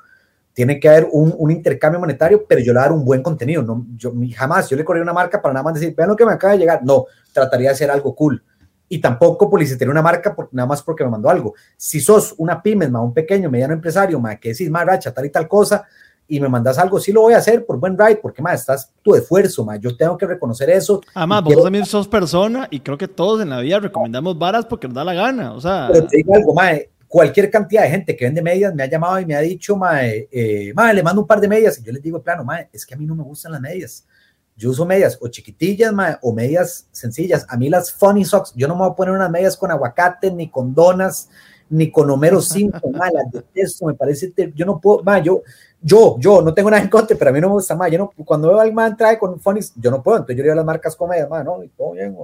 tiene 0.53 0.79
que 0.79 0.87
haber 0.87 1.07
un, 1.11 1.33
un 1.37 1.51
intercambio 1.51 1.99
monetario, 1.99 2.45
pero 2.47 2.61
yo 2.61 2.73
le 2.73 2.79
dar 2.79 2.91
un 2.91 3.03
buen 3.03 3.23
contenido, 3.23 3.63
no, 3.63 3.85
yo 3.95 4.13
jamás, 4.35 4.69
yo 4.69 4.77
le 4.77 4.85
corría 4.85 5.03
una 5.03 5.13
marca 5.13 5.41
para 5.41 5.53
nada 5.53 5.63
más 5.63 5.73
decir, 5.75 5.95
vean 5.95 6.09
lo 6.09 6.15
que 6.15 6.25
me 6.25 6.33
acaba 6.33 6.53
de 6.53 6.59
llegar, 6.59 6.81
no, 6.83 7.05
trataría 7.31 7.69
de 7.69 7.73
hacer 7.73 7.89
algo 7.89 8.13
cool. 8.15 8.43
Y 8.89 8.99
tampoco 9.01 9.49
publicitaría 9.49 9.89
una 9.89 10.03
marca 10.03 10.35
por, 10.35 10.49
nada 10.51 10.67
más 10.67 10.83
porque 10.83 11.03
me 11.03 11.09
mandó 11.09 11.27
algo. 11.27 11.55
Si 11.75 11.99
sos 11.99 12.35
una 12.37 12.61
pyme, 12.61 12.85
un 12.85 13.13
pequeño, 13.13 13.49
mediano 13.49 13.73
empresario, 13.73 14.19
ma, 14.19 14.35
que 14.35 14.49
decís, 14.49 14.69
más 14.69 14.85
racha, 14.85 15.11
tal 15.11 15.25
y 15.25 15.29
tal 15.31 15.47
cosa, 15.47 15.87
y 16.35 16.39
me 16.39 16.49
mandas 16.49 16.79
algo, 16.79 16.99
sí 16.99 17.11
lo 17.11 17.21
voy 17.21 17.33
a 17.33 17.37
hacer 17.37 17.63
por 17.63 17.79
buen 17.79 17.95
ride, 17.95 18.15
porque 18.15 18.41
más 18.41 18.61
estás 18.61 18.91
tu 19.03 19.13
esfuerzo, 19.13 19.63
más 19.63 19.79
yo 19.79 19.95
tengo 19.95 20.17
que 20.17 20.25
reconocer 20.25 20.67
eso. 20.71 20.99
Además, 21.13 21.43
vos 21.43 21.63
también 21.63 21.85
sos 21.85 22.07
persona 22.07 22.67
y 22.71 22.79
creo 22.79 22.97
que 22.97 23.07
todos 23.07 23.41
en 23.41 23.51
la 23.51 23.59
vida 23.59 23.79
recomendamos 23.79 24.37
varas 24.39 24.65
porque 24.65 24.87
nos 24.87 24.95
da 24.95 25.03
la 25.03 25.13
gana, 25.13 25.53
o 25.53 25.61
sea. 25.61 25.89
Pero 25.91 26.07
te 26.07 26.17
digo 26.17 26.33
algo, 26.33 26.55
mae, 26.55 26.89
cualquier 27.07 27.51
cantidad 27.51 27.83
de 27.83 27.89
gente 27.91 28.15
que 28.15 28.25
vende 28.25 28.41
medias 28.41 28.73
me 28.73 28.81
ha 28.81 28.87
llamado 28.87 29.19
y 29.19 29.27
me 29.27 29.35
ha 29.35 29.41
dicho, 29.41 29.77
mae, 29.77 30.27
eh, 30.31 30.73
mae, 30.73 30.95
le 30.95 31.03
mando 31.03 31.21
un 31.21 31.27
par 31.27 31.39
de 31.39 31.47
medias 31.47 31.77
y 31.77 31.83
yo 31.83 31.91
les 31.91 32.01
digo, 32.01 32.19
plano, 32.19 32.43
mae, 32.43 32.67
es 32.73 32.83
que 32.83 32.95
a 32.95 32.97
mí 32.97 33.05
no 33.05 33.13
me 33.13 33.21
gustan 33.21 33.51
las 33.51 33.61
medias. 33.61 34.07
Yo 34.55 34.71
uso 34.71 34.87
medias 34.87 35.19
o 35.21 35.27
chiquitillas, 35.27 35.93
mae, 35.93 36.17
o 36.23 36.33
medias 36.33 36.87
sencillas. 36.91 37.45
A 37.47 37.57
mí 37.57 37.69
las 37.69 37.93
funny 37.93 38.25
socks, 38.25 38.53
yo 38.55 38.67
no 38.67 38.73
me 38.73 38.81
voy 38.81 38.89
a 38.89 38.95
poner 38.95 39.13
unas 39.13 39.29
medias 39.29 39.55
con 39.55 39.69
aguacate 39.69 40.31
ni 40.31 40.49
con 40.49 40.73
donas 40.73 41.29
ni 41.69 41.91
con 41.91 42.09
Homero 42.09 42.41
5, 42.41 42.79
las 42.93 43.31
detesto, 43.31 43.87
me 43.87 43.95
parece, 43.95 44.31
yo 44.55 44.65
no 44.65 44.79
puedo, 44.79 45.03
mae, 45.03 45.23
yo, 45.23 45.41
yo, 45.85 46.15
yo 46.17 46.41
no 46.41 46.53
tengo 46.53 46.71
nada 46.71 46.81
en 46.81 46.89
contra, 46.89 47.17
pero 47.17 47.29
a 47.29 47.33
mí 47.33 47.41
no 47.41 47.49
me 47.49 47.53
gusta 47.55 47.75
más. 47.75 47.91
Yo 47.91 47.97
no, 47.97 48.11
cuando 48.25 48.47
veo 48.47 48.59
al 48.59 48.71
man 48.71 48.95
trae 48.95 49.19
con 49.19 49.37
Phonics, 49.37 49.73
yo 49.75 49.91
no 49.91 50.01
puedo. 50.01 50.17
Entonces 50.19 50.37
yo 50.37 50.43
digo 50.43 50.53
a 50.53 50.55
las 50.55 50.65
marcas 50.65 50.95
comedias, 50.95 51.29
man, 51.29 51.43
no, 51.45 51.59
todo 51.77 51.91
bien. 51.91 52.15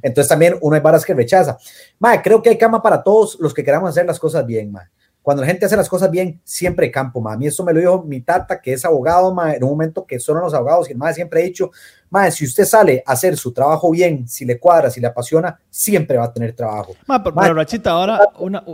Entonces 0.00 0.28
también 0.28 0.56
uno 0.62 0.74
hay 0.74 0.80
varas 0.80 1.04
que 1.04 1.12
rechaza. 1.12 1.58
Ma, 1.98 2.20
creo 2.22 2.42
que 2.42 2.48
hay 2.48 2.56
cama 2.56 2.82
para 2.82 3.02
todos 3.02 3.38
los 3.38 3.52
que 3.52 3.62
queramos 3.62 3.90
hacer 3.90 4.06
las 4.06 4.18
cosas 4.18 4.46
bien, 4.46 4.72
ma. 4.72 4.88
Cuando 5.20 5.42
la 5.42 5.46
gente 5.46 5.66
hace 5.66 5.76
las 5.76 5.88
cosas 5.88 6.10
bien, 6.10 6.40
siempre 6.42 6.86
hay 6.86 6.92
campo, 6.92 7.20
ma. 7.20 7.34
A 7.34 7.36
mí 7.36 7.46
eso 7.46 7.62
me 7.62 7.74
lo 7.74 7.80
dijo 7.80 8.02
mi 8.02 8.22
tata, 8.22 8.58
que 8.60 8.72
es 8.72 8.84
abogado, 8.86 9.32
ma, 9.34 9.52
en 9.52 9.62
un 9.62 9.70
momento 9.70 10.06
que 10.06 10.18
son 10.18 10.40
los 10.40 10.54
abogados, 10.54 10.88
y 10.88 10.92
el 10.92 10.98
ma 10.98 11.12
siempre 11.12 11.42
ha 11.42 11.44
dicho, 11.44 11.70
ma, 12.08 12.30
si 12.30 12.46
usted 12.46 12.64
sale 12.64 13.04
a 13.06 13.12
hacer 13.12 13.36
su 13.36 13.52
trabajo 13.52 13.90
bien, 13.90 14.26
si 14.26 14.46
le 14.46 14.58
cuadra, 14.58 14.90
si 14.90 15.00
le 15.00 15.06
apasiona, 15.06 15.60
siempre 15.68 16.16
va 16.16 16.24
a 16.24 16.32
tener 16.32 16.54
trabajo. 16.54 16.94
Ma, 17.06 17.22
pero, 17.22 17.36
pero 17.36 17.54
Rachita, 17.54 17.90
ahora, 17.90 18.20
una, 18.38 18.64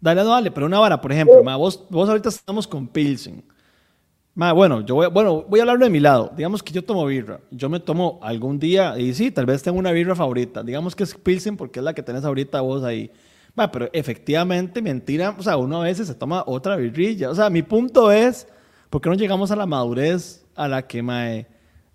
dale, 0.00 0.24
dale, 0.24 0.50
pero 0.50 0.64
una 0.64 0.80
vara, 0.80 0.98
por 1.00 1.12
ejemplo, 1.12 1.44
ma, 1.44 1.54
vos, 1.56 1.84
vos 1.90 2.08
ahorita 2.08 2.30
estamos 2.30 2.66
con 2.66 2.88
Pilsen 2.88 3.44
bueno, 4.34 4.80
yo 4.80 4.96
voy, 4.96 5.06
bueno, 5.08 5.44
voy 5.48 5.60
a 5.60 5.62
hablarlo 5.62 5.84
de 5.84 5.90
mi 5.90 6.00
lado. 6.00 6.32
Digamos 6.36 6.62
que 6.62 6.72
yo 6.72 6.84
tomo 6.84 7.06
birra. 7.06 7.40
Yo 7.50 7.68
me 7.68 7.80
tomo 7.80 8.18
algún 8.22 8.58
día, 8.58 8.98
y 8.98 9.14
sí, 9.14 9.30
tal 9.30 9.46
vez 9.46 9.62
tengo 9.62 9.78
una 9.78 9.92
birra 9.92 10.14
favorita. 10.14 10.62
Digamos 10.62 10.96
que 10.96 11.04
es 11.04 11.14
Pilsen 11.14 11.56
porque 11.56 11.78
es 11.80 11.84
la 11.84 11.94
que 11.94 12.02
tenés 12.02 12.24
ahorita 12.24 12.60
vos 12.60 12.82
ahí. 12.82 13.10
pero 13.72 13.88
efectivamente, 13.92 14.82
mentira, 14.82 15.34
o 15.38 15.42
sea, 15.42 15.56
uno 15.56 15.82
a 15.82 15.84
veces 15.84 16.08
se 16.08 16.14
toma 16.14 16.42
otra 16.46 16.76
birrilla. 16.76 17.30
O 17.30 17.34
sea, 17.34 17.48
mi 17.50 17.62
punto 17.62 18.10
es, 18.10 18.48
¿por 18.90 19.00
qué 19.00 19.08
no 19.08 19.14
llegamos 19.14 19.50
a 19.50 19.56
la 19.56 19.66
madurez 19.66 20.44
a 20.56 20.68
la 20.68 20.86
que, 20.86 21.02
mae, 21.02 21.46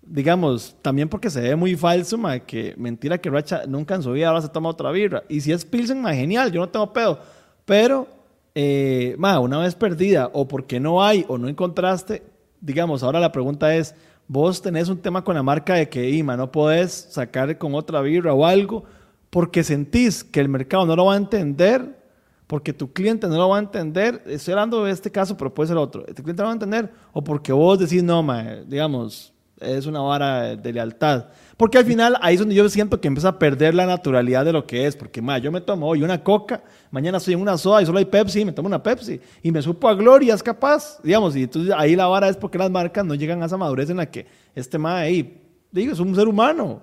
digamos, 0.02 0.76
también 0.82 1.08
porque 1.08 1.30
se 1.30 1.40
ve 1.40 1.56
muy 1.56 1.76
falso, 1.76 2.18
ma, 2.18 2.38
que 2.40 2.74
mentira 2.76 3.18
que 3.18 3.30
Racha 3.30 3.62
nunca 3.66 3.94
en 3.94 4.02
su 4.02 4.12
vida 4.12 4.28
ahora 4.28 4.42
se 4.42 4.48
toma 4.48 4.70
otra 4.70 4.90
birra. 4.90 5.22
Y 5.28 5.40
si 5.40 5.52
es 5.52 5.64
Pilsen, 5.64 6.00
ma, 6.00 6.14
genial, 6.14 6.50
yo 6.52 6.60
no 6.60 6.68
tengo 6.68 6.92
pedo. 6.92 7.20
Pero, 7.64 8.08
eh, 8.54 9.14
ma, 9.18 9.38
una 9.38 9.58
vez 9.58 9.74
perdida, 9.74 10.30
o 10.32 10.48
porque 10.48 10.80
no 10.80 11.02
hay, 11.04 11.24
o 11.28 11.38
no 11.38 11.48
encontraste, 11.48 12.22
digamos, 12.60 13.02
ahora 13.02 13.20
la 13.20 13.32
pregunta 13.32 13.74
es, 13.74 13.94
vos 14.28 14.62
tenés 14.62 14.88
un 14.88 14.98
tema 14.98 15.24
con 15.24 15.34
la 15.34 15.42
marca 15.42 15.74
de 15.74 15.88
que, 15.88 16.10
Ima, 16.10 16.36
no 16.36 16.50
podés 16.52 17.08
sacar 17.10 17.58
con 17.58 17.74
otra 17.74 18.00
birra 18.00 18.32
o 18.34 18.46
algo, 18.46 18.84
porque 19.30 19.64
sentís 19.64 20.24
que 20.24 20.40
el 20.40 20.48
mercado 20.48 20.86
no 20.86 20.96
lo 20.96 21.06
va 21.06 21.14
a 21.14 21.16
entender, 21.16 21.98
porque 22.46 22.72
tu 22.72 22.92
cliente 22.92 23.28
no 23.28 23.36
lo 23.36 23.48
va 23.48 23.56
a 23.56 23.60
entender, 23.60 24.22
estoy 24.26 24.52
hablando 24.52 24.84
de 24.84 24.92
este 24.92 25.10
caso, 25.10 25.36
pero 25.36 25.54
puede 25.54 25.68
ser 25.68 25.76
otro, 25.76 26.04
tu 26.04 26.22
cliente 26.22 26.42
no 26.42 26.42
lo 26.42 26.48
va 26.48 26.52
a 26.52 26.54
entender, 26.54 26.92
o 27.12 27.22
porque 27.22 27.52
vos 27.52 27.78
decís, 27.78 28.02
no, 28.02 28.22
ma, 28.22 28.42
digamos, 28.66 29.32
es 29.60 29.86
una 29.86 30.00
vara 30.00 30.56
de 30.56 30.72
lealtad. 30.72 31.26
Porque 31.60 31.76
al 31.76 31.84
final 31.84 32.16
ahí 32.22 32.36
es 32.36 32.40
donde 32.40 32.54
yo 32.54 32.66
siento 32.70 33.02
que 33.02 33.06
empieza 33.06 33.28
a 33.28 33.38
perder 33.38 33.74
la 33.74 33.84
naturalidad 33.84 34.46
de 34.46 34.52
lo 34.54 34.66
que 34.66 34.86
es. 34.86 34.96
Porque 34.96 35.20
ma, 35.20 35.36
yo 35.36 35.52
me 35.52 35.60
tomo 35.60 35.86
hoy 35.86 36.02
una 36.02 36.24
coca, 36.24 36.62
mañana 36.90 37.18
estoy 37.18 37.34
en 37.34 37.40
una 37.42 37.58
soda 37.58 37.82
y 37.82 37.84
solo 37.84 37.98
hay 37.98 38.06
Pepsi, 38.06 38.40
y 38.40 38.44
me 38.46 38.52
tomo 38.52 38.66
una 38.66 38.82
Pepsi. 38.82 39.20
Y 39.42 39.52
me 39.52 39.60
supo 39.60 39.86
a 39.86 39.94
gloria, 39.94 40.32
es 40.32 40.42
capaz. 40.42 40.98
Digamos, 41.02 41.36
y 41.36 41.42
entonces 41.42 41.74
ahí 41.76 41.96
la 41.96 42.06
vara 42.06 42.30
es 42.30 42.36
porque 42.38 42.56
las 42.56 42.70
marcas 42.70 43.04
no 43.04 43.14
llegan 43.14 43.42
a 43.42 43.44
esa 43.44 43.58
madurez 43.58 43.90
en 43.90 43.98
la 43.98 44.10
que 44.10 44.24
este 44.54 44.78
ma 44.78 45.00
ahí, 45.00 45.38
digo, 45.70 45.92
es 45.92 46.00
un 46.00 46.14
ser 46.14 46.28
humano. 46.28 46.80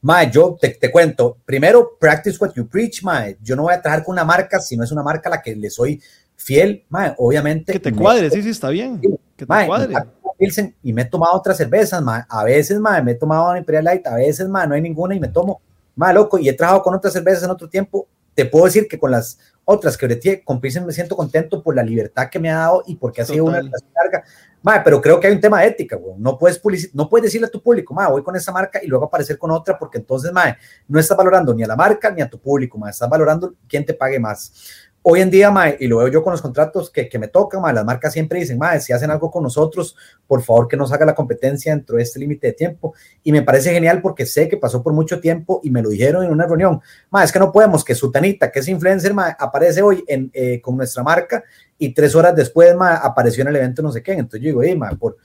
Ma, 0.00 0.24
yo 0.24 0.56
te, 0.58 0.70
te, 0.70 0.90
cuento, 0.90 1.36
primero, 1.44 1.98
practice 2.00 2.38
what 2.40 2.54
you 2.54 2.66
preach, 2.66 3.02
ma. 3.02 3.26
Yo 3.42 3.56
no 3.56 3.64
voy 3.64 3.74
a 3.74 3.82
trabajar 3.82 4.06
con 4.06 4.14
una 4.14 4.24
marca 4.24 4.58
si 4.58 4.74
no 4.74 4.84
es 4.84 4.90
una 4.90 5.02
marca 5.02 5.28
a 5.28 5.32
la 5.32 5.42
que 5.42 5.54
le 5.54 5.68
soy 5.68 6.00
fiel, 6.34 6.82
ma. 6.88 7.14
Obviamente. 7.18 7.74
Que 7.74 7.78
te 7.78 7.92
cuadre, 7.92 8.30
sí, 8.30 8.42
sí, 8.42 8.48
está 8.48 8.70
bien. 8.70 9.02
Que 9.36 9.44
te 9.44 9.66
cuadre 9.66 9.94
Pilsen 10.38 10.74
y 10.82 10.92
me 10.92 11.02
he 11.02 11.04
tomado 11.04 11.34
otras 11.34 11.56
cervezas, 11.56 12.00
ma. 12.00 12.26
A 12.28 12.44
veces, 12.44 12.78
ma, 12.78 13.02
me 13.02 13.12
he 13.12 13.14
tomado 13.16 13.50
una 13.50 13.58
Imperial 13.58 13.84
Light, 13.84 14.06
a 14.06 14.14
veces, 14.14 14.48
ma, 14.48 14.66
no 14.66 14.74
hay 14.74 14.80
ninguna 14.80 15.14
y 15.14 15.20
me 15.20 15.28
tomo, 15.28 15.60
ma, 15.96 16.12
loco, 16.12 16.38
y 16.38 16.48
he 16.48 16.52
trabajado 16.52 16.82
con 16.82 16.94
otras 16.94 17.12
cervezas 17.12 17.42
en 17.42 17.50
otro 17.50 17.68
tiempo. 17.68 18.08
Te 18.34 18.46
puedo 18.46 18.66
decir 18.66 18.86
que 18.86 18.98
con 18.98 19.10
las 19.10 19.38
otras 19.64 19.96
que 19.96 20.06
breteé, 20.06 20.44
con 20.44 20.60
Pilsen 20.60 20.86
me 20.86 20.92
siento 20.92 21.16
contento 21.16 21.62
por 21.62 21.74
la 21.74 21.82
libertad 21.82 22.30
que 22.30 22.38
me 22.38 22.50
ha 22.50 22.58
dado 22.58 22.84
y 22.86 22.94
porque 22.94 23.20
ha 23.20 23.24
sido 23.24 23.44
una 23.44 23.60
larga. 23.60 24.24
Ma, 24.62 24.82
pero 24.82 25.00
creo 25.00 25.18
que 25.18 25.26
hay 25.26 25.34
un 25.34 25.40
tema 25.40 25.60
de 25.60 25.68
ética, 25.68 25.96
güey. 25.96 26.14
No 26.18 26.38
puedes, 26.38 26.60
no 26.94 27.08
puedes 27.08 27.24
decirle 27.24 27.48
a 27.48 27.50
tu 27.50 27.60
público, 27.60 27.92
ma, 27.92 28.08
voy 28.08 28.22
con 28.22 28.34
esa 28.36 28.52
marca 28.52 28.80
y 28.82 28.86
luego 28.86 29.06
aparecer 29.06 29.38
con 29.38 29.50
otra, 29.50 29.76
porque 29.76 29.98
entonces, 29.98 30.32
ma, 30.32 30.56
no 30.86 31.00
estás 31.00 31.16
valorando 31.16 31.52
ni 31.52 31.64
a 31.64 31.66
la 31.66 31.76
marca 31.76 32.10
ni 32.10 32.22
a 32.22 32.30
tu 32.30 32.38
público, 32.40 32.78
ma, 32.78 32.90
estás 32.90 33.08
valorando 33.08 33.54
quién 33.68 33.84
te 33.84 33.92
pague 33.92 34.20
más 34.20 34.52
hoy 35.02 35.20
en 35.20 35.30
día, 35.30 35.50
mae, 35.50 35.76
y 35.80 35.86
lo 35.86 35.98
veo 35.98 36.08
yo 36.08 36.22
con 36.22 36.32
los 36.32 36.42
contratos 36.42 36.90
que, 36.90 37.08
que 37.08 37.18
me 37.18 37.28
tocan, 37.28 37.62
mae, 37.62 37.72
las 37.72 37.84
marcas 37.84 38.12
siempre 38.12 38.40
dicen, 38.40 38.58
mae, 38.58 38.80
si 38.80 38.92
hacen 38.92 39.10
algo 39.10 39.30
con 39.30 39.42
nosotros, 39.42 39.96
por 40.26 40.42
favor 40.42 40.68
que 40.68 40.76
nos 40.76 40.92
haga 40.92 41.06
la 41.06 41.14
competencia 41.14 41.74
dentro 41.74 41.96
de 41.96 42.02
este 42.02 42.18
límite 42.18 42.48
de 42.48 42.52
tiempo. 42.52 42.94
Y 43.22 43.32
me 43.32 43.42
parece 43.42 43.72
genial 43.72 44.02
porque 44.02 44.26
sé 44.26 44.48
que 44.48 44.56
pasó 44.56 44.82
por 44.82 44.92
mucho 44.92 45.20
tiempo 45.20 45.60
y 45.62 45.70
me 45.70 45.82
lo 45.82 45.88
dijeron 45.88 46.24
en 46.24 46.30
una 46.30 46.46
reunión. 46.46 46.80
Mae, 47.10 47.24
es 47.24 47.32
que 47.32 47.38
no 47.38 47.52
podemos 47.52 47.84
que 47.84 47.94
Sutanita, 47.94 48.50
que 48.50 48.58
es 48.60 48.68
influencer, 48.68 49.14
mae, 49.14 49.34
aparece 49.38 49.82
hoy 49.82 50.04
en, 50.06 50.30
eh, 50.34 50.60
con 50.60 50.76
nuestra 50.76 51.02
marca 51.02 51.42
y 51.78 51.94
tres 51.94 52.14
horas 52.14 52.34
después, 52.34 52.74
mae, 52.74 52.98
apareció 53.02 53.42
en 53.42 53.48
el 53.48 53.56
evento 53.56 53.82
no 53.82 53.92
sé 53.92 54.02
qué. 54.02 54.12
Entonces 54.12 54.40
yo 54.40 54.60
digo, 54.60 54.78
mae, 54.78 54.96
por... 54.96 55.16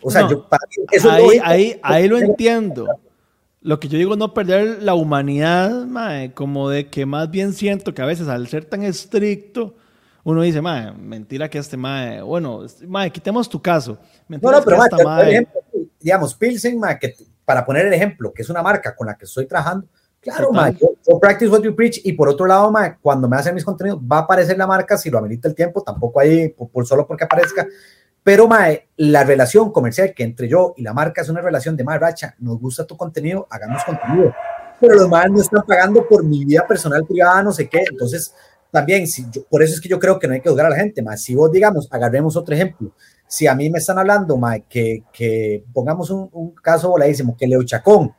O 0.00 0.10
sea, 0.10 0.26
yo, 0.26 0.48
eso 0.90 1.10
ahí, 1.10 1.38
ahí, 1.44 1.80
ahí 1.82 2.08
lo 2.08 2.16
entiendo. 2.16 2.86
Lo 3.62 3.78
que 3.78 3.88
yo 3.88 3.96
digo 3.96 4.16
no 4.16 4.34
perder 4.34 4.82
la 4.82 4.94
humanidad, 4.94 5.84
mae, 5.86 6.32
como 6.34 6.68
de 6.68 6.88
que 6.88 7.06
más 7.06 7.30
bien 7.30 7.52
siento 7.52 7.94
que 7.94 8.02
a 8.02 8.06
veces 8.06 8.26
al 8.26 8.48
ser 8.48 8.64
tan 8.64 8.82
estricto, 8.82 9.76
uno 10.24 10.42
dice, 10.42 10.60
mae, 10.60 10.92
mentira 10.92 11.48
que 11.48 11.58
este 11.58 11.76
mae, 11.76 12.22
bueno, 12.22 12.66
mae, 12.86 13.10
quitemos 13.10 13.48
tu 13.48 13.62
caso. 13.62 13.98
Mentira 14.26 14.52
no, 14.52 14.58
no, 14.58 14.64
pero 14.64 14.82
que 14.96 15.04
mae, 15.04 15.30
ejemplo, 15.30 15.60
digamos, 16.00 16.34
Pilsen, 16.34 16.78
mae, 16.78 16.98
que 16.98 17.14
para 17.44 17.64
poner 17.64 17.86
el 17.86 17.92
ejemplo, 17.92 18.32
que 18.32 18.42
es 18.42 18.50
una 18.50 18.62
marca 18.62 18.94
con 18.96 19.06
la 19.06 19.16
que 19.16 19.26
estoy 19.26 19.46
trabajando, 19.46 19.86
claro, 20.20 20.52
mae, 20.52 20.76
yo, 20.80 21.18
practice 21.20 21.50
what 21.50 21.62
you 21.62 21.74
preach 21.74 22.00
y 22.04 22.12
por 22.12 22.28
otro 22.28 22.46
lado, 22.46 22.70
mae, 22.70 22.96
cuando 23.00 23.28
me 23.28 23.36
hacen 23.36 23.54
mis 23.54 23.64
contenidos 23.64 24.00
va 24.00 24.18
a 24.18 24.20
aparecer 24.20 24.58
la 24.58 24.66
marca 24.66 24.96
si 24.96 25.10
lo 25.10 25.18
amerita 25.18 25.48
el 25.48 25.54
tiempo, 25.54 25.82
tampoco 25.82 26.18
ahí 26.18 26.48
por 26.48 26.86
solo 26.86 27.06
porque 27.06 27.24
aparezca, 27.24 27.66
pero, 28.24 28.46
mae, 28.46 28.88
la 28.96 29.24
relación 29.24 29.72
comercial 29.72 30.14
que 30.14 30.22
entre 30.22 30.48
yo 30.48 30.74
y 30.76 30.82
la 30.82 30.92
marca 30.92 31.22
es 31.22 31.28
una 31.28 31.40
relación 31.40 31.76
de, 31.76 31.84
mae, 31.84 31.98
racha, 31.98 32.34
nos 32.38 32.58
gusta 32.60 32.86
tu 32.86 32.96
contenido, 32.96 33.46
hagamos 33.50 33.82
contenido. 33.84 34.32
Pero 34.80 34.94
los 34.94 35.08
mae 35.08 35.28
no 35.28 35.40
están 35.40 35.62
pagando 35.66 36.06
por 36.06 36.24
mi 36.24 36.44
vida 36.44 36.66
personal 36.66 37.04
privada, 37.04 37.42
no 37.42 37.52
sé 37.52 37.68
qué. 37.68 37.84
Entonces, 37.90 38.34
también, 38.70 39.06
si 39.06 39.26
yo, 39.30 39.44
por 39.44 39.62
eso 39.62 39.74
es 39.74 39.80
que 39.80 39.88
yo 39.88 39.98
creo 39.98 40.18
que 40.18 40.28
no 40.28 40.34
hay 40.34 40.40
que 40.40 40.48
juzgar 40.48 40.66
a 40.66 40.70
la 40.70 40.76
gente, 40.76 41.02
mae. 41.02 41.16
Si 41.16 41.34
vos, 41.34 41.50
digamos, 41.50 41.88
agarremos 41.90 42.36
otro 42.36 42.54
ejemplo. 42.54 42.92
Si 43.26 43.46
a 43.46 43.54
mí 43.54 43.70
me 43.70 43.78
están 43.78 43.98
hablando, 43.98 44.36
mae, 44.36 44.64
que, 44.68 45.04
que 45.12 45.64
pongamos 45.72 46.10
un, 46.10 46.28
un 46.32 46.54
caso 46.54 46.90
voladísimo, 46.90 47.36
que 47.36 47.46
Leo 47.46 47.62
Chacón 47.64 48.14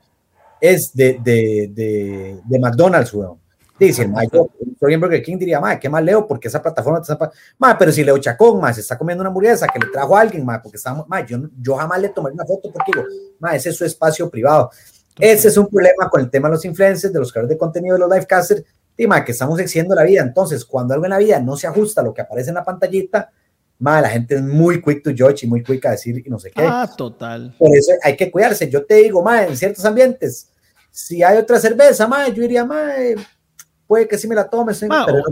es 0.59 0.91
de, 0.93 1.19
de, 1.23 1.69
de, 1.73 2.39
de 2.43 2.59
McDonald's, 2.59 3.13
weón 3.13 3.42
Dice, 3.87 4.07
ma, 4.07 4.23
yo 4.31 4.49
soy 4.79 4.93
en 4.93 5.01
Burger 5.01 5.21
King, 5.21 5.37
diría, 5.37 5.59
ma, 5.59 5.79
¿qué 5.79 5.89
más 5.89 6.03
leo? 6.03 6.27
Porque 6.27 6.47
esa 6.47 6.61
plataforma 6.61 6.99
está... 6.99 7.17
Ma, 7.57 7.77
pero 7.77 7.91
si 7.91 8.03
Leo 8.03 8.17
Chacón, 8.17 8.59
ma, 8.59 8.73
se 8.73 8.81
está 8.81 8.97
comiendo 8.97 9.21
una 9.21 9.29
hamburguesa 9.29 9.67
que 9.67 9.79
le 9.79 9.87
trajo 9.91 10.15
a 10.17 10.21
alguien, 10.21 10.45
ma, 10.45 10.61
porque 10.61 10.77
estamos, 10.77 11.07
ma, 11.07 11.25
yo, 11.25 11.37
yo 11.61 11.75
jamás 11.75 12.01
le 12.01 12.09
tomé 12.09 12.31
una 12.31 12.45
foto 12.45 12.71
porque 12.71 12.91
digo, 12.93 13.05
ma, 13.39 13.55
ese 13.55 13.69
es 13.69 13.77
su 13.77 13.85
espacio 13.85 14.29
privado. 14.29 14.71
Ese 15.19 15.47
es 15.47 15.57
un 15.57 15.67
problema 15.67 16.09
con 16.09 16.21
el 16.21 16.29
tema 16.29 16.47
de 16.47 16.55
los 16.55 16.65
influencers, 16.65 17.13
de 17.13 17.19
los 17.19 17.31
creadores 17.31 17.55
de 17.55 17.57
contenido, 17.57 17.95
de 17.95 17.99
los 17.99 18.09
livecasters, 18.09 18.63
y, 18.97 19.07
ma, 19.07 19.23
que 19.23 19.31
estamos 19.31 19.59
exigiendo 19.59 19.95
la 19.95 20.03
vida. 20.03 20.21
Entonces, 20.21 20.65
cuando 20.65 20.93
algo 20.93 21.05
en 21.05 21.11
la 21.11 21.17
vida 21.17 21.39
no 21.39 21.55
se 21.55 21.67
ajusta 21.67 22.01
a 22.01 22.03
lo 22.03 22.13
que 22.13 22.21
aparece 22.21 22.49
en 22.49 22.55
la 22.55 22.63
pantallita, 22.63 23.31
ma, 23.79 24.01
la 24.01 24.09
gente 24.09 24.35
es 24.35 24.41
muy 24.41 24.81
quick 24.81 25.03
to 25.03 25.11
judge 25.11 25.43
y 25.43 25.47
muy 25.47 25.63
quick 25.63 25.85
a 25.85 25.91
decir 25.91 26.21
y 26.25 26.29
no 26.29 26.39
sé 26.39 26.51
qué. 26.51 26.63
Ah, 26.63 26.89
total. 26.95 27.55
Por 27.57 27.75
eso 27.75 27.91
hay 28.03 28.15
que 28.15 28.31
cuidarse. 28.31 28.69
Yo 28.69 28.85
te 28.85 28.95
digo, 28.95 29.21
ma, 29.21 29.43
en 29.43 29.57
ciertos 29.57 29.83
ambientes, 29.85 30.49
si 30.89 31.23
hay 31.23 31.37
otra 31.37 31.59
cerveza, 31.59 32.07
ma, 32.07 32.27
yo 32.29 32.41
diría, 32.41 32.65
ma, 32.65 32.91
puede 33.87 34.07
que 34.07 34.17
sí 34.17 34.27
me 34.27 34.35
la 34.35 34.49
tomes. 34.49 34.83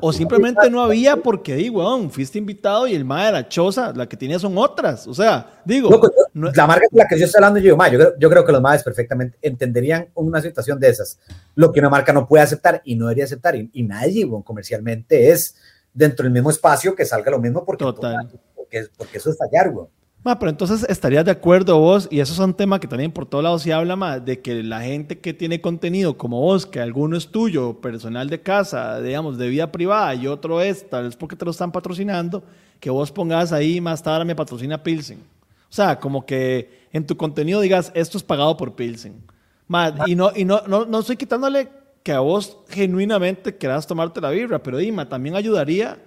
o, 0.01 0.13
simplemente 0.13 0.69
no 0.69 0.81
había 0.81 1.17
porque, 1.17 1.55
digo, 1.55 2.09
fuiste 2.09 2.37
invitado 2.37 2.87
y 2.87 2.95
el 2.95 3.05
ma 3.05 3.25
de 3.25 3.31
la 3.31 3.49
choza, 3.49 3.93
la 3.93 4.07
que 4.07 4.17
tenía 4.17 4.39
son 4.39 4.57
otras. 4.57 5.07
O 5.07 5.13
sea, 5.13 5.61
digo. 5.65 5.89
la 6.33 6.67
marca 6.67 6.85
de 6.91 6.97
la 6.97 7.07
que 7.07 7.17
yo 7.17 7.25
estoy 7.25 7.39
hablando, 7.39 7.59
yo 7.59 7.75
digo, 7.75 8.13
yo, 8.19 8.29
creo, 8.29 8.45
que 8.45 8.51
los 8.51 8.61
madres 8.61 8.83
perfectamente 8.83 9.37
entenderían 9.41 10.09
una 10.13 10.41
situación 10.41 10.79
de 10.79 10.89
esas. 10.89 11.19
Lo 11.55 11.71
que 11.71 11.79
una 11.79 11.89
marca 11.89 12.13
no 12.13 12.27
puede 12.27 12.43
aceptar 12.43 12.81
y 12.85 12.95
no 12.95 13.05
debería 13.05 13.25
aceptar, 13.25 13.55
y, 13.55 13.83
nadie, 13.83 14.29
comercialmente 14.43 15.31
es 15.31 15.55
dentro 15.93 16.23
del 16.23 16.33
mismo 16.33 16.49
espacio 16.49 16.95
que 16.95 17.05
salga 17.05 17.31
lo 17.31 17.39
mismo 17.39 17.65
porque, 17.65 17.83
porque, 17.83 18.87
porque, 18.97 19.17
eso 19.17 19.29
es 19.29 19.37
fallar, 19.37 19.71
güey. 19.71 19.87
Ma, 20.23 20.37
pero 20.37 20.51
entonces 20.51 20.85
estarías 20.87 21.25
de 21.25 21.31
acuerdo 21.31 21.79
vos, 21.79 22.07
y 22.11 22.19
eso 22.19 22.33
es 22.33 22.39
un 22.39 22.53
tema 22.53 22.79
que 22.79 22.87
también 22.87 23.11
por 23.11 23.25
todos 23.25 23.43
lados 23.43 23.63
se 23.63 23.73
habla 23.73 23.95
más, 23.95 24.23
de 24.23 24.39
que 24.39 24.61
la 24.61 24.81
gente 24.81 25.19
que 25.19 25.33
tiene 25.33 25.61
contenido 25.61 26.15
como 26.15 26.39
vos, 26.39 26.67
que 26.67 26.79
alguno 26.79 27.17
es 27.17 27.29
tuyo, 27.29 27.81
personal 27.81 28.29
de 28.29 28.39
casa, 28.39 29.01
digamos, 29.01 29.39
de 29.39 29.49
vida 29.49 29.71
privada, 29.71 30.13
y 30.13 30.27
otro 30.27 30.61
es, 30.61 30.87
tal 30.87 31.05
vez 31.05 31.15
porque 31.15 31.35
te 31.35 31.43
lo 31.43 31.49
están 31.49 31.71
patrocinando, 31.71 32.43
que 32.79 32.91
vos 32.91 33.11
pongas 33.11 33.51
ahí, 33.51 33.81
más 33.81 34.03
tarde 34.03 34.23
me 34.23 34.35
patrocina 34.35 34.83
Pilsen. 34.83 35.17
O 35.17 35.73
sea, 35.73 35.99
como 35.99 36.23
que 36.23 36.87
en 36.93 37.07
tu 37.07 37.17
contenido 37.17 37.59
digas, 37.59 37.91
esto 37.95 38.19
es 38.19 38.23
pagado 38.23 38.55
por 38.57 38.75
Pilsen. 38.75 39.23
Ma, 39.67 39.95
y 40.05 40.13
no, 40.13 40.31
y 40.35 40.45
no, 40.45 40.61
no, 40.67 40.85
no 40.85 40.99
estoy 40.99 41.17
quitándole 41.17 41.69
que 42.03 42.11
a 42.11 42.19
vos 42.19 42.57
genuinamente 42.69 43.57
quieras 43.57 43.87
tomarte 43.87 44.21
la 44.21 44.29
birra, 44.29 44.61
pero 44.61 44.77
Dima, 44.77 45.09
también 45.09 45.35
ayudaría, 45.35 45.97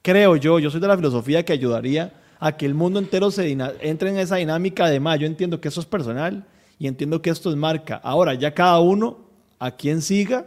creo 0.00 0.36
yo, 0.36 0.60
yo 0.60 0.70
soy 0.70 0.80
de 0.80 0.86
la 0.86 0.96
filosofía 0.96 1.44
que 1.44 1.52
ayudaría 1.52 2.12
a 2.38 2.56
que 2.56 2.66
el 2.66 2.74
mundo 2.74 2.98
entero 2.98 3.30
se 3.30 3.50
entre 3.80 4.10
en 4.10 4.18
esa 4.18 4.36
dinámica 4.36 4.88
de. 4.88 4.98
Yo 5.18 5.26
entiendo 5.26 5.60
que 5.60 5.68
eso 5.68 5.80
es 5.80 5.86
personal 5.86 6.44
y 6.78 6.86
entiendo 6.86 7.22
que 7.22 7.30
esto 7.30 7.50
es 7.50 7.56
marca. 7.56 8.00
Ahora, 8.02 8.34
ya 8.34 8.54
cada 8.54 8.80
uno, 8.80 9.18
a 9.58 9.70
quien 9.70 10.02
siga, 10.02 10.46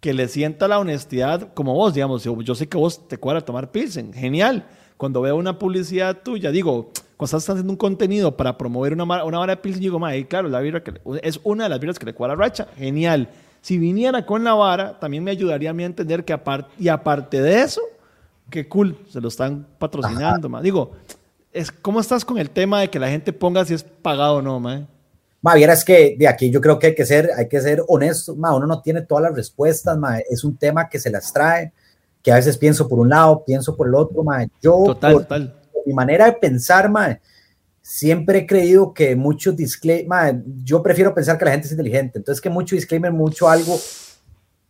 que 0.00 0.14
le 0.14 0.28
sienta 0.28 0.66
la 0.66 0.78
honestidad 0.78 1.52
como 1.54 1.74
vos, 1.74 1.94
digamos. 1.94 2.24
Yo, 2.24 2.54
sé 2.54 2.68
que 2.68 2.76
vos 2.76 3.06
te 3.06 3.18
cuadra 3.18 3.42
tomar 3.42 3.70
Pilsen, 3.70 4.12
genial. 4.12 4.66
Cuando 4.96 5.20
veo 5.20 5.36
una 5.36 5.58
publicidad 5.58 6.22
tuya, 6.22 6.50
digo, 6.50 6.90
cuando 7.16 7.36
estás 7.36 7.50
haciendo 7.50 7.72
un 7.72 7.76
contenido 7.76 8.36
para 8.36 8.56
promover 8.56 8.92
una, 8.92 9.04
una 9.24 9.38
vara 9.38 9.56
de 9.56 9.62
Pilsen, 9.62 9.82
digo, 9.82 10.00
claro, 10.28 10.48
la 10.48 10.62
que 10.82 11.00
es 11.22 11.40
una 11.44 11.64
de 11.64 11.70
las 11.70 11.80
birras 11.80 11.98
que 11.98 12.06
le 12.06 12.14
cuadra 12.14 12.36
Racha, 12.36 12.68
genial. 12.76 13.28
Si 13.60 13.76
viniera 13.76 14.24
con 14.24 14.42
la 14.42 14.54
vara, 14.54 14.98
también 14.98 15.22
me 15.22 15.30
ayudaría 15.30 15.70
a 15.70 15.72
mí 15.74 15.82
a 15.82 15.86
entender 15.86 16.24
que 16.24 16.38
y 16.78 16.88
aparte 16.88 17.42
de 17.42 17.60
eso, 17.60 17.82
qué 18.50 18.68
cool, 18.68 18.98
se 19.08 19.20
lo 19.20 19.28
están 19.28 19.66
patrocinando, 19.78 20.48
ma. 20.48 20.60
Digo, 20.60 20.92
es, 21.52 21.70
¿cómo 21.70 22.00
estás 22.00 22.24
con 22.24 22.38
el 22.38 22.50
tema 22.50 22.80
de 22.80 22.90
que 22.90 22.98
la 22.98 23.08
gente 23.08 23.32
ponga 23.32 23.64
si 23.64 23.74
es 23.74 23.82
pagado 23.82 24.36
o 24.36 24.42
no, 24.42 24.60
ma? 24.60 24.86
Ma, 25.42 25.56
es 25.58 25.84
que 25.84 26.16
de 26.18 26.28
aquí 26.28 26.50
yo 26.50 26.60
creo 26.60 26.78
que 26.78 26.88
hay 26.88 26.94
que 26.94 27.06
ser, 27.06 27.30
hay 27.36 27.48
que 27.48 27.60
ser 27.60 27.82
honesto, 27.88 28.36
ma, 28.36 28.54
uno 28.54 28.66
no 28.66 28.82
tiene 28.82 29.02
todas 29.02 29.22
las 29.22 29.34
respuestas, 29.34 29.96
ma, 29.96 30.18
es 30.18 30.44
un 30.44 30.56
tema 30.56 30.88
que 30.88 30.98
se 30.98 31.10
las 31.10 31.32
trae, 31.32 31.72
que 32.22 32.30
a 32.30 32.34
veces 32.34 32.58
pienso 32.58 32.86
por 32.86 32.98
un 32.98 33.08
lado, 33.08 33.42
pienso 33.44 33.74
por 33.74 33.88
el 33.88 33.94
otro, 33.94 34.22
ma. 34.22 34.44
Yo, 34.60 34.82
total, 34.84 35.12
total. 35.14 35.54
mi 35.86 35.94
manera 35.94 36.26
de 36.26 36.32
pensar, 36.32 36.90
ma, 36.90 37.18
siempre 37.80 38.40
he 38.40 38.46
creído 38.46 38.92
que 38.92 39.16
muchos 39.16 39.56
disclaimers, 39.56 40.38
yo 40.62 40.82
prefiero 40.82 41.14
pensar 41.14 41.38
que 41.38 41.46
la 41.46 41.52
gente 41.52 41.66
es 41.66 41.72
inteligente, 41.72 42.18
entonces 42.18 42.40
que 42.40 42.50
mucho 42.50 42.76
disclaimer, 42.76 43.10
mucho 43.10 43.48
algo, 43.48 43.78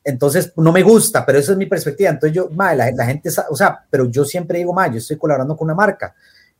entonces, 0.03 0.53
no 0.57 0.73
me 0.73 0.83
gusta, 0.83 1.27
pero 1.27 1.39
eso 1.39 1.53
es 1.53 1.59
mi 1.59 1.67
perspectiva. 1.67 2.11
Entonces, 2.11 2.35
yo, 2.35 2.49
la, 2.57 3.05
gente, 3.05 3.29
o 3.51 3.57
sea, 3.57 3.85
pero 3.91 4.07
yo 4.07 4.25
siempre 4.25 4.59
digo, 4.59 4.73
ma, 4.73 4.89
yo 4.91 4.99
estoy 4.99 5.19
colaborando 5.19 5.57
con 5.57 5.67
una 5.67 5.75
marca. 5.75 6.15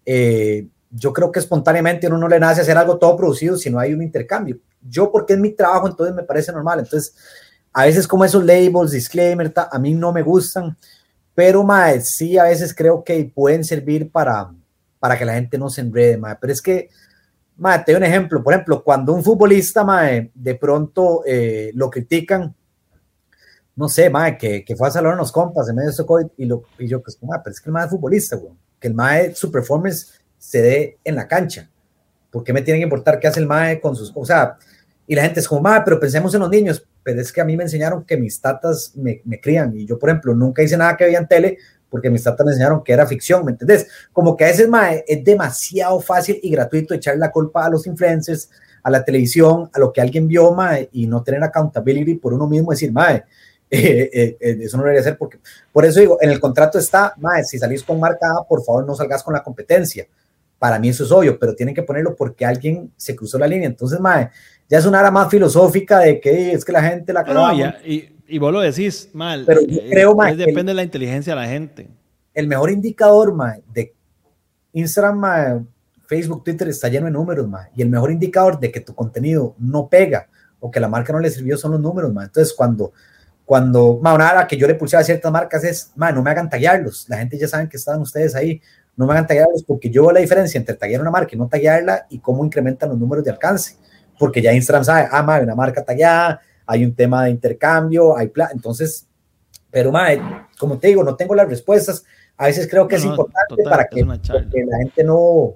Eh, 0.05 0.67
yo 0.91 1.13
creo 1.13 1.31
que 1.31 1.39
espontáneamente 1.39 2.09
uno 2.09 2.19
no 2.19 2.29
le 2.29 2.41
nace 2.41 2.61
hacer 2.61 2.77
algo 2.77 2.99
todo 2.99 3.17
producido 3.17 3.57
si 3.57 3.71
no 3.71 3.79
hay 3.79 3.95
un 3.95 4.03
intercambio. 4.03 4.59
Yo, 4.83 5.11
porque 5.11 5.35
es 5.35 5.39
mi 5.39 5.53
trabajo, 5.53 5.89
entonces 5.89 6.15
me 6.15 6.25
parece 6.25 6.53
normal. 6.53 6.81
Entonces, 6.81 7.15
a 7.73 7.85
veces 7.85 8.07
como 8.07 8.25
esos 8.25 8.45
labels, 8.45 8.91
disclaimer, 8.91 9.53
a 9.71 9.79
mí 9.79 9.95
no 9.95 10.13
me 10.13 10.23
gustan, 10.23 10.77
pero 11.35 11.63
mae, 11.63 12.01
sí, 12.01 12.37
a 12.37 12.45
veces 12.45 12.75
creo 12.75 13.05
que 13.05 13.31
pueden 13.33 13.65
servir 13.65 14.11
para, 14.11 14.51
para 14.99 15.17
que 15.17 15.25
la 15.25 15.35
gente 15.35 15.57
no 15.57 15.71
se 15.71 15.81
enrede, 15.81 16.17
mae. 16.17 16.37
Pero 16.41 16.53
es 16.53 16.61
que, 16.61 16.91
mae, 17.57 17.79
te 17.85 17.93
doy 17.93 18.01
un 18.01 18.05
ejemplo. 18.05 18.43
Por 18.43 18.53
ejemplo, 18.53 18.83
cuando 18.83 19.15
un 19.15 19.23
futbolista, 19.23 19.85
mae, 19.85 20.31
de 20.35 20.55
pronto 20.57 21.23
eh, 21.25 21.71
lo 21.75 21.89
critican, 21.89 22.55
no 23.77 23.89
sé, 23.89 24.11
mae, 24.11 24.37
que, 24.37 24.65
que 24.65 24.77
fue 24.77 24.89
a 24.89 24.91
saludar 24.91 25.15
a 25.15 25.17
unos 25.17 25.33
compas 25.33 25.69
en 25.69 25.77
medio 25.77 25.91
de 25.91 26.05
COVID 26.05 26.27
y, 26.37 26.45
lo, 26.47 26.65
y 26.79 26.87
yo, 26.87 27.03
pues, 27.03 27.19
mae, 27.23 27.41
pero 27.43 27.53
es 27.53 27.61
que 27.61 27.69
el 27.69 27.73
mae 27.73 27.85
es 27.85 27.91
futbolista, 27.91 28.37
güey. 28.37 28.53
Que 28.79 28.89
el 28.89 28.95
mae, 28.95 29.35
su 29.35 29.51
performance 29.51 30.21
se 30.39 30.63
dé 30.63 30.99
en 31.05 31.15
la 31.15 31.29
cancha. 31.29 31.71
¿Por 32.31 32.45
qué 32.45 32.53
me 32.53 32.63
tiene 32.63 32.81
que 32.81 32.85
importar 32.85 33.19
qué 33.19 33.29
hace 33.29 33.41
el 33.41 33.47
MAE 33.47 33.81
con 33.81 33.95
sus... 33.95 34.13
O 34.15 34.25
sea, 34.25 34.57
y 35.07 35.15
la 35.15 35.23
gente 35.23 35.41
es 35.41 35.49
como, 35.49 35.61
MAE, 35.61 35.83
pero 35.85 36.01
pensemos 36.01 36.35
en 36.35 36.41
los 36.41 36.51
niños. 36.51 36.87
Pero 37.03 37.21
es 37.21 37.33
que 37.33 37.41
a 37.41 37.45
mí 37.45 37.57
me 37.57 37.65
enseñaron 37.65 38.05
que 38.05 38.17
mis 38.17 38.41
tatas 38.41 38.93
me, 38.95 39.21
me 39.25 39.41
crían. 39.41 39.77
Y 39.77 39.85
yo, 39.85 39.99
por 39.99 40.09
ejemplo, 40.09 40.35
nunca 40.35 40.63
hice 40.63 40.77
nada 40.77 40.97
que 40.97 41.05
veía 41.05 41.19
en 41.19 41.27
tele 41.27 41.59
porque 41.89 42.09
mis 42.09 42.23
tatas 42.23 42.45
me 42.45 42.53
enseñaron 42.53 42.85
que 42.85 42.93
era 42.93 43.05
ficción, 43.05 43.45
¿me 43.45 43.51
entendés? 43.51 43.89
Como 44.13 44.37
que 44.37 44.45
a 44.45 44.49
veces, 44.49 44.69
MAE, 44.69 45.05
es 45.09 45.25
demasiado 45.25 46.01
fácil 46.01 46.39
y 46.41 46.51
gratuito 46.51 46.95
echar 46.95 47.19
la 47.19 47.33
culpa 47.33 47.67
a 47.67 47.71
los 47.71 47.85
influencers, 47.87 48.49
a 48.85 48.91
la 48.91 49.05
televisión, 49.05 49.69
a 49.73 49.79
lo 49.81 49.93
que 49.93 50.01
alguien 50.01 50.29
vio, 50.29 50.53
MAE, 50.53 50.89
y 50.93 51.09
no 51.09 51.25
tener 51.25 51.43
accountability 51.43 52.15
por 52.15 52.33
uno 52.33 52.47
mismo, 52.47 52.71
decir, 52.71 52.93
MAE, 52.93 53.25
eh, 53.79 54.11
eh, 54.13 54.37
eh, 54.41 54.59
eso 54.61 54.77
no 54.77 54.83
debería 54.83 55.03
ser 55.03 55.17
porque, 55.17 55.39
por 55.73 55.85
eso 55.85 56.01
digo, 56.01 56.19
en 56.21 56.31
el 56.31 56.41
contrato 56.41 56.79
está, 56.79 57.15
MAE, 57.19 57.45
si 57.45 57.59
salís 57.59 57.83
con 57.83 58.01
marca 58.01 58.27
A, 58.39 58.45
por 58.47 58.65
favor 58.65 58.87
no 58.87 58.95
salgas 58.95 59.23
con 59.23 59.35
la 59.35 59.43
competencia 59.43 60.07
para 60.61 60.79
mí 60.79 60.91
eso 60.91 61.05
es 61.05 61.11
obvio, 61.11 61.39
pero 61.39 61.55
tienen 61.55 61.75
que 61.75 61.83
ponerlo 61.83 62.15
porque 62.15 62.45
alguien 62.45 62.93
se 62.95 63.17
cruzó 63.17 63.39
la 63.39 63.47
línea. 63.47 63.67
Entonces, 63.67 63.99
mae, 63.99 64.29
ya 64.69 64.77
es 64.77 64.85
una 64.85 64.99
área 64.99 65.11
más 65.11 65.31
filosófica 65.31 66.01
de 66.01 66.21
que 66.21 66.53
es 66.53 66.67
que 66.67 66.71
la 66.71 66.83
gente 66.83 67.15
la 67.15 67.25
no, 67.25 67.51
y, 67.83 68.15
y, 68.29 68.39
vos 68.39 68.53
lo 68.53 68.61
decís 68.61 69.09
mal. 69.15 69.45
Pero 69.47 69.63
yo 69.63 69.81
eh, 69.81 69.89
creo, 69.91 70.15
mae, 70.15 70.37
depende 70.37 70.71
de 70.71 70.75
la 70.75 70.83
inteligencia 70.83 71.35
de 71.35 71.41
la 71.41 71.49
gente. 71.49 71.89
El 72.35 72.47
mejor 72.47 72.71
indicador, 72.71 73.35
mae, 73.35 73.63
de 73.73 73.95
Instagram, 74.75 75.19
mae, 75.19 75.61
Facebook, 76.07 76.45
Twitter 76.45 76.69
está 76.69 76.89
lleno 76.89 77.07
de 77.07 77.13
números, 77.13 77.49
mae, 77.49 77.71
y 77.75 77.81
el 77.81 77.89
mejor 77.89 78.11
indicador 78.11 78.61
de 78.61 78.71
que 78.71 78.81
tu 78.81 78.95
contenido 78.95 79.55
no 79.59 79.89
pega 79.89 80.29
o 80.61 80.71
que 80.71 80.79
la 80.79 80.89
marca 80.89 81.11
no 81.15 81.21
le 81.21 81.31
sirvió 81.31 81.57
son 81.57 81.73
los 81.73 81.81
números, 81.81 82.13
mae. 82.13 82.27
Entonces, 82.27 82.53
cuando 82.53 82.93
cuando, 83.51 83.99
mae, 84.01 84.15
una 84.15 84.29
área 84.29 84.47
que 84.47 84.57
yo 84.57 84.69
le 84.69 84.77
puse 84.77 84.97
a 84.97 85.03
ciertas 85.03 85.33
marcas 85.33 85.65
es, 85.65 85.91
mae, 85.97 86.13
no 86.13 86.23
me 86.23 86.31
hagan 86.31 86.49
tallarlos, 86.49 87.09
la 87.09 87.19
gente 87.19 87.37
ya 87.37 87.49
sabe 87.49 87.69
que 87.69 87.79
están 87.79 88.01
ustedes 88.01 88.37
ahí, 88.37 88.63
no 88.95 89.07
me 89.07 89.13
hagan 89.13 89.27
taguearlos 89.27 89.65
porque 89.65 89.91
yo 89.91 90.03
veo 90.03 90.13
la 90.13 90.21
diferencia 90.21 90.57
entre 90.57 90.77
taguear 90.77 91.01
una 91.01 91.11
marca 91.11 91.31
y 91.33 91.37
no 91.37 91.49
taguearla 91.49 92.07
y 92.11 92.21
cómo 92.21 92.45
incrementan 92.45 92.91
los 92.91 92.97
números 92.97 93.25
de 93.25 93.33
alcance. 93.33 93.77
Porque 94.21 94.41
ya 94.41 94.53
Instagram 94.53 94.85
sabe, 94.85 95.09
ah, 95.11 95.27
hay 95.27 95.43
una 95.43 95.57
marca 95.57 95.85
tagueada, 95.85 96.41
hay 96.65 96.85
un 96.85 96.95
tema 96.95 97.25
de 97.25 97.31
intercambio, 97.31 98.17
hay 98.17 98.29
plan. 98.29 98.51
Entonces, 98.53 99.09
pero 99.69 99.91
madre, 99.91 100.23
como 100.57 100.79
te 100.79 100.87
digo, 100.87 101.03
no 101.03 101.17
tengo 101.17 101.35
las 101.35 101.49
respuestas. 101.49 102.05
A 102.37 102.47
veces 102.47 102.69
creo 102.71 102.87
que 102.87 102.95
es 102.95 103.05
importante 103.05 103.65
para 103.65 103.89
que, 103.89 104.05
la 104.05 104.79
gente 104.79 105.03
no. 105.03 105.55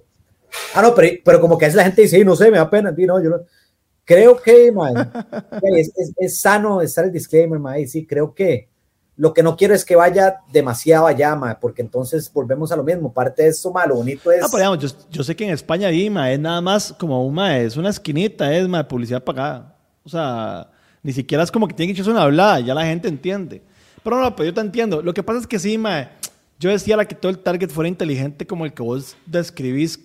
Ah, 0.74 0.82
no, 0.82 0.92
pero, 0.96 1.16
pero 1.24 1.40
como 1.40 1.56
que 1.56 1.66
a 1.66 1.68
veces 1.68 1.76
la 1.76 1.84
gente 1.84 2.02
dice, 2.02 2.24
no 2.24 2.34
sé, 2.34 2.50
me 2.50 2.58
da 2.58 2.68
pena. 2.68 2.90
no, 2.90 3.22
yo 3.22 3.30
Creo 4.04 4.40
que, 4.40 4.70
madre, 4.70 5.08
es, 6.18 6.40
sano 6.40 6.82
estar 6.82 7.04
el 7.04 7.12
disclaimer, 7.12 7.58
madre. 7.58 7.86
Sí, 7.86 8.06
creo 8.06 8.34
que 8.34 8.68
lo 9.16 9.32
que 9.32 9.42
no 9.42 9.56
quiero 9.56 9.74
es 9.74 9.84
que 9.84 9.96
vaya 9.96 10.40
demasiado 10.52 11.06
allá, 11.06 11.58
porque 11.60 11.82
entonces 11.82 12.30
volvemos 12.32 12.70
a 12.72 12.76
lo 12.76 12.84
mismo. 12.84 13.12
Parte 13.12 13.44
de 13.44 13.48
eso, 13.48 13.72
ma, 13.72 13.86
lo 13.86 13.96
bonito 13.96 14.30
es. 14.30 14.42
Ah, 14.42 14.48
pero 14.52 14.74
yo, 14.74 15.24
sé 15.24 15.34
que 15.36 15.44
en 15.44 15.50
España 15.50 15.88
ahí, 15.88 16.10
ma, 16.10 16.30
es 16.30 16.38
nada 16.38 16.60
más 16.60 16.92
como 16.92 17.24
una, 17.26 17.58
es 17.58 17.76
esquinita, 17.76 18.54
es 18.54 18.68
publicidad 18.86 19.22
pagada. 19.24 19.78
O 20.04 20.08
sea, 20.08 20.70
ni 21.02 21.12
siquiera 21.12 21.42
es 21.42 21.50
como 21.50 21.66
que 21.66 21.74
tiene 21.74 21.88
que 21.88 21.94
echarse 21.94 22.10
una 22.10 22.22
hablada, 22.22 22.60
ya 22.60 22.74
la 22.74 22.84
gente 22.84 23.08
entiende. 23.08 23.62
Pero 24.02 24.20
no, 24.20 24.36
pero 24.36 24.50
yo 24.50 24.54
te 24.54 24.60
entiendo. 24.60 25.00
Lo 25.00 25.14
que 25.14 25.22
pasa 25.22 25.40
es 25.40 25.46
que 25.46 25.58
sí, 25.58 25.78
ma, 25.78 26.10
yo 26.58 26.70
decía 26.70 27.02
que 27.04 27.14
todo 27.14 27.30
el 27.30 27.38
target 27.38 27.70
fuera 27.70 27.88
inteligente 27.88 28.46
como 28.46 28.66
el 28.66 28.74
que 28.74 28.82
vos 28.82 29.16
describís 29.24 29.98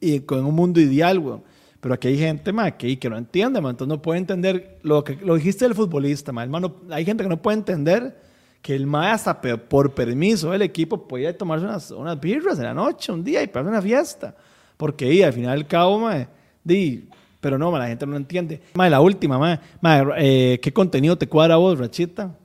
y 0.00 0.20
con 0.20 0.44
un 0.44 0.54
mundo 0.54 0.80
ideal, 0.80 1.20
güey. 1.20 1.38
Pero 1.86 1.94
aquí 1.94 2.08
hay 2.08 2.18
gente, 2.18 2.52
ma, 2.52 2.72
que, 2.72 2.98
que 2.98 3.08
no 3.08 3.16
entiende, 3.16 3.60
ma, 3.60 3.70
entonces 3.70 3.96
no 3.96 4.02
puede 4.02 4.18
entender 4.18 4.80
lo 4.82 5.04
que 5.04 5.14
lo 5.14 5.36
dijiste 5.36 5.64
del 5.64 5.76
futbolista, 5.76 6.32
ma, 6.32 6.42
hermano. 6.42 6.80
Hay 6.90 7.04
gente 7.04 7.22
que 7.22 7.28
no 7.28 7.40
puede 7.40 7.58
entender 7.58 8.20
que 8.60 8.74
el 8.74 8.88
MAE 8.88 9.12
hasta 9.12 9.40
por 9.40 9.94
permiso 9.94 10.50
del 10.50 10.62
equipo 10.62 11.06
podía 11.06 11.38
tomarse 11.38 11.64
unas, 11.64 11.92
unas 11.92 12.18
birras 12.18 12.58
en 12.58 12.64
la 12.64 12.74
noche, 12.74 13.12
un 13.12 13.22
día 13.22 13.40
y 13.40 13.46
para 13.46 13.68
una 13.68 13.80
fiesta. 13.80 14.34
Porque 14.76 15.12
y, 15.12 15.22
al 15.22 15.32
final 15.32 15.56
del 15.58 15.68
cabo, 15.68 16.00
mae, 16.00 16.26
di, 16.64 17.08
pero 17.40 17.56
no, 17.56 17.70
la 17.78 17.86
gente 17.86 18.04
no 18.04 18.16
entiende. 18.16 18.60
Mae, 18.74 18.90
la 18.90 19.00
última, 19.00 19.38
mae, 19.38 20.04
eh, 20.18 20.58
¿qué 20.60 20.72
contenido 20.72 21.16
te 21.16 21.28
cuadra 21.28 21.54
a 21.54 21.58
vos, 21.58 21.78
Rachita? 21.78 22.36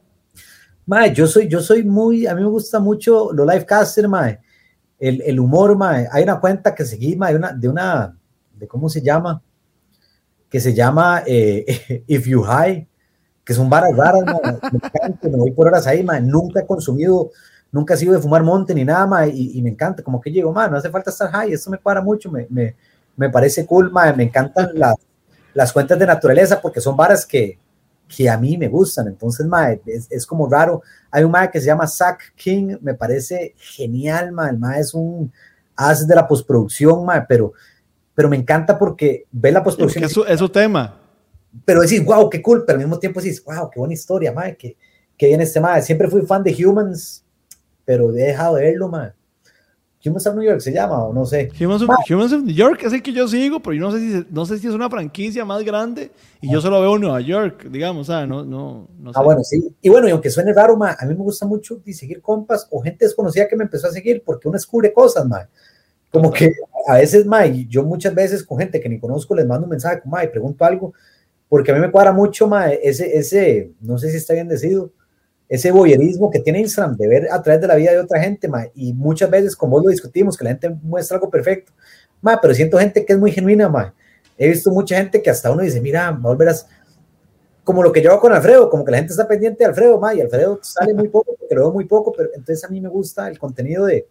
Mae, 0.86 1.16
yo 1.16 1.26
soy, 1.26 1.48
yo 1.48 1.62
soy 1.62 1.82
muy, 1.82 2.28
a 2.28 2.36
mí 2.36 2.42
me 2.42 2.48
gusta 2.48 2.80
mucho 2.80 3.34
los 3.34 3.48
livecaster, 3.48 4.08
mae. 4.08 4.40
El, 5.00 5.20
el 5.24 5.40
humor, 5.40 5.76
mae. 5.76 6.08
Hay 6.12 6.22
una 6.22 6.40
cuenta 6.40 6.76
que 6.76 6.86
seguí, 6.86 7.16
mae, 7.16 7.36
una, 7.36 7.54
de 7.54 7.68
una, 7.68 8.16
cómo 8.68 8.90
se 8.90 9.02
llama, 9.02 9.42
que 10.50 10.60
se 10.60 10.74
llama 10.74 11.24
eh, 11.26 12.04
If 12.08 12.28
You 12.28 12.44
High 12.44 12.88
que 13.44 13.54
son 13.54 13.70
varas 13.70 13.96
raras, 13.96 14.24
me, 14.24 15.30
me 15.30 15.38
voy 15.38 15.52
por 15.52 15.68
horas 15.68 15.88
ahí, 15.88 16.04
man, 16.04 16.28
nunca 16.28 16.62
he 16.62 16.66
consumido, 16.66 17.32
nunca 17.72 17.94
he 17.96 17.98
sido 17.98 18.14
de 18.14 18.20
fumar 18.20 18.44
monte 18.44 18.74
ni 18.74 18.86
nada, 18.86 19.06
man, 19.08 19.30
y, 19.34 19.62
me 19.62 19.70
encanta, 19.70 20.04
como 20.04 20.22
que 20.22 20.32
llego, 20.32 20.54
man, 20.54 20.72
no 20.72 20.78
hace 20.78 20.90
falta 20.90 21.10
estar 21.10 21.30
high, 21.32 21.52
eso 21.52 21.70
me 21.70 21.78
para 21.78 22.02
mucho, 22.02 22.32
me, 22.32 22.48
me, 22.50 22.76
me 23.16 23.30
parece 23.30 23.66
cool, 23.66 23.92
me 24.16 24.24
encantan 24.24 24.70
las, 24.76 24.96
las 25.54 25.74
cuentas 25.74 25.98
de 25.98 26.06
naturaleza 26.06 26.62
porque 26.62 26.82
son 26.82 26.96
varas 26.96 27.26
que, 27.26 27.58
que 28.08 28.30
a 28.30 28.38
mí 28.38 28.58
me 28.58 28.68
gustan, 28.68 29.08
entonces, 29.08 29.46
man, 29.46 29.82
es, 29.86 30.08
es, 30.10 30.26
como 30.26 30.48
raro, 30.48 30.84
hay 31.10 31.24
un 31.24 31.32
man 31.32 31.50
que 31.52 31.60
se 31.60 31.66
llama 31.66 31.88
Zach 31.88 32.20
King, 32.36 32.78
me 32.82 32.94
parece 32.94 33.56
genial, 33.58 34.32
man, 34.32 34.50
el 34.50 34.60
man 34.60 34.76
es 34.76 34.94
un 34.94 35.32
de 36.08 36.16
la 36.16 36.28
postproducción, 36.28 37.04
man, 37.06 37.26
pero 37.28 37.54
pero 38.14 38.30
me 38.30 38.38
encanta 38.38 38.78
porque 38.78 39.26
ve 39.32 39.52
la 39.52 39.64
postproducción. 39.64 40.04
Es 40.04 40.18
es 40.18 40.40
su 40.40 40.50
tema 40.50 41.02
pero 41.66 41.82
decís, 41.82 42.04
wow, 42.04 42.30
qué 42.30 42.42
cool, 42.42 42.64
pero 42.66 42.78
al 42.78 42.86
mismo 42.86 43.00
tiempo 43.00 43.22
decís, 43.22 43.44
wow, 43.44 43.70
qué 43.70 43.80
buena 43.80 43.94
historia, 43.94 44.32
madre, 44.32 44.56
que, 44.58 44.78
que 45.18 45.28
viene 45.28 45.44
este 45.44 45.60
madre. 45.60 45.82
Siempre 45.82 46.08
fui 46.08 46.22
fan 46.22 46.44
de 46.44 46.66
Humans, 46.66 47.24
pero 47.84 48.10
he 48.12 48.24
dejado 48.24 48.56
de 48.56 48.64
verlo, 48.64 48.88
madre. 48.88 49.14
Humans 50.04 50.26
of 50.26 50.36
New 50.36 50.44
York 50.44 50.62
se 50.62 50.72
llama, 50.72 51.04
o 51.04 51.14
no 51.14 51.26
sé. 51.26 51.52
Humans 51.60 51.84
of, 51.84 51.90
Humans 52.10 52.34
of, 52.34 52.42
New 52.42 52.56
York 52.56 52.82
es 52.84 52.94
el 52.94 53.04
que 53.04 53.14
yo 53.14 53.28
sigo, 53.28 53.60
pero 53.60 53.76
yo 53.76 53.82
no 53.82 53.92
sé 53.92 54.00
si, 54.00 54.28
no 54.32 54.46
sé 54.48 54.58
si 54.58 54.68
es 54.68 54.74
una 54.74 54.90
franquicia 54.90 55.46
más 55.46 55.64
grande 55.64 56.12
y 56.42 56.52
yo 56.52 56.60
solo 56.60 56.82
veo 56.82 56.98
Nueva 56.98 57.22
York, 57.22 57.68
digamos, 57.70 58.08
sea, 58.08 58.26
no, 58.26 58.44
no, 58.44 58.88
no 58.98 59.14
sé. 59.14 59.20
Ah, 59.20 59.22
bueno, 59.22 59.44
sí. 59.44 59.76
Y 59.80 59.90
bueno, 59.90 60.08
y 60.08 60.12
aunque 60.12 60.32
suene 60.32 60.54
raro, 60.54 60.76
ma, 60.76 60.96
a 61.00 61.06
mí 61.06 61.14
me 61.14 61.22
gusta 61.22 61.46
mucho 61.46 61.80
seguir 61.86 62.20
compas 62.20 62.68
o 62.72 62.82
gente 62.82 63.06
desconocida 63.06 63.48
que 63.48 63.56
me 63.56 63.66
empezó 63.66 63.88
a 63.88 63.92
seguir 63.92 64.24
porque 64.26 64.48
uno 64.48 64.56
descubre 64.56 64.92
cosas, 64.92 65.28
ma. 65.28 65.48
Como 66.10 66.32
que 66.32 66.52
a 66.88 66.96
veces, 66.96 67.26
ma, 67.26 67.46
y 67.46 67.68
yo 67.68 67.84
muchas 67.84 68.14
veces 68.14 68.44
con 68.44 68.58
gente 68.58 68.80
que 68.80 68.90
ni 68.90 69.00
conozco 69.00 69.36
les 69.36 69.46
mando 69.46 69.66
un 69.66 69.72
mensaje, 69.72 70.02
ma, 70.06 70.24
y 70.24 70.28
pregunto 70.28 70.64
algo 70.66 70.94
porque 71.52 71.70
a 71.70 71.76
mí 71.76 71.82
me 71.82 71.92
cuadra 71.92 72.14
mucho 72.14 72.48
más 72.48 72.72
ese, 72.82 73.18
ese, 73.18 73.72
no 73.82 73.98
sé 73.98 74.10
si 74.10 74.16
está 74.16 74.34
bien 74.34 74.48
decidido, 74.48 74.90
ese 75.50 75.70
boyerismo 75.70 76.32
que 76.32 76.40
tiene 76.40 76.62
Instagram 76.62 76.96
de 76.96 77.08
ver 77.10 77.28
a 77.30 77.42
través 77.44 77.60
de 77.60 77.68
la 77.68 77.76
vida 77.76 77.92
de 77.92 78.00
otra 78.00 78.22
gente, 78.22 78.48
ma, 78.48 78.68
y 78.74 78.94
muchas 78.94 79.30
veces, 79.30 79.54
como 79.54 79.78
lo 79.82 79.90
discutimos, 79.90 80.38
que 80.38 80.46
la 80.46 80.52
gente 80.52 80.70
muestra 80.82 81.18
algo 81.18 81.30
perfecto, 81.30 81.74
ma, 82.22 82.40
pero 82.40 82.54
siento 82.54 82.78
gente 82.78 83.06
que 83.06 83.12
es 83.12 83.20
muy 83.20 83.34
genuina, 83.34 83.68
ma. 83.68 83.94
He 84.38 84.48
visto 84.48 84.72
mucha 84.72 84.96
gente 84.96 85.22
que 85.22 85.30
hasta 85.30 85.52
uno 85.52 85.62
dice, 85.62 85.82
mira, 85.82 86.12
volverás, 86.12 86.68
como 87.66 87.84
lo 87.84 87.92
que 87.92 88.02
yo 88.02 88.12
hago 88.12 88.22
con 88.22 88.32
Alfredo, 88.32 88.70
como 88.70 88.86
que 88.86 88.92
la 88.92 89.00
gente 89.00 89.12
está 89.12 89.28
pendiente 89.28 89.66
de 89.66 89.66
Alfredo, 89.66 90.00
ma, 90.00 90.14
y 90.16 90.22
Alfredo 90.22 90.58
sale 90.64 90.94
muy 90.94 91.10
poco, 91.10 91.36
porque 91.38 91.54
lo 91.54 91.70
muy 91.74 91.84
poco, 91.84 92.14
pero 92.14 92.30
entonces 92.34 92.64
a 92.64 92.70
mí 92.70 92.80
me 92.80 92.88
gusta 92.88 93.28
el 93.28 93.38
contenido 93.38 93.88
de, 93.88 94.08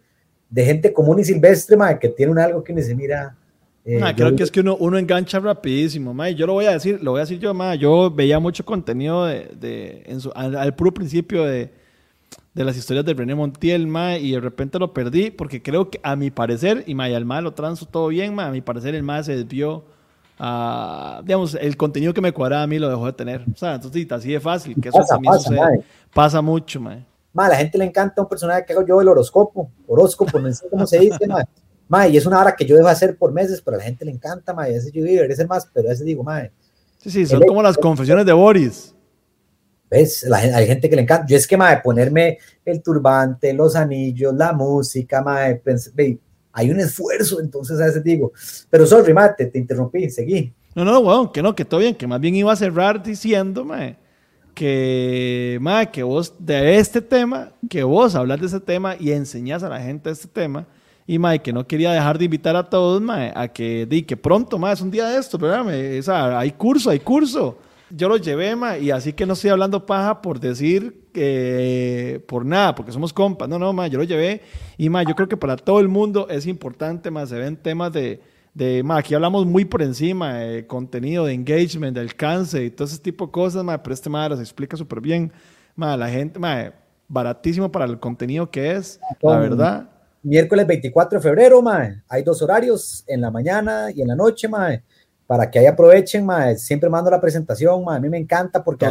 de 0.51 0.65
gente 0.65 0.93
común 0.93 1.19
y 1.19 1.23
silvestre, 1.23 1.75
ma, 1.77 1.97
que 1.97 2.09
tiene 2.09 2.31
un 2.33 2.37
algo 2.37 2.63
que 2.63 2.73
uno 2.73 2.81
dice, 2.81 2.93
mira, 2.93 3.35
eh, 3.83 3.99
creo 4.15 4.35
que 4.35 4.43
es 4.43 4.51
que 4.51 4.59
uno, 4.59 4.75
uno 4.75 4.97
engancha 4.97 5.39
rapidísimo, 5.39 6.13
ma, 6.13 6.29
yo 6.29 6.45
lo 6.45 6.53
voy 6.53 6.65
a 6.65 6.71
decir, 6.71 7.01
lo 7.01 7.11
voy 7.11 7.19
a 7.19 7.23
decir 7.23 7.39
yo, 7.39 7.53
ma, 7.53 7.73
yo 7.73 8.11
veía 8.11 8.37
mucho 8.39 8.63
contenido 8.63 9.25
de, 9.25 9.49
de 9.59 10.03
en 10.05 10.19
su, 10.19 10.31
al, 10.35 10.75
puro 10.75 10.93
principio 10.93 11.45
de, 11.45 11.71
de, 12.53 12.63
las 12.63 12.77
historias 12.77 13.05
de 13.05 13.13
René 13.13 13.33
Montiel, 13.33 13.87
ma, 13.87 14.17
y 14.17 14.33
de 14.33 14.39
repente 14.41 14.77
lo 14.77 14.93
perdí 14.93 15.31
porque 15.31 15.63
creo 15.63 15.89
que 15.89 15.99
a 16.03 16.15
mi 16.15 16.29
parecer, 16.29 16.83
y 16.85 16.93
ma, 16.93 17.09
y 17.09 17.15
al 17.15 17.25
ma 17.25 17.41
lo 17.41 17.53
transo 17.53 17.87
todo 17.87 18.09
bien, 18.09 18.35
ma, 18.35 18.47
a 18.47 18.51
mi 18.51 18.61
parecer 18.61 18.93
el 18.93 19.03
ma 19.03 19.23
se 19.23 19.37
desvió 19.37 19.85
a, 20.37 21.21
digamos, 21.23 21.55
el 21.55 21.77
contenido 21.77 22.13
que 22.13 22.21
me 22.21 22.33
cuadraba 22.33 22.63
a 22.63 22.67
mí 22.67 22.77
lo 22.77 22.89
dejó 22.89 23.05
de 23.05 23.13
tener, 23.13 23.45
o 23.51 23.57
sea, 23.57 23.75
entonces 23.75 24.11
así 24.11 24.33
de 24.33 24.39
fácil, 24.41 24.75
que 24.79 24.89
eso 24.89 24.97
pasa, 24.97 25.13
también 25.15 25.33
pasa, 25.33 25.49
sucede, 25.49 25.83
pasa 26.13 26.41
mucho, 26.41 26.81
ma. 26.81 26.97
Ma, 27.33 27.45
a 27.45 27.49
la 27.49 27.55
gente 27.55 27.77
le 27.77 27.85
encanta 27.85 28.21
un 28.21 28.27
personaje 28.27 28.65
que 28.65 28.73
hago 28.73 28.85
yo 28.85 29.01
el 29.01 29.07
horóscopo, 29.07 29.71
horóscopo, 29.87 30.39
no 30.39 30.53
sé 30.53 30.67
cómo 30.69 30.85
se 30.85 30.99
dice, 30.99 31.27
ma. 31.27 31.43
Mae, 31.87 32.09
y 32.09 32.17
es 32.17 32.25
una 32.25 32.39
hora 32.39 32.55
que 32.55 32.65
yo 32.65 32.77
debo 32.77 32.87
hacer 32.87 33.17
por 33.17 33.33
meses, 33.33 33.61
pero 33.61 33.75
a 33.75 33.79
la 33.79 33.83
gente 33.83 34.05
le 34.05 34.11
encanta, 34.11 34.53
mae. 34.53 34.71
A 34.71 34.73
veces 34.73 34.91
yo 34.93 35.03
digo, 35.03 35.23
ese 35.23 35.45
más, 35.45 35.67
pero 35.73 35.89
a 35.89 35.91
veces 35.91 36.05
digo, 36.05 36.23
mae. 36.23 36.51
Sí, 36.97 37.09
sí, 37.09 37.25
son 37.25 37.41
como 37.41 37.61
las 37.61 37.77
confesiones 37.77 38.25
de 38.25 38.33
Boris. 38.33 38.95
¿Ves? 39.89 40.23
La, 40.23 40.37
hay 40.37 40.67
gente 40.67 40.89
que 40.89 40.95
le 40.95 41.01
encanta. 41.01 41.25
Yo 41.27 41.35
es 41.35 41.45
que, 41.45 41.57
mae, 41.57 41.81
ponerme 41.81 42.37
el 42.63 42.81
turbante, 42.81 43.53
los 43.53 43.75
anillos, 43.75 44.33
la 44.33 44.53
música, 44.53 45.21
mae, 45.21 45.61
hay 46.53 46.69
un 46.69 46.79
esfuerzo, 46.79 47.39
entonces 47.39 47.79
a 47.79 47.85
veces 47.85 48.03
digo, 48.03 48.31
pero 48.69 48.85
sorry, 48.85 49.13
mate, 49.13 49.45
te 49.45 49.59
interrumpí, 49.59 50.09
seguí. 50.09 50.53
No, 50.75 50.85
no, 50.85 51.01
bueno, 51.01 51.31
que 51.31 51.41
no, 51.41 51.55
que 51.55 51.65
todo 51.65 51.79
bien, 51.79 51.95
que 51.95 52.07
más 52.07 52.19
bien 52.19 52.35
iba 52.35 52.51
a 52.51 52.55
cerrar 52.55 53.03
diciendo, 53.03 53.65
que, 54.61 55.59
que 55.91 56.03
vos 56.03 56.35
de 56.37 56.77
este 56.77 57.01
tema, 57.01 57.49
que 57.67 57.81
vos 57.81 58.13
hablas 58.13 58.39
de 58.39 58.45
ese 58.45 58.59
tema 58.59 58.95
y 58.99 59.09
enseñás 59.11 59.63
a 59.63 59.69
la 59.69 59.79
gente 59.79 60.11
este 60.11 60.27
tema, 60.27 60.67
y 61.07 61.17
mae, 61.17 61.41
que 61.41 61.51
no 61.51 61.65
quería 61.65 61.91
dejar 61.91 62.19
de 62.19 62.25
invitar 62.25 62.55
a 62.55 62.69
todos 62.69 63.01
mae, 63.01 63.33
a 63.35 63.47
que, 63.47 63.87
di, 63.87 64.03
que 64.03 64.15
pronto, 64.15 64.59
mae, 64.59 64.73
es 64.73 64.81
un 64.81 64.91
día 64.91 65.07
de 65.07 65.17
esto, 65.17 65.39
¿verdad? 65.39 65.65
O 65.65 66.03
sea, 66.03 66.37
hay 66.37 66.51
curso, 66.51 66.91
hay 66.91 66.99
curso. 66.99 67.57
Yo 67.89 68.07
lo 68.07 68.17
llevé, 68.17 68.55
mae, 68.55 68.81
y 68.81 68.91
así 68.91 69.13
que 69.13 69.25
no 69.25 69.33
estoy 69.33 69.49
hablando 69.49 69.83
paja 69.83 70.21
por 70.21 70.39
decir 70.39 71.07
que 71.11 72.23
por 72.27 72.45
nada, 72.45 72.75
porque 72.75 72.91
somos 72.91 73.11
compas. 73.11 73.49
No, 73.49 73.57
no, 73.57 73.73
mae, 73.73 73.89
yo 73.89 73.97
lo 73.97 74.03
llevé. 74.03 74.43
Y 74.77 74.89
mae, 74.89 75.07
yo 75.07 75.15
creo 75.15 75.27
que 75.27 75.37
para 75.37 75.57
todo 75.57 75.79
el 75.79 75.87
mundo 75.87 76.27
es 76.29 76.45
importante, 76.45 77.09
mae, 77.09 77.25
se 77.25 77.39
ven 77.39 77.57
temas 77.57 77.91
de, 77.93 78.21
de 78.53 78.83
aquí 78.89 79.13
hablamos 79.13 79.45
muy 79.45 79.65
por 79.65 79.81
encima, 79.81 80.39
de 80.39 80.67
contenido, 80.67 81.25
de 81.25 81.33
engagement, 81.33 81.95
del 81.95 82.07
alcance 82.07 82.63
y 82.63 82.71
todo 82.71 82.87
ese 82.87 82.99
tipo 82.99 83.27
de 83.27 83.31
cosas, 83.31 83.63
mae, 83.63 83.79
pero 83.79 83.93
este 83.93 84.09
mae 84.09 84.29
las 84.29 84.39
explica 84.39 84.75
súper 84.77 85.01
bien. 85.01 85.31
Mae, 85.75 85.97
la 85.97 86.09
gente, 86.09 86.39
mae, 86.39 86.73
baratísimo 87.07 87.71
para 87.71 87.85
el 87.85 87.99
contenido 87.99 88.49
que 88.49 88.71
es, 88.71 88.99
la 89.21 89.37
verdad 89.37 89.89
miércoles 90.23 90.67
24 90.67 91.19
de 91.19 91.23
febrero, 91.23 91.61
mae. 91.61 92.01
Hay 92.07 92.23
dos 92.23 92.41
horarios, 92.41 93.03
en 93.07 93.21
la 93.21 93.31
mañana 93.31 93.91
y 93.91 94.01
en 94.01 94.07
la 94.07 94.15
noche, 94.15 94.47
mae. 94.47 94.83
Para 95.25 95.49
que 95.49 95.59
ahí 95.59 95.65
aprovechen, 95.65 96.25
mae. 96.25 96.57
Siempre 96.57 96.89
mando 96.89 97.09
la 97.09 97.21
presentación, 97.21 97.83
mae. 97.83 97.97
A 97.97 97.99
mí 97.99 98.09
me 98.09 98.17
encanta 98.17 98.63
porque 98.63 98.85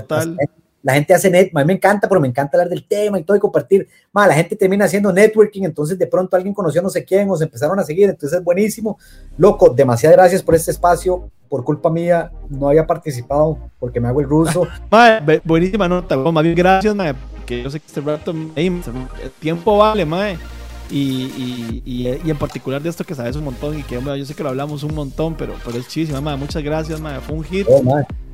la 0.83 0.95
gente 0.95 1.13
hace 1.13 1.31
net, 1.31 1.51
a 1.55 1.59
mí 1.61 1.65
me 1.65 1.73
encanta, 1.75 2.09
pero 2.09 2.21
me 2.21 2.29
encanta 2.29 2.57
hablar 2.57 2.69
del 2.69 2.85
tema 2.85 3.19
y 3.19 3.23
todo 3.23 3.37
y 3.37 3.41
compartir. 3.41 3.89
Mae, 4.13 4.29
la 4.29 4.35
gente 4.35 4.57
termina 4.57 4.87
haciendo 4.87 5.13
networking, 5.13 5.63
entonces 5.65 5.99
de 5.99 6.07
pronto 6.07 6.37
alguien 6.37 6.55
conoció 6.55 6.81
a 6.81 6.85
no 6.85 6.91
sé 6.91 7.05
quién 7.05 7.29
o 7.31 7.37
se 7.37 7.45
empezaron 7.45 7.79
a 7.79 7.83
seguir, 7.83 8.09
entonces 8.09 8.39
es 8.39 8.45
buenísimo. 8.45 8.99
Loco, 9.37 9.71
demasiadas 9.71 10.17
gracias 10.17 10.43
por 10.43 10.55
este 10.55 10.71
espacio. 10.71 11.31
Por 11.49 11.65
culpa 11.65 11.91
mía, 11.91 12.31
no 12.49 12.69
había 12.69 12.87
participado 12.87 13.59
porque 13.81 14.01
me 14.01 14.09
hago 14.09 14.21
el 14.21 14.29
ruso. 14.29 14.69
mae, 14.91 15.41
buenísima 15.45 15.89
nota, 15.89 16.17
más 16.17 16.45
bien 16.45 16.55
gracias, 16.55 16.95
mae, 16.95 17.15
que 17.45 17.63
yo 17.63 17.71
sé 17.71 17.81
que 17.81 17.87
este 17.87 18.01
rato, 18.01 18.33
el 18.55 18.83
tiempo 19.41 19.77
vale, 19.77 20.05
mae 20.05 20.39
y, 20.91 21.83
y, 21.85 22.19
y, 22.25 22.31
en 22.31 22.37
particular 22.37 22.83
de 22.83 22.89
esto 22.89 23.05
que 23.05 23.15
sabes 23.15 23.37
un 23.37 23.45
montón 23.45 23.79
y 23.79 23.83
que 23.83 24.01
yo 24.01 24.25
sé 24.25 24.35
que 24.35 24.43
lo 24.43 24.49
hablamos 24.49 24.83
un 24.83 24.95
montón, 24.95 25.35
pero, 25.35 25.55
pero 25.65 25.79
es 25.79 25.87
chidísimo, 25.89 26.21
Muchas 26.37 26.63
gracias, 26.63 27.01
ma. 27.01 27.21
Fue 27.21 27.37
un 27.37 27.45
hit. 27.45 27.67
Oh, 27.69 27.83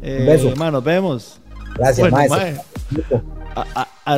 eh, 0.03 0.55
nos 0.73 0.85
vemos. 0.85 1.41
Gracias, 1.79 2.11
bueno, 2.11 2.47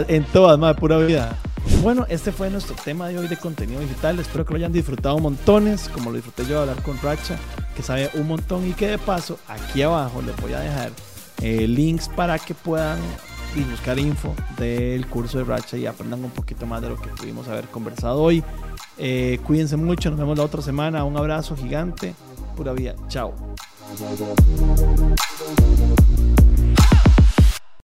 en 0.08 0.24
todas, 0.24 0.58
ma, 0.58 0.74
pura 0.74 0.98
vida. 0.98 1.36
Bueno, 1.82 2.06
este 2.08 2.32
fue 2.32 2.50
nuestro 2.50 2.74
tema 2.76 3.08
de 3.08 3.18
hoy 3.18 3.28
de 3.28 3.36
contenido 3.36 3.80
digital. 3.80 4.18
Espero 4.18 4.44
que 4.44 4.52
lo 4.52 4.56
hayan 4.56 4.72
disfrutado 4.72 5.18
montones, 5.18 5.88
como 5.88 6.10
lo 6.10 6.16
disfruté 6.16 6.44
yo 6.44 6.56
de 6.56 6.60
hablar 6.70 6.82
con 6.82 6.98
Racha, 7.00 7.36
que 7.76 7.82
sabe 7.82 8.10
un 8.14 8.26
montón 8.26 8.68
y 8.68 8.72
que 8.72 8.88
de 8.88 8.98
paso 8.98 9.38
aquí 9.48 9.82
abajo 9.82 10.20
les 10.22 10.36
voy 10.40 10.54
a 10.54 10.60
dejar 10.60 10.90
eh, 11.40 11.66
links 11.68 12.08
para 12.08 12.38
que 12.38 12.54
puedan 12.54 12.98
y 13.56 13.62
buscar 13.62 13.98
info 13.98 14.34
del 14.58 15.06
curso 15.06 15.38
de 15.38 15.44
Racha 15.44 15.76
y 15.76 15.86
aprendan 15.86 16.24
un 16.24 16.30
poquito 16.30 16.66
más 16.66 16.82
de 16.82 16.88
lo 16.88 17.00
que 17.00 17.08
pudimos 17.08 17.48
haber 17.48 17.66
conversado 17.66 18.20
hoy. 18.20 18.42
Eh, 18.98 19.38
cuídense 19.44 19.76
mucho, 19.76 20.10
nos 20.10 20.18
vemos 20.18 20.36
la 20.36 20.44
otra 20.44 20.62
semana. 20.62 21.04
Un 21.04 21.16
abrazo 21.16 21.56
gigante. 21.56 22.14
Pura 22.56 22.72
vida. 22.72 22.94
Chao. 23.08 23.34